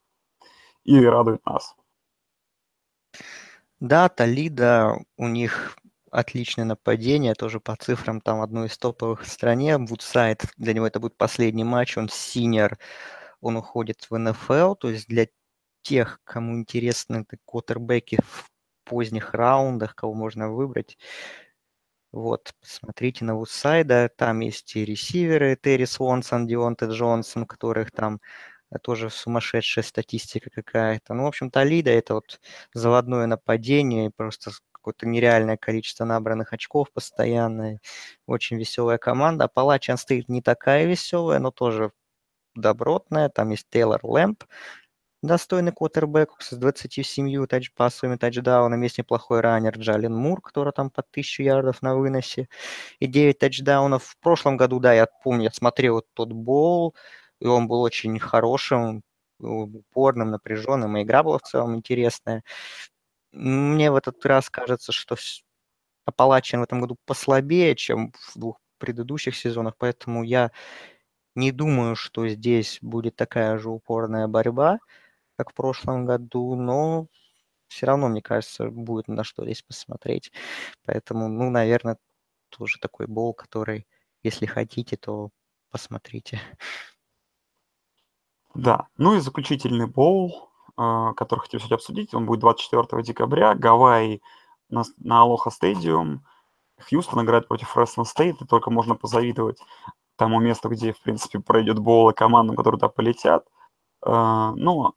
и 0.84 1.02
радует 1.02 1.44
нас. 1.46 1.74
Да, 3.80 4.08
Толидо, 4.08 4.98
у 5.16 5.28
них 5.28 5.78
отличное 6.10 6.66
нападение, 6.66 7.34
тоже 7.34 7.58
по 7.58 7.74
цифрам 7.74 8.20
там 8.20 8.42
одно 8.42 8.66
из 8.66 8.76
топовых 8.76 9.22
в 9.22 9.28
стране. 9.28 9.78
Вудсайд, 9.78 10.44
для 10.58 10.74
него 10.74 10.86
это 10.86 11.00
будет 11.00 11.16
последний 11.16 11.64
матч, 11.64 11.96
он 11.96 12.08
senior, 12.08 12.78
он 13.40 13.56
уходит 13.56 14.06
в 14.10 14.16
НФЛ, 14.16 14.74
то 14.74 14.90
есть 14.90 15.08
для 15.08 15.26
тех, 15.82 16.20
кому 16.24 16.58
интересны 16.58 17.26
квотербеки 17.46 18.18
в 18.22 18.50
поздних 18.84 19.34
раундах, 19.34 19.94
кого 19.94 20.14
можно 20.14 20.50
выбрать, 20.50 20.98
вот, 22.12 22.52
посмотрите 22.60 23.24
на 23.24 23.36
Вудсайда, 23.36 24.10
там 24.16 24.40
есть 24.40 24.76
и 24.76 24.84
ресиверы, 24.84 25.58
Терри 25.60 25.86
Свонсон, 25.86 26.46
Дионте 26.46 26.86
Джонсон, 26.86 27.46
которых 27.46 27.90
там 27.90 28.20
Э, 28.72 28.78
тоже 28.78 29.10
сумасшедшая 29.10 29.84
статистика 29.84 30.50
какая-то. 30.50 31.14
Ну, 31.14 31.24
в 31.24 31.26
общем, 31.26 31.50
Толидо 31.50 31.90
это 31.90 32.14
вот 32.14 32.40
заводное 32.74 33.26
нападение, 33.26 34.10
просто 34.10 34.52
какое-то 34.72 35.06
нереальное 35.06 35.56
количество 35.56 36.04
набранных 36.04 36.52
очков 36.52 36.90
постоянно. 36.92 37.78
Очень 38.26 38.58
веселая 38.58 38.98
команда. 38.98 39.44
Апалачан 39.44 39.96
стоит 39.98 40.28
не 40.28 40.42
такая 40.42 40.86
веселая, 40.86 41.38
но 41.38 41.50
тоже 41.50 41.92
добротная. 42.54 43.28
Там 43.28 43.50
есть 43.50 43.66
Тейлор 43.70 44.00
Лэмп, 44.04 44.44
достойный 45.22 45.72
квотербек 45.72 46.36
с 46.40 46.52
27 46.52 47.46
тач 47.46 47.72
пассовыми 47.74 48.16
тачдаунами. 48.16 48.86
Есть 48.86 48.98
неплохой 48.98 49.40
раннер 49.40 49.78
Джалин 49.78 50.14
Мур, 50.14 50.40
который 50.40 50.72
там 50.72 50.90
под 50.90 51.06
1000 51.10 51.42
ярдов 51.42 51.82
на 51.82 51.96
выносе. 51.96 52.48
И 53.00 53.06
9 53.06 53.38
тачдаунов. 53.38 54.04
В 54.04 54.18
прошлом 54.18 54.56
году, 54.56 54.80
да, 54.80 54.92
я 54.94 55.06
помню, 55.24 55.44
я 55.44 55.50
смотрел 55.52 56.02
тот 56.14 56.32
бол, 56.32 56.94
и 57.40 57.46
он 57.46 57.68
был 57.68 57.82
очень 57.82 58.18
хорошим, 58.18 59.02
упорным, 59.40 60.30
напряженным, 60.30 60.96
и 60.96 61.02
игра 61.02 61.22
была 61.22 61.38
в 61.38 61.42
целом 61.42 61.74
интересная. 61.76 62.42
Мне 63.32 63.90
в 63.90 63.96
этот 63.96 64.24
раз 64.26 64.50
кажется, 64.50 64.92
что 64.92 65.16
Апалачин 66.06 66.60
в 66.60 66.64
этом 66.64 66.80
году 66.80 66.96
послабее, 67.06 67.76
чем 67.76 68.12
в 68.12 68.38
двух 68.38 68.58
предыдущих 68.78 69.36
сезонах, 69.36 69.74
поэтому 69.78 70.22
я 70.24 70.50
не 71.36 71.52
думаю, 71.52 71.96
что 71.96 72.28
здесь 72.28 72.78
будет 72.82 73.16
такая 73.16 73.58
же 73.58 73.70
упорная 73.70 74.28
борьба, 74.28 74.78
как 75.42 75.50
в 75.50 75.54
прошлом 75.54 76.04
году, 76.06 76.54
но 76.54 77.08
все 77.66 77.86
равно, 77.86 78.08
мне 78.08 78.22
кажется, 78.22 78.68
будет 78.70 79.08
на 79.08 79.24
что 79.24 79.44
здесь 79.44 79.62
посмотреть. 79.62 80.30
Поэтому, 80.84 81.28
ну, 81.28 81.50
наверное, 81.50 81.98
тоже 82.48 82.78
такой 82.78 83.06
бол, 83.06 83.34
который, 83.34 83.86
если 84.22 84.46
хотите, 84.46 84.96
то 84.96 85.30
посмотрите. 85.70 86.40
Да, 88.54 88.86
ну 88.98 89.16
и 89.16 89.20
заключительный 89.20 89.86
боул, 89.86 90.50
а, 90.76 91.12
который 91.14 91.40
хотел 91.40 91.58
сегодня 91.58 91.76
обсудить, 91.76 92.14
он 92.14 92.26
будет 92.26 92.40
24 92.40 93.02
декабря. 93.02 93.54
Гавайи 93.54 94.22
на, 94.68 94.84
на 94.98 95.22
Алоха 95.22 95.50
Стадиум. 95.50 96.24
Хьюстон 96.78 97.24
играет 97.24 97.48
против 97.48 97.70
Фресно 97.70 98.04
Стейт, 98.04 98.40
и 98.42 98.46
только 98.46 98.70
можно 98.70 98.94
позавидовать 98.94 99.58
тому 100.16 100.38
месту, 100.40 100.68
где, 100.68 100.92
в 100.92 101.00
принципе, 101.00 101.40
пройдет 101.40 101.78
боул 101.78 102.10
и 102.10 102.14
командам, 102.14 102.54
которые 102.54 102.78
туда 102.78 102.88
полетят. 102.88 103.46
А, 104.02 104.52
ну, 104.56 104.94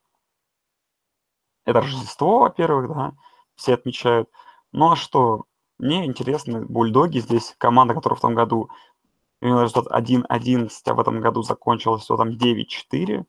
это 1.65 1.81
Рождество, 1.81 2.39
во-первых, 2.39 2.89
да, 2.89 3.13
все 3.55 3.73
отмечают. 3.73 4.29
Ну 4.71 4.91
а 4.91 4.95
что, 4.95 5.45
мне 5.77 6.05
интересны 6.05 6.65
бульдоги 6.65 7.19
здесь, 7.19 7.55
команда, 7.57 7.93
которая 7.93 8.17
в 8.17 8.21
том 8.21 8.35
году 8.35 8.69
имела 9.41 9.63
результат 9.63 9.87
1-11, 9.87 10.69
а 10.85 10.93
в 10.93 10.99
этом 10.99 11.19
году 11.19 11.41
закончилась 11.41 12.03
все 12.03 12.17
там 12.17 12.29
9-4 12.29 13.25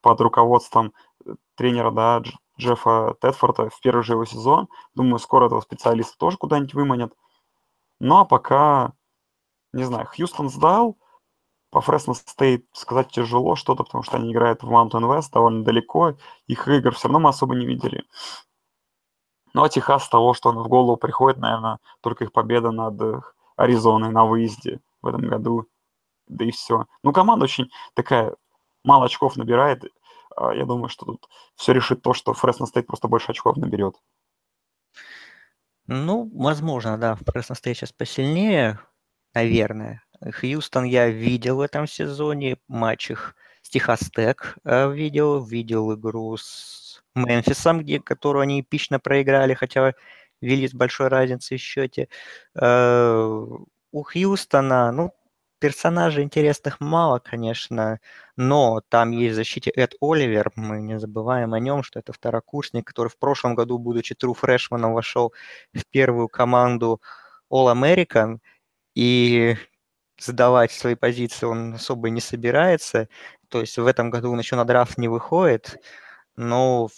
под 0.00 0.20
руководством 0.20 0.92
э, 1.24 1.34
тренера, 1.56 1.90
да, 1.90 2.22
Джеффа 2.58 3.16
Тедфорда 3.20 3.70
в 3.70 3.80
первый 3.80 4.02
же 4.02 4.14
его 4.14 4.24
сезон. 4.24 4.68
Думаю, 4.94 5.18
скоро 5.18 5.46
этого 5.46 5.60
специалиста 5.60 6.16
тоже 6.18 6.36
куда-нибудь 6.36 6.74
выманят. 6.74 7.12
Ну, 8.00 8.18
а 8.18 8.24
пока, 8.24 8.92
не 9.72 9.84
знаю, 9.84 10.06
Хьюстон 10.06 10.48
сдал, 10.50 10.96
по 11.70 11.80
Фресно 11.80 12.14
Стейт 12.14 12.66
сказать 12.72 13.10
тяжело 13.10 13.54
что-то, 13.56 13.84
потому 13.84 14.02
что 14.02 14.16
они 14.16 14.32
играют 14.32 14.62
в 14.62 14.70
Mountain 14.70 15.08
West 15.08 15.32
довольно 15.32 15.64
далеко. 15.64 16.16
Их 16.46 16.66
игр 16.68 16.94
все 16.94 17.08
равно 17.08 17.20
мы 17.20 17.30
особо 17.30 17.54
не 17.54 17.66
видели. 17.66 18.04
Ну, 19.54 19.62
а 19.62 19.68
Техас 19.68 20.08
того, 20.08 20.34
что 20.34 20.52
в 20.52 20.68
голову 20.68 20.96
приходит, 20.96 21.38
наверное, 21.38 21.78
только 22.00 22.24
их 22.24 22.32
победа 22.32 22.70
над 22.70 23.24
Аризоной 23.56 24.10
на 24.10 24.24
выезде 24.24 24.80
в 25.02 25.06
этом 25.06 25.22
году. 25.22 25.66
Да 26.26 26.44
и 26.44 26.50
все. 26.50 26.86
Ну, 27.02 27.12
команда 27.12 27.44
очень 27.44 27.70
такая, 27.94 28.34
мало 28.84 29.06
очков 29.06 29.36
набирает. 29.36 29.84
А 30.36 30.54
я 30.54 30.64
думаю, 30.64 30.88
что 30.88 31.06
тут 31.06 31.28
все 31.56 31.72
решит 31.72 32.02
то, 32.02 32.12
что 32.12 32.32
Фресно 32.34 32.66
Стейт 32.66 32.86
просто 32.86 33.08
больше 33.08 33.32
очков 33.32 33.56
наберет. 33.56 33.96
Ну, 35.86 36.30
возможно, 36.34 36.98
да, 36.98 37.16
Фресно 37.16 37.54
Стейт 37.54 37.78
сейчас 37.78 37.92
посильнее, 37.92 38.78
наверное. 39.34 40.02
Хьюстон 40.22 40.84
я 40.84 41.08
видел 41.08 41.56
в 41.56 41.60
этом 41.60 41.86
сезоне, 41.86 42.58
матч 42.68 43.10
их 43.10 43.34
с 43.62 43.70
Техас 43.70 44.00
Тек 44.14 44.56
э, 44.64 44.92
видел, 44.92 45.44
видел 45.44 45.94
игру 45.94 46.36
с 46.36 47.02
Мемфисом, 47.14 47.80
где, 47.80 48.00
которую 48.00 48.42
они 48.42 48.60
эпично 48.60 48.98
проиграли, 48.98 49.54
хотя 49.54 49.94
вели 50.40 50.68
с 50.68 50.74
большой 50.74 51.08
разницей 51.08 51.58
в 51.58 51.60
счете. 51.60 52.08
Э, 52.54 53.44
у 53.92 54.02
Хьюстона, 54.02 54.92
ну, 54.92 55.12
персонажей 55.58 56.24
интересных 56.24 56.80
мало, 56.80 57.18
конечно, 57.18 58.00
но 58.36 58.80
там 58.88 59.10
есть 59.10 59.32
в 59.32 59.36
защите 59.36 59.70
Эд 59.70 59.94
Оливер, 60.00 60.52
мы 60.56 60.80
не 60.80 60.98
забываем 60.98 61.54
о 61.54 61.60
нем, 61.60 61.82
что 61.82 61.98
это 61.98 62.12
второкурсник, 62.12 62.86
который 62.86 63.08
в 63.08 63.18
прошлом 63.18 63.54
году, 63.54 63.78
будучи 63.78 64.14
true 64.14 64.34
фрешманом, 64.34 64.94
вошел 64.94 65.32
в 65.72 65.84
первую 65.90 66.28
команду 66.28 67.00
All 67.50 67.72
American, 67.72 68.38
и 68.94 69.56
сдавать 70.18 70.72
свои 70.72 70.94
позиции 70.94 71.46
он 71.46 71.74
особо 71.74 72.10
не 72.10 72.20
собирается. 72.20 73.08
То 73.48 73.60
есть 73.60 73.78
в 73.78 73.86
этом 73.86 74.10
году 74.10 74.32
он 74.32 74.38
еще 74.38 74.56
на 74.56 74.64
драфт 74.64 74.98
не 74.98 75.08
выходит, 75.08 75.78
но 76.36 76.88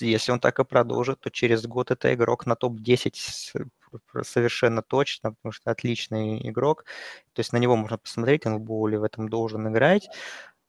если 0.00 0.32
он 0.32 0.40
так 0.40 0.60
и 0.60 0.64
продолжит, 0.64 1.20
то 1.20 1.30
через 1.30 1.66
год 1.66 1.90
это 1.90 2.14
игрок 2.14 2.46
на 2.46 2.56
топ-10 2.56 3.14
совершенно 4.22 4.82
точно, 4.82 5.32
потому 5.32 5.52
что 5.52 5.70
отличный 5.70 6.48
игрок. 6.48 6.84
То 7.32 7.40
есть 7.40 7.52
на 7.52 7.58
него 7.58 7.76
можно 7.76 7.98
посмотреть, 7.98 8.46
он 8.46 8.56
в 8.56 8.60
боуле 8.60 8.98
в 8.98 9.04
этом 9.04 9.28
должен 9.28 9.68
играть. 9.68 10.08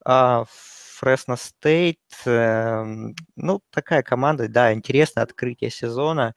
А 0.04 0.44
Фресно 0.48 1.36
Стейт, 1.36 2.00
э, 2.24 2.84
ну, 3.36 3.60
такая 3.70 4.02
команда, 4.02 4.48
да, 4.48 4.72
интересное 4.72 5.24
открытие 5.24 5.70
сезона. 5.70 6.34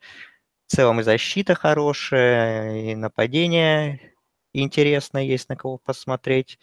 В 0.66 0.72
целом 0.76 1.00
и 1.00 1.02
защита 1.02 1.54
хорошая, 1.54 2.92
и 2.92 2.94
нападение 2.94 4.09
интересное 4.52 5.22
есть 5.22 5.48
на 5.48 5.56
кого 5.56 5.78
посмотреть. 5.78 6.58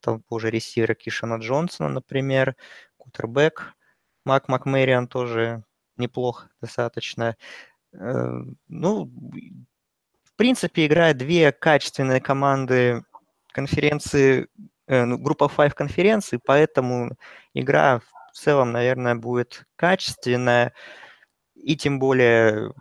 Там 0.00 0.22
уже 0.30 0.50
ресивера 0.50 0.94
Кишана 0.94 1.36
Джонсона, 1.36 1.88
например, 1.88 2.56
кутербэк 2.98 3.74
Мак 4.24 4.48
Макмэриан 4.48 5.08
тоже 5.08 5.64
неплохо 5.96 6.50
достаточно. 6.60 7.36
Э, 7.94 8.42
ну, 8.68 9.04
в 10.24 10.36
принципе, 10.36 10.86
играют 10.86 11.18
две 11.18 11.52
качественные 11.52 12.20
команды 12.20 13.04
конференции, 13.52 14.48
э, 14.86 15.04
ну, 15.04 15.18
группа 15.18 15.48
5 15.48 15.74
конференции, 15.74 16.38
поэтому 16.44 17.16
игра 17.54 18.00
в 18.00 18.36
целом, 18.36 18.72
наверное, 18.72 19.14
будет 19.16 19.66
качественная, 19.76 20.74
и 21.54 21.76
тем 21.76 21.98
более 21.98 22.72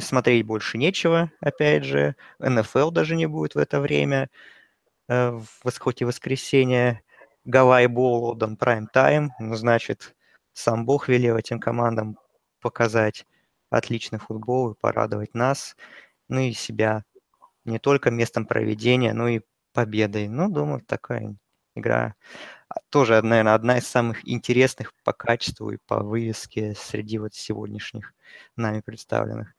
смотреть 0.00 0.46
больше 0.46 0.78
нечего, 0.78 1.30
опять 1.40 1.84
же. 1.84 2.16
НФЛ 2.38 2.90
даже 2.90 3.16
не 3.16 3.26
будет 3.26 3.54
в 3.54 3.58
это 3.58 3.80
время, 3.80 4.30
э, 5.08 5.30
в 5.30 5.46
восходе 5.64 6.04
воскресенья. 6.06 7.02
Гавайи 7.44 7.86
Боул 7.86 8.24
отдан 8.26 8.56
прайм 8.56 8.88
тайм, 8.88 9.32
ну, 9.40 9.54
значит, 9.56 10.16
сам 10.52 10.86
Бог 10.86 11.08
велел 11.08 11.36
этим 11.36 11.60
командам 11.60 12.18
показать 12.60 13.26
отличный 13.70 14.18
футбол 14.18 14.72
и 14.72 14.76
порадовать 14.80 15.34
нас, 15.34 15.76
ну 16.28 16.40
и 16.40 16.52
себя 16.52 17.04
не 17.64 17.78
только 17.78 18.10
местом 18.10 18.46
проведения, 18.46 19.12
но 19.14 19.28
и 19.28 19.40
победой. 19.74 20.28
Ну, 20.28 20.48
думаю, 20.50 20.82
такая 20.86 21.36
игра 21.76 22.14
а, 22.68 22.76
тоже, 22.90 23.22
наверное, 23.22 23.54
одна 23.54 23.78
из 23.78 23.86
самых 23.86 24.28
интересных 24.28 24.92
по 25.04 25.12
качеству 25.12 25.70
и 25.70 25.78
по 25.86 26.00
вывеске 26.02 26.74
среди 26.76 27.18
вот 27.18 27.34
сегодняшних 27.34 28.14
нами 28.56 28.80
представленных. 28.80 29.54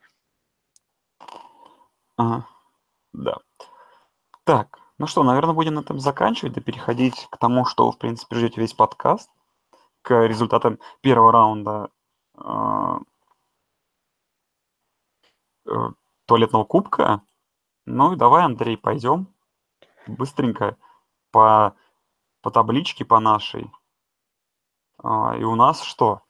Ага, 2.18 2.48
да. 3.12 3.38
Так, 4.44 4.80
ну 4.98 5.06
что, 5.06 5.22
наверное, 5.22 5.54
будем 5.54 5.74
на 5.74 5.80
этом 5.80 6.00
заканчивать 6.00 6.56
и 6.56 6.60
переходить 6.60 7.28
к 7.30 7.38
тому, 7.38 7.64
что, 7.64 7.92
в 7.92 7.98
принципе, 7.98 8.36
ждете 8.36 8.60
весь 8.60 8.74
подкаст, 8.74 9.30
к 10.02 10.26
результатам 10.26 10.80
первого 11.00 11.30
раунда 11.32 11.90
а, 12.34 12.98
э, 15.66 15.70
туалетного 16.26 16.64
кубка. 16.64 17.22
Ну 17.86 18.14
и 18.14 18.16
давай, 18.16 18.44
Андрей, 18.44 18.76
пойдем 18.76 19.28
быстренько 20.08 20.76
по, 21.30 21.76
по 22.42 22.50
табличке 22.50 23.04
по 23.04 23.20
нашей. 23.20 23.70
А, 24.98 25.36
и 25.36 25.44
у 25.44 25.54
нас 25.54 25.82
что? 25.82 26.22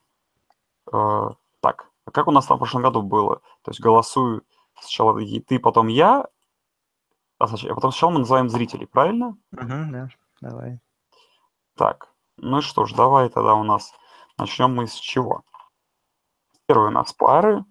А, 0.93 1.30
так, 1.61 1.91
а 2.05 2.11
как 2.11 2.26
у 2.26 2.30
нас 2.30 2.47
там 2.47 2.59
в 2.59 2.61
прошлом 2.61 2.82
году 2.82 3.01
было? 3.01 3.36
То 3.62 3.70
есть 3.70 3.80
голосую 3.80 4.45
сначала 4.80 5.20
ты, 5.40 5.58
потом 5.58 5.88
я, 5.88 6.26
а, 7.38 7.44
а 7.44 7.74
потом 7.74 7.92
сначала 7.92 8.10
мы 8.10 8.18
называем 8.20 8.48
зрителей, 8.48 8.86
правильно? 8.86 9.36
Угу, 9.52 9.92
да, 9.92 10.08
давай. 10.40 10.80
Так, 11.76 12.12
ну 12.36 12.60
что 12.60 12.84
ж, 12.84 12.94
давай 12.94 13.28
тогда 13.28 13.54
у 13.54 13.62
нас 13.62 13.92
начнем 14.36 14.74
мы 14.74 14.86
с 14.86 14.94
чего? 14.94 15.44
Первый 16.66 16.88
у 16.88 16.92
нас 16.92 17.12
пары, 17.12 17.64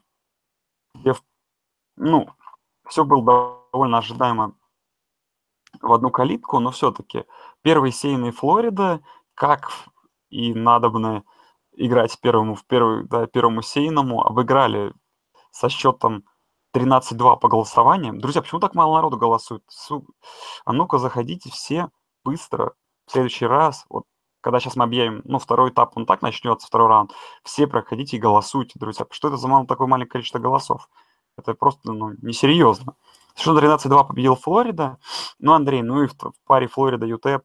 где, 0.95 1.13
ну, 1.97 2.29
все 2.87 3.03
было 3.03 3.61
довольно 3.71 3.97
ожидаемо 3.97 4.55
в 5.81 5.91
одну 5.91 6.09
калитку, 6.09 6.59
но 6.59 6.71
все-таки 6.71 7.25
первый 7.61 7.91
сейный 7.91 8.31
Флорида, 8.31 9.01
как 9.35 9.71
и 10.29 10.53
надобно 10.53 11.23
играть 11.73 12.19
первому 12.19 12.55
в 12.55 12.65
первую, 12.65 13.07
да, 13.07 13.27
первому 13.27 13.61
сейному, 13.61 14.25
обыграли 14.25 14.93
со 15.51 15.69
счетом 15.69 16.23
13-2 16.77 17.39
по 17.39 17.47
голосованиям. 17.47 18.19
Друзья, 18.19 18.41
почему 18.41 18.59
так 18.59 18.75
мало 18.75 18.95
народу 18.95 19.17
голосует? 19.17 19.63
А 20.65 20.73
ну-ка, 20.73 20.97
заходите 20.97 21.49
все 21.49 21.89
быстро. 22.23 22.73
В 23.05 23.11
следующий 23.11 23.45
раз, 23.45 23.85
вот 23.89 24.05
когда 24.41 24.59
сейчас 24.59 24.75
мы 24.75 24.83
объявим, 24.83 25.21
ну, 25.25 25.39
второй 25.39 25.71
этап, 25.71 25.97
он 25.97 26.05
так 26.05 26.21
начнется, 26.21 26.67
второй 26.67 26.89
раунд, 26.89 27.11
все 27.43 27.67
проходите 27.67 28.17
и 28.17 28.19
голосуйте, 28.19 28.79
друзья. 28.79 29.05
Что 29.09 29.29
это 29.29 29.37
за 29.37 29.47
мало 29.47 29.65
такое 29.65 29.87
маленькое 29.87 30.11
количество 30.11 30.39
голосов? 30.39 30.89
Это 31.37 31.53
просто, 31.53 31.91
ну, 31.91 32.13
несерьезно. 32.21 32.95
Что 33.35 33.57
13-2 33.57 34.07
победил 34.07 34.35
Флорида. 34.35 34.97
Ну, 35.39 35.53
Андрей, 35.53 35.81
ну 35.83 36.03
и 36.03 36.07
в, 36.07 36.13
в 36.13 36.33
паре 36.45 36.67
Флорида-ЮТЭП. 36.67 37.43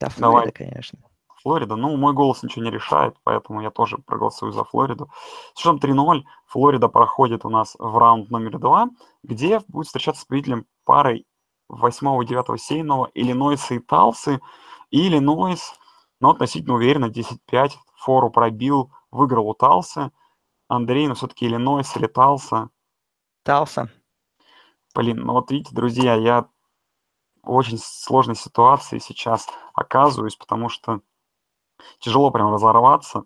Да, 0.00 0.08
Флорида, 0.08 0.20
Давай. 0.20 0.52
конечно. 0.52 0.98
Флорида. 1.46 1.76
Ну, 1.76 1.96
мой 1.96 2.12
голос 2.12 2.42
ничего 2.42 2.64
не 2.64 2.72
решает, 2.72 3.14
поэтому 3.22 3.60
я 3.60 3.70
тоже 3.70 3.98
проголосую 3.98 4.50
за 4.50 4.64
Флориду. 4.64 5.12
С 5.54 5.60
счетом 5.60 5.76
3-0 5.76 6.24
Флорида 6.46 6.88
проходит 6.88 7.44
у 7.44 7.50
нас 7.50 7.76
в 7.78 7.96
раунд 7.96 8.30
номер 8.30 8.58
2, 8.58 8.88
где 9.22 9.60
будет 9.68 9.86
встречаться 9.86 10.22
с 10.22 10.24
победителем 10.24 10.66
парой 10.84 11.24
8 11.68 12.24
и 12.24 12.26
9 12.26 12.60
сейного 12.60 13.12
Иллинойса 13.14 13.74
и 13.74 13.78
Талсы. 13.78 14.40
И 14.90 15.06
Иллинойс, 15.06 15.74
ну, 16.18 16.30
относительно 16.30 16.74
уверенно, 16.74 17.06
10-5 17.06 17.74
фору 17.94 18.30
пробил, 18.30 18.90
выиграл 19.12 19.48
у 19.48 19.54
Талсы. 19.54 20.10
Андрей, 20.66 21.06
но 21.06 21.14
все-таки 21.14 21.46
Иллинойс 21.46 21.96
или 21.96 22.08
Талса? 22.08 22.70
Талса. 23.44 23.88
Блин, 24.96 25.18
ну 25.18 25.34
вот 25.34 25.52
видите, 25.52 25.72
друзья, 25.72 26.16
я 26.16 26.48
в 27.44 27.52
очень 27.52 27.78
сложной 27.78 28.34
ситуации 28.34 28.98
сейчас 28.98 29.46
оказываюсь, 29.74 30.34
потому 30.34 30.68
что 30.68 31.02
тяжело 31.98 32.30
прям 32.30 32.52
разорваться. 32.52 33.24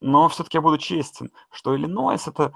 Но 0.00 0.28
все-таки 0.28 0.58
я 0.58 0.62
буду 0.62 0.78
честен, 0.78 1.32
что 1.50 1.74
Иллинойс– 1.74 2.28
это 2.28 2.54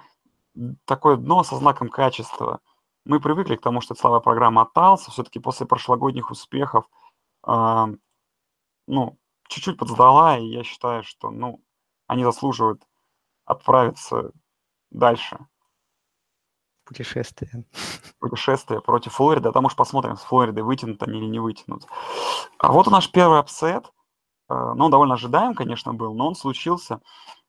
такое 0.84 1.16
дно 1.16 1.42
со 1.42 1.56
знаком 1.56 1.88
качества. 1.88 2.60
Мы 3.04 3.20
привыкли 3.20 3.56
к 3.56 3.62
тому, 3.62 3.80
что 3.80 3.94
это 3.94 4.00
слабая 4.00 4.20
программа 4.20 4.62
оттался. 4.62 5.10
Все-таки 5.10 5.38
после 5.38 5.66
прошлогодних 5.66 6.30
успехов, 6.30 6.84
э, 7.46 7.86
ну, 8.86 9.18
чуть-чуть 9.48 9.78
подсдала, 9.78 10.38
и 10.38 10.44
я 10.44 10.64
считаю, 10.64 11.02
что, 11.02 11.30
ну, 11.30 11.62
они 12.06 12.24
заслуживают 12.24 12.82
отправиться 13.46 14.32
дальше. 14.90 15.38
Путешествие. 16.84 17.64
Путешествие 18.18 18.80
против 18.82 19.14
Флориды. 19.14 19.48
А 19.48 19.52
там 19.52 19.64
уж 19.64 19.76
посмотрим, 19.76 20.16
с 20.16 20.22
Флоридой 20.22 20.62
вытянут 20.62 21.02
они 21.02 21.20
или 21.20 21.26
не 21.26 21.38
вытянут. 21.38 21.86
А 22.58 22.70
вот 22.70 22.86
наш 22.88 23.10
первый 23.10 23.38
апсет– 23.38 23.90
Э, 24.50 24.72
ну, 24.74 24.88
довольно 24.88 25.14
ожидаем, 25.14 25.54
конечно, 25.54 25.94
был, 25.94 26.14
но 26.14 26.28
он 26.28 26.34
случился. 26.34 27.00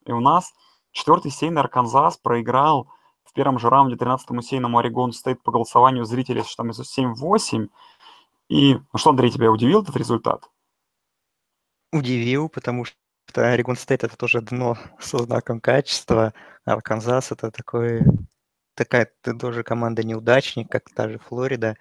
И 0.06 0.12
у 0.12 0.20
нас 0.20 0.54
четвертый 0.92 1.32
сеяный 1.32 1.62
Арканзас 1.62 2.18
проиграл 2.18 2.90
в 3.24 3.34
первом 3.34 3.60
же 3.60 3.70
раунде 3.70 3.96
13-му 3.96 4.42
сеяному 4.42 4.78
Орегон 4.78 5.12
Стейт 5.12 5.42
по 5.42 5.52
голосованию 5.52 6.06
зрителей 6.06 6.44
со 6.44 6.48
счетом 6.48 6.72
7-8. 6.72 7.70
И 8.50 8.76
ну 8.76 9.00
что, 9.00 9.10
Андрей, 9.10 9.32
тебя 9.32 9.52
удивил 9.52 9.82
этот 9.82 9.96
результат? 9.96 10.50
Удивил, 11.92 12.50
потому 12.50 12.86
что 12.86 12.96
Орегон 13.52 13.76
Стейт 13.76 14.04
это 14.04 14.16
тоже 14.16 14.42
дно 14.42 14.78
со 15.00 15.20
знаком 15.20 15.60
качества, 15.60 16.34
Арканзас 16.66 17.32
это 17.32 17.50
такой, 17.50 18.02
такая 18.76 19.12
тоже 19.40 19.64
команда 19.64 20.04
неудачник, 20.04 20.70
как 20.70 20.90
та 20.94 21.10
же 21.10 21.18
Флорида. 21.20 21.78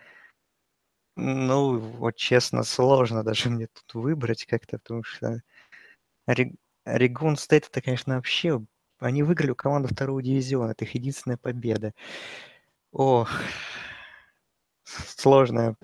Ну, 1.23 1.79
вот 1.79 2.17
честно, 2.17 2.63
сложно 2.63 3.23
даже 3.23 3.51
мне 3.51 3.67
тут 3.67 3.93
выбрать 3.95 4.47
как-то, 4.47 4.79
потому 4.79 5.03
что 5.05 5.43
Орегон 6.85 7.37
Стейт 7.37 7.67
это, 7.67 7.83
конечно, 7.83 8.17
вообще... 8.17 8.65
Они 9.01 9.23
выиграли 9.23 9.51
у 9.53 9.55
команды 9.55 9.89
второго 9.89 10.23
дивизиона, 10.23 10.73
это 10.73 10.85
их 10.85 10.95
единственная 10.95 11.39
победа. 11.39 11.95
Ох, 12.93 13.31
сложная 14.85 15.77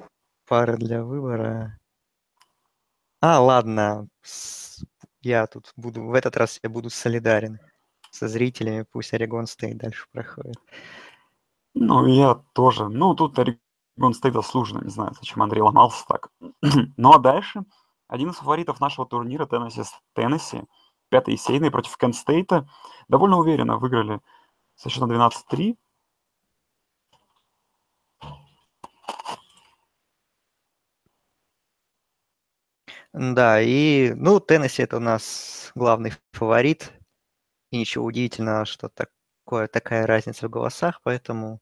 пара 0.47 0.76
для 0.76 1.03
выбора. 1.03 1.78
А, 3.20 3.41
ладно, 3.41 4.09
я 5.22 5.47
тут 5.47 5.72
буду, 5.76 6.05
в 6.05 6.14
этот 6.14 6.37
раз 6.37 6.61
я 6.62 6.68
буду 6.68 6.91
солидарен 6.91 7.59
со 8.11 8.28
зрителями, 8.28 8.87
пусть 8.91 9.14
Орегон 9.14 9.47
Стейт 9.47 9.78
дальше 9.78 10.07
проходит. 10.12 10.57
Ну, 11.74 12.07
я 12.07 12.34
тоже. 12.53 12.89
Ну, 12.89 13.14
тут 13.14 13.39
Орегон 13.39 13.61
Стейт 14.15 14.35
заслуженно, 14.35 14.85
не 14.85 14.91
знаю, 14.91 15.13
зачем 15.19 15.43
Андрей 15.43 15.63
ломался 15.63 16.05
так. 16.07 16.31
ну, 16.97 17.13
а 17.13 17.19
дальше 17.19 17.65
один 18.09 18.31
из 18.31 18.37
фаворитов 18.37 18.81
нашего 18.81 19.07
турнира 19.07 19.47
Теннесси, 19.47 19.83
Теннесси, 20.15 20.63
пятый 21.09 21.37
сеяный 21.37 21.71
против 21.71 21.97
Кент 21.97 22.15
Стейта, 22.15 22.69
довольно 23.09 23.39
уверенно 23.39 23.79
выиграли 23.79 24.21
со 24.77 24.89
счетом 24.89 25.11
12-3. 25.11 25.77
Да, 33.13 33.61
и, 33.63 34.13
ну, 34.15 34.41
Теннесси 34.41 34.83
это 34.83 34.99
у 34.99 35.01
нас 35.01 35.73
главный 35.75 36.13
фаворит. 36.33 36.93
И 37.71 37.79
ничего 37.79 38.05
удивительного, 38.05 38.65
что 38.67 38.89
такое, 38.91 39.69
такая 39.69 40.07
разница 40.07 40.49
в 40.49 40.51
голосах, 40.51 41.01
поэтому 41.03 41.61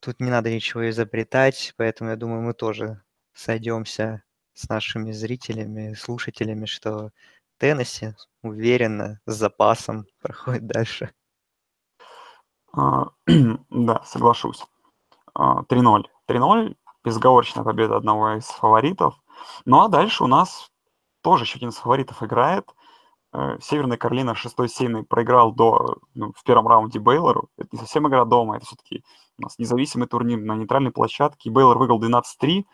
тут 0.00 0.20
не 0.20 0.30
надо 0.30 0.52
ничего 0.52 0.88
изобретать, 0.90 1.74
поэтому 1.76 2.10
я 2.10 2.16
думаю, 2.16 2.42
мы 2.42 2.54
тоже 2.54 3.02
сойдемся 3.32 4.22
с 4.54 4.68
нашими 4.68 5.12
зрителями, 5.12 5.94
слушателями, 5.94 6.66
что 6.66 7.10
Теннесси 7.58 8.14
уверенно, 8.42 9.20
с 9.26 9.34
запасом 9.34 10.06
проходит 10.22 10.66
дальше. 10.66 11.10
А, 12.72 13.10
да, 13.70 14.02
соглашусь. 14.04 14.64
3-0. 15.34 16.04
А, 16.26 16.32
3-0, 16.32 16.76
безговорочная 17.04 17.64
победа 17.64 17.96
одного 17.96 18.36
из 18.36 18.46
фаворитов. 18.46 19.14
Ну 19.64 19.80
а 19.80 19.88
дальше 19.88 20.24
у 20.24 20.26
нас 20.26 20.70
тоже 21.22 21.44
еще 21.44 21.56
один 21.56 21.70
из 21.70 21.76
фаворитов 21.76 22.22
играет. 22.22 22.64
Э, 23.32 23.58
Северная 23.60 23.96
Каролина 23.96 24.34
шестой 24.34 24.68
сейный 24.68 25.04
проиграл 25.04 25.52
до, 25.52 25.98
ну, 26.14 26.32
в 26.36 26.42
первом 26.42 26.66
раунде 26.68 26.98
Бейлору. 26.98 27.48
Это 27.56 27.68
не 27.72 27.78
совсем 27.78 28.08
игра 28.08 28.24
дома, 28.24 28.56
это 28.56 28.66
все-таки 28.66 29.04
у 29.38 29.42
нас 29.42 29.58
независимый 29.58 30.08
турнир 30.08 30.38
на 30.38 30.56
нейтральной 30.56 30.90
площадке. 30.90 31.50
Бейлор 31.50 31.78
выиграл 31.78 32.00
12-3. 32.02 32.64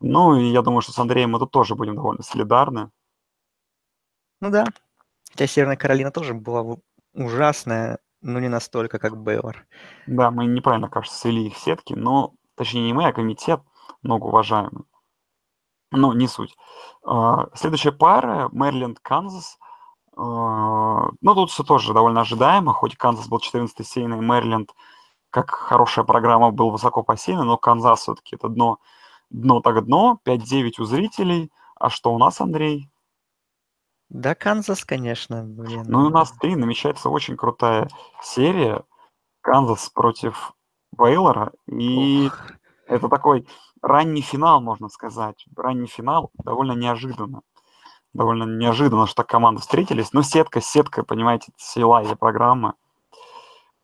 Ну, 0.00 0.36
и 0.36 0.44
я 0.46 0.62
думаю, 0.62 0.80
что 0.80 0.92
с 0.92 0.98
Андреем 0.98 1.30
мы 1.30 1.38
тут 1.38 1.50
тоже 1.50 1.74
будем 1.74 1.96
довольно 1.96 2.22
солидарны. 2.22 2.90
Ну 4.40 4.50
да. 4.50 4.64
Хотя 5.30 5.46
Северная 5.46 5.76
Каролина 5.76 6.10
тоже 6.10 6.34
была 6.34 6.76
ужасная, 7.12 7.98
но 8.22 8.38
не 8.38 8.48
настолько, 8.48 8.98
как 8.98 9.16
Бейлор. 9.16 9.66
Да, 10.06 10.30
мы 10.30 10.46
неправильно, 10.46 10.88
кажется, 10.88 11.18
свели 11.18 11.48
их 11.48 11.56
сетки, 11.56 11.94
но, 11.94 12.34
точнее, 12.54 12.82
не 12.82 12.92
мы, 12.92 13.06
а 13.06 13.12
комитет 13.12 13.60
многоуважаемый. 14.02 14.84
Но 15.90 16.14
не 16.14 16.28
суть. 16.28 16.56
А, 17.04 17.48
следующая 17.54 17.92
пара 17.92 18.48
Мэриленд, 18.52 19.00
Канзас. 19.00 19.58
А, 19.58 19.69
ну, 20.22 21.34
тут 21.34 21.50
все 21.50 21.62
тоже 21.62 21.94
довольно 21.94 22.20
ожидаемо, 22.20 22.72
хоть 22.72 22.96
Канзас 22.96 23.28
был 23.28 23.38
14-й 23.38 23.84
сеяный, 23.84 24.20
Мэриленд, 24.20 24.70
как 25.30 25.50
хорошая 25.50 26.04
программа, 26.04 26.50
был 26.50 26.70
высоко 26.70 27.02
посеян, 27.02 27.46
но 27.46 27.56
Канзас 27.56 28.00
все-таки 28.00 28.36
это 28.36 28.48
дно, 28.48 28.78
дно 29.30 29.60
так 29.60 29.84
дно, 29.86 30.20
5-9 30.26 30.72
у 30.80 30.84
зрителей. 30.84 31.50
А 31.76 31.88
что 31.88 32.12
у 32.12 32.18
нас, 32.18 32.40
Андрей? 32.40 32.90
Да, 34.10 34.34
Канзас, 34.34 34.84
конечно, 34.84 35.44
блин. 35.44 35.84
Ну, 35.86 36.06
у 36.06 36.10
нас 36.10 36.32
три 36.32 36.56
намечается 36.56 37.08
очень 37.08 37.36
крутая 37.36 37.88
серия. 38.20 38.84
Канзас 39.40 39.88
против 39.88 40.52
Бейлора. 40.92 41.52
И 41.66 42.26
Ох. 42.26 42.52
это 42.86 43.08
такой 43.08 43.46
ранний 43.80 44.20
финал, 44.20 44.60
можно 44.60 44.88
сказать. 44.88 45.46
Ранний 45.56 45.86
финал 45.86 46.30
довольно 46.34 46.72
неожиданно. 46.72 47.42
Довольно 48.12 48.44
неожиданно, 48.44 49.06
что 49.06 49.22
команды 49.22 49.60
встретились. 49.60 50.12
Но 50.12 50.22
сетка, 50.22 50.60
сетка, 50.60 51.04
понимаете, 51.04 51.52
сила 51.56 52.02
этой 52.02 52.16
программы. 52.16 52.74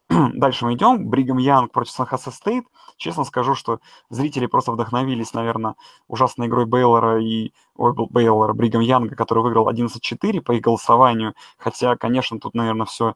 Дальше 0.08 0.64
мы 0.64 0.74
идем. 0.74 1.08
Бригам 1.08 1.38
Янг 1.38 1.72
против 1.72 1.92
Сан-Хосе 1.92 2.30
Стейт. 2.30 2.64
Честно 2.96 3.24
скажу, 3.24 3.54
что 3.54 3.80
зрители 4.08 4.46
просто 4.46 4.72
вдохновились, 4.72 5.32
наверное, 5.32 5.74
ужасной 6.08 6.46
игрой 6.46 6.66
Бейлора 6.66 7.20
и 7.20 7.52
ой, 7.76 7.92
Бейлора, 8.10 8.52
Бригам 8.52 8.80
Янга, 8.82 9.16
который 9.16 9.42
выиграл 9.42 9.68
11-4 9.68 10.40
по 10.40 10.52
их 10.52 10.62
голосованию. 10.62 11.34
Хотя, 11.58 11.96
конечно, 11.96 12.38
тут, 12.38 12.54
наверное, 12.54 12.86
все 12.86 13.14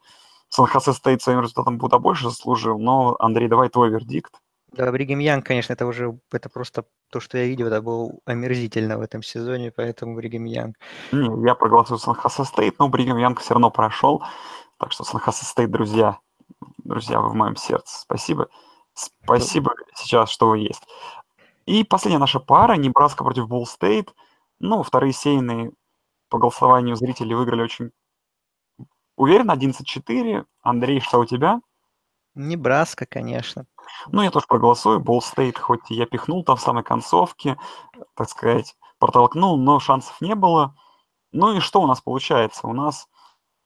Сан-Хосе 0.48 0.92
Стейт 0.92 1.22
своим 1.22 1.40
результатом 1.40 1.78
куда 1.78 1.98
больше 1.98 2.28
заслужил. 2.28 2.78
Но, 2.78 3.16
Андрей, 3.18 3.48
давай 3.48 3.68
твой 3.68 3.90
вердикт. 3.90 4.34
Да, 4.72 4.90
Бригем 4.92 5.18
Янг, 5.18 5.46
конечно, 5.46 5.72
это 5.72 5.86
уже, 5.86 6.18
это 6.30 6.48
просто 6.48 6.84
то, 7.10 7.20
что 7.20 7.38
я 7.38 7.46
видел, 7.46 7.66
это 7.66 7.82
было 7.82 8.12
омерзительно 8.24 8.98
в 8.98 9.00
этом 9.00 9.22
сезоне, 9.22 9.72
поэтому 9.72 10.14
Бригем 10.14 10.44
Янг. 10.44 10.76
Не, 11.12 11.46
я 11.46 11.54
проголосую 11.54 11.98
Сан-Хосе 11.98 12.44
Стейт, 12.44 12.78
но 12.78 12.88
Бригем 12.88 13.16
Янг 13.16 13.40
все 13.40 13.54
равно 13.54 13.70
прошел. 13.70 14.22
Так 14.78 14.92
что 14.92 15.04
Сан-Хосе 15.04 15.44
Стейт, 15.44 15.70
друзья, 15.70 16.18
друзья, 16.84 17.20
вы 17.20 17.30
в 17.30 17.34
моем 17.34 17.56
сердце. 17.56 18.00
Спасибо. 18.00 18.48
Спасибо 18.94 19.74
сейчас, 19.94 20.30
что 20.30 20.48
вы 20.48 20.58
есть. 20.58 20.82
И 21.66 21.84
последняя 21.84 22.18
наша 22.18 22.40
пара, 22.40 22.74
Небраска 22.74 23.24
против 23.24 23.48
Болл 23.48 23.66
Стейт. 23.66 24.14
Ну, 24.58 24.82
вторые 24.82 25.12
сеяные 25.12 25.72
по 26.28 26.38
голосованию 26.38 26.96
зрителей 26.96 27.34
выиграли 27.34 27.62
очень 27.62 27.90
уверенно, 29.16 29.52
11-4. 29.52 30.44
Андрей, 30.62 31.00
что 31.00 31.18
у 31.18 31.24
тебя? 31.24 31.60
Небраска, 32.34 33.06
конечно. 33.06 33.66
Ну, 34.08 34.22
я 34.22 34.30
тоже 34.30 34.46
проголосую. 34.46 35.00
Болл 35.00 35.20
Стейт, 35.20 35.58
хоть 35.58 35.90
я 35.90 36.06
пихнул 36.06 36.44
там 36.44 36.56
в 36.56 36.60
самой 36.60 36.84
концовке, 36.84 37.58
так 38.14 38.28
сказать, 38.28 38.76
протолкнул, 38.98 39.56
но 39.56 39.80
шансов 39.80 40.20
не 40.20 40.34
было. 40.34 40.74
Ну 41.32 41.56
и 41.56 41.60
что 41.60 41.80
у 41.82 41.86
нас 41.86 42.00
получается? 42.00 42.66
У 42.66 42.72
нас 42.72 43.08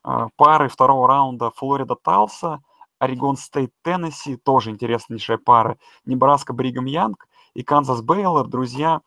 э, 0.05 0.29
пары 0.37 0.69
второго 0.69 1.09
раунда 1.09 1.51
Флорида 1.51 1.95
Талса, 1.97 2.63
Орегон 2.99 3.37
Стейт 3.37 3.73
Теннесси, 3.83 4.37
тоже 4.37 4.71
интереснейшая 4.71 5.39
пара, 5.39 5.79
Небраска 6.07 6.53
Бригам 6.53 6.87
Янг 6.87 7.27
и 7.55 7.63
Канзас 7.63 8.01
Бейлор, 8.03 8.47
друзья. 8.49 9.03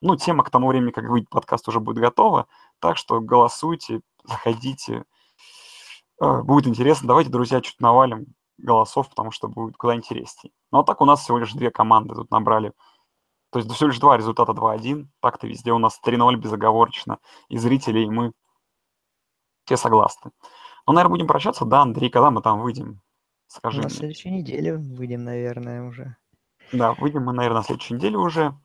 Ну, 0.00 0.16
тема 0.16 0.44
к 0.44 0.50
тому 0.50 0.68
времени, 0.68 0.92
как 0.92 1.08
выйдет 1.08 1.30
подкаст, 1.30 1.68
уже 1.68 1.80
будет 1.80 1.98
готова. 1.98 2.46
Так 2.78 2.96
что 2.96 3.20
голосуйте, 3.20 4.02
заходите. 4.24 5.04
Э, 6.20 6.42
будет 6.42 6.68
интересно. 6.68 7.08
Давайте, 7.08 7.30
друзья, 7.30 7.60
чуть 7.60 7.80
навалим 7.80 8.26
голосов, 8.62 9.08
потому 9.08 9.30
что 9.30 9.48
будет 9.48 9.76
куда 9.76 9.94
интереснее. 9.94 10.52
Ну 10.70 10.80
а 10.80 10.84
так 10.84 11.00
у 11.00 11.04
нас 11.04 11.20
всего 11.20 11.38
лишь 11.38 11.52
две 11.52 11.70
команды 11.70 12.14
тут 12.14 12.30
набрали. 12.30 12.72
То 13.50 13.58
есть 13.58 13.70
всего 13.72 13.88
лишь 13.88 13.98
два 13.98 14.16
результата 14.16 14.52
2-1. 14.52 15.08
Так-то 15.20 15.46
везде 15.46 15.72
у 15.72 15.78
нас 15.78 16.00
3-0 16.04 16.36
безоговорочно. 16.36 17.18
И 17.48 17.58
зрители, 17.58 18.00
и 18.00 18.10
мы 18.10 18.32
все 19.64 19.76
согласны. 19.76 20.30
Ну, 20.86 20.92
наверное, 20.92 21.16
будем 21.16 21.26
прощаться. 21.26 21.64
Да, 21.64 21.82
Андрей, 21.82 22.10
когда 22.10 22.30
мы 22.30 22.42
там 22.42 22.60
выйдем? 22.60 23.00
Скажи 23.46 23.80
На 23.80 23.88
мне. 23.88 23.94
следующей 23.94 24.30
неделе 24.30 24.76
выйдем, 24.76 25.24
наверное, 25.24 25.82
уже. 25.82 26.16
Да, 26.72 26.94
выйдем 26.94 27.24
мы, 27.24 27.32
наверное, 27.32 27.58
на 27.58 27.64
следующей 27.64 27.94
неделе 27.94 28.16
уже 28.16 28.56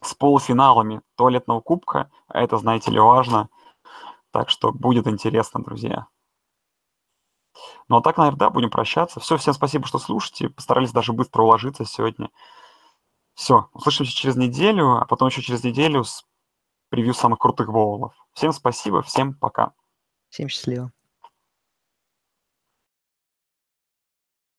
с 0.00 0.14
полуфиналами 0.14 1.02
туалетного 1.16 1.60
кубка. 1.60 2.10
А 2.28 2.40
это, 2.40 2.56
знаете 2.58 2.92
ли, 2.92 3.00
важно. 3.00 3.48
Так 4.30 4.50
что 4.50 4.72
будет 4.72 5.08
интересно, 5.08 5.62
друзья. 5.62 6.06
Ну 7.88 7.96
а 7.96 8.02
так, 8.02 8.16
наверное, 8.16 8.38
да, 8.38 8.50
будем 8.50 8.70
прощаться. 8.70 9.20
Все, 9.20 9.36
всем 9.36 9.54
спасибо, 9.54 9.86
что 9.86 9.98
слушаете. 9.98 10.48
Постарались 10.48 10.92
даже 10.92 11.12
быстро 11.12 11.42
уложиться 11.42 11.84
сегодня. 11.84 12.30
Все, 13.34 13.68
услышимся 13.72 14.12
через 14.12 14.36
неделю, 14.36 14.96
а 15.00 15.06
потом 15.06 15.28
еще 15.28 15.42
через 15.42 15.64
неделю 15.64 16.04
с 16.04 16.24
превью 16.88 17.14
самых 17.14 17.40
крутых 17.40 17.72
боулов. 17.72 18.14
Всем 18.32 18.52
спасибо, 18.52 19.02
всем 19.02 19.34
пока. 19.34 19.72
Всем 20.28 20.48
счастливо. 20.48 20.92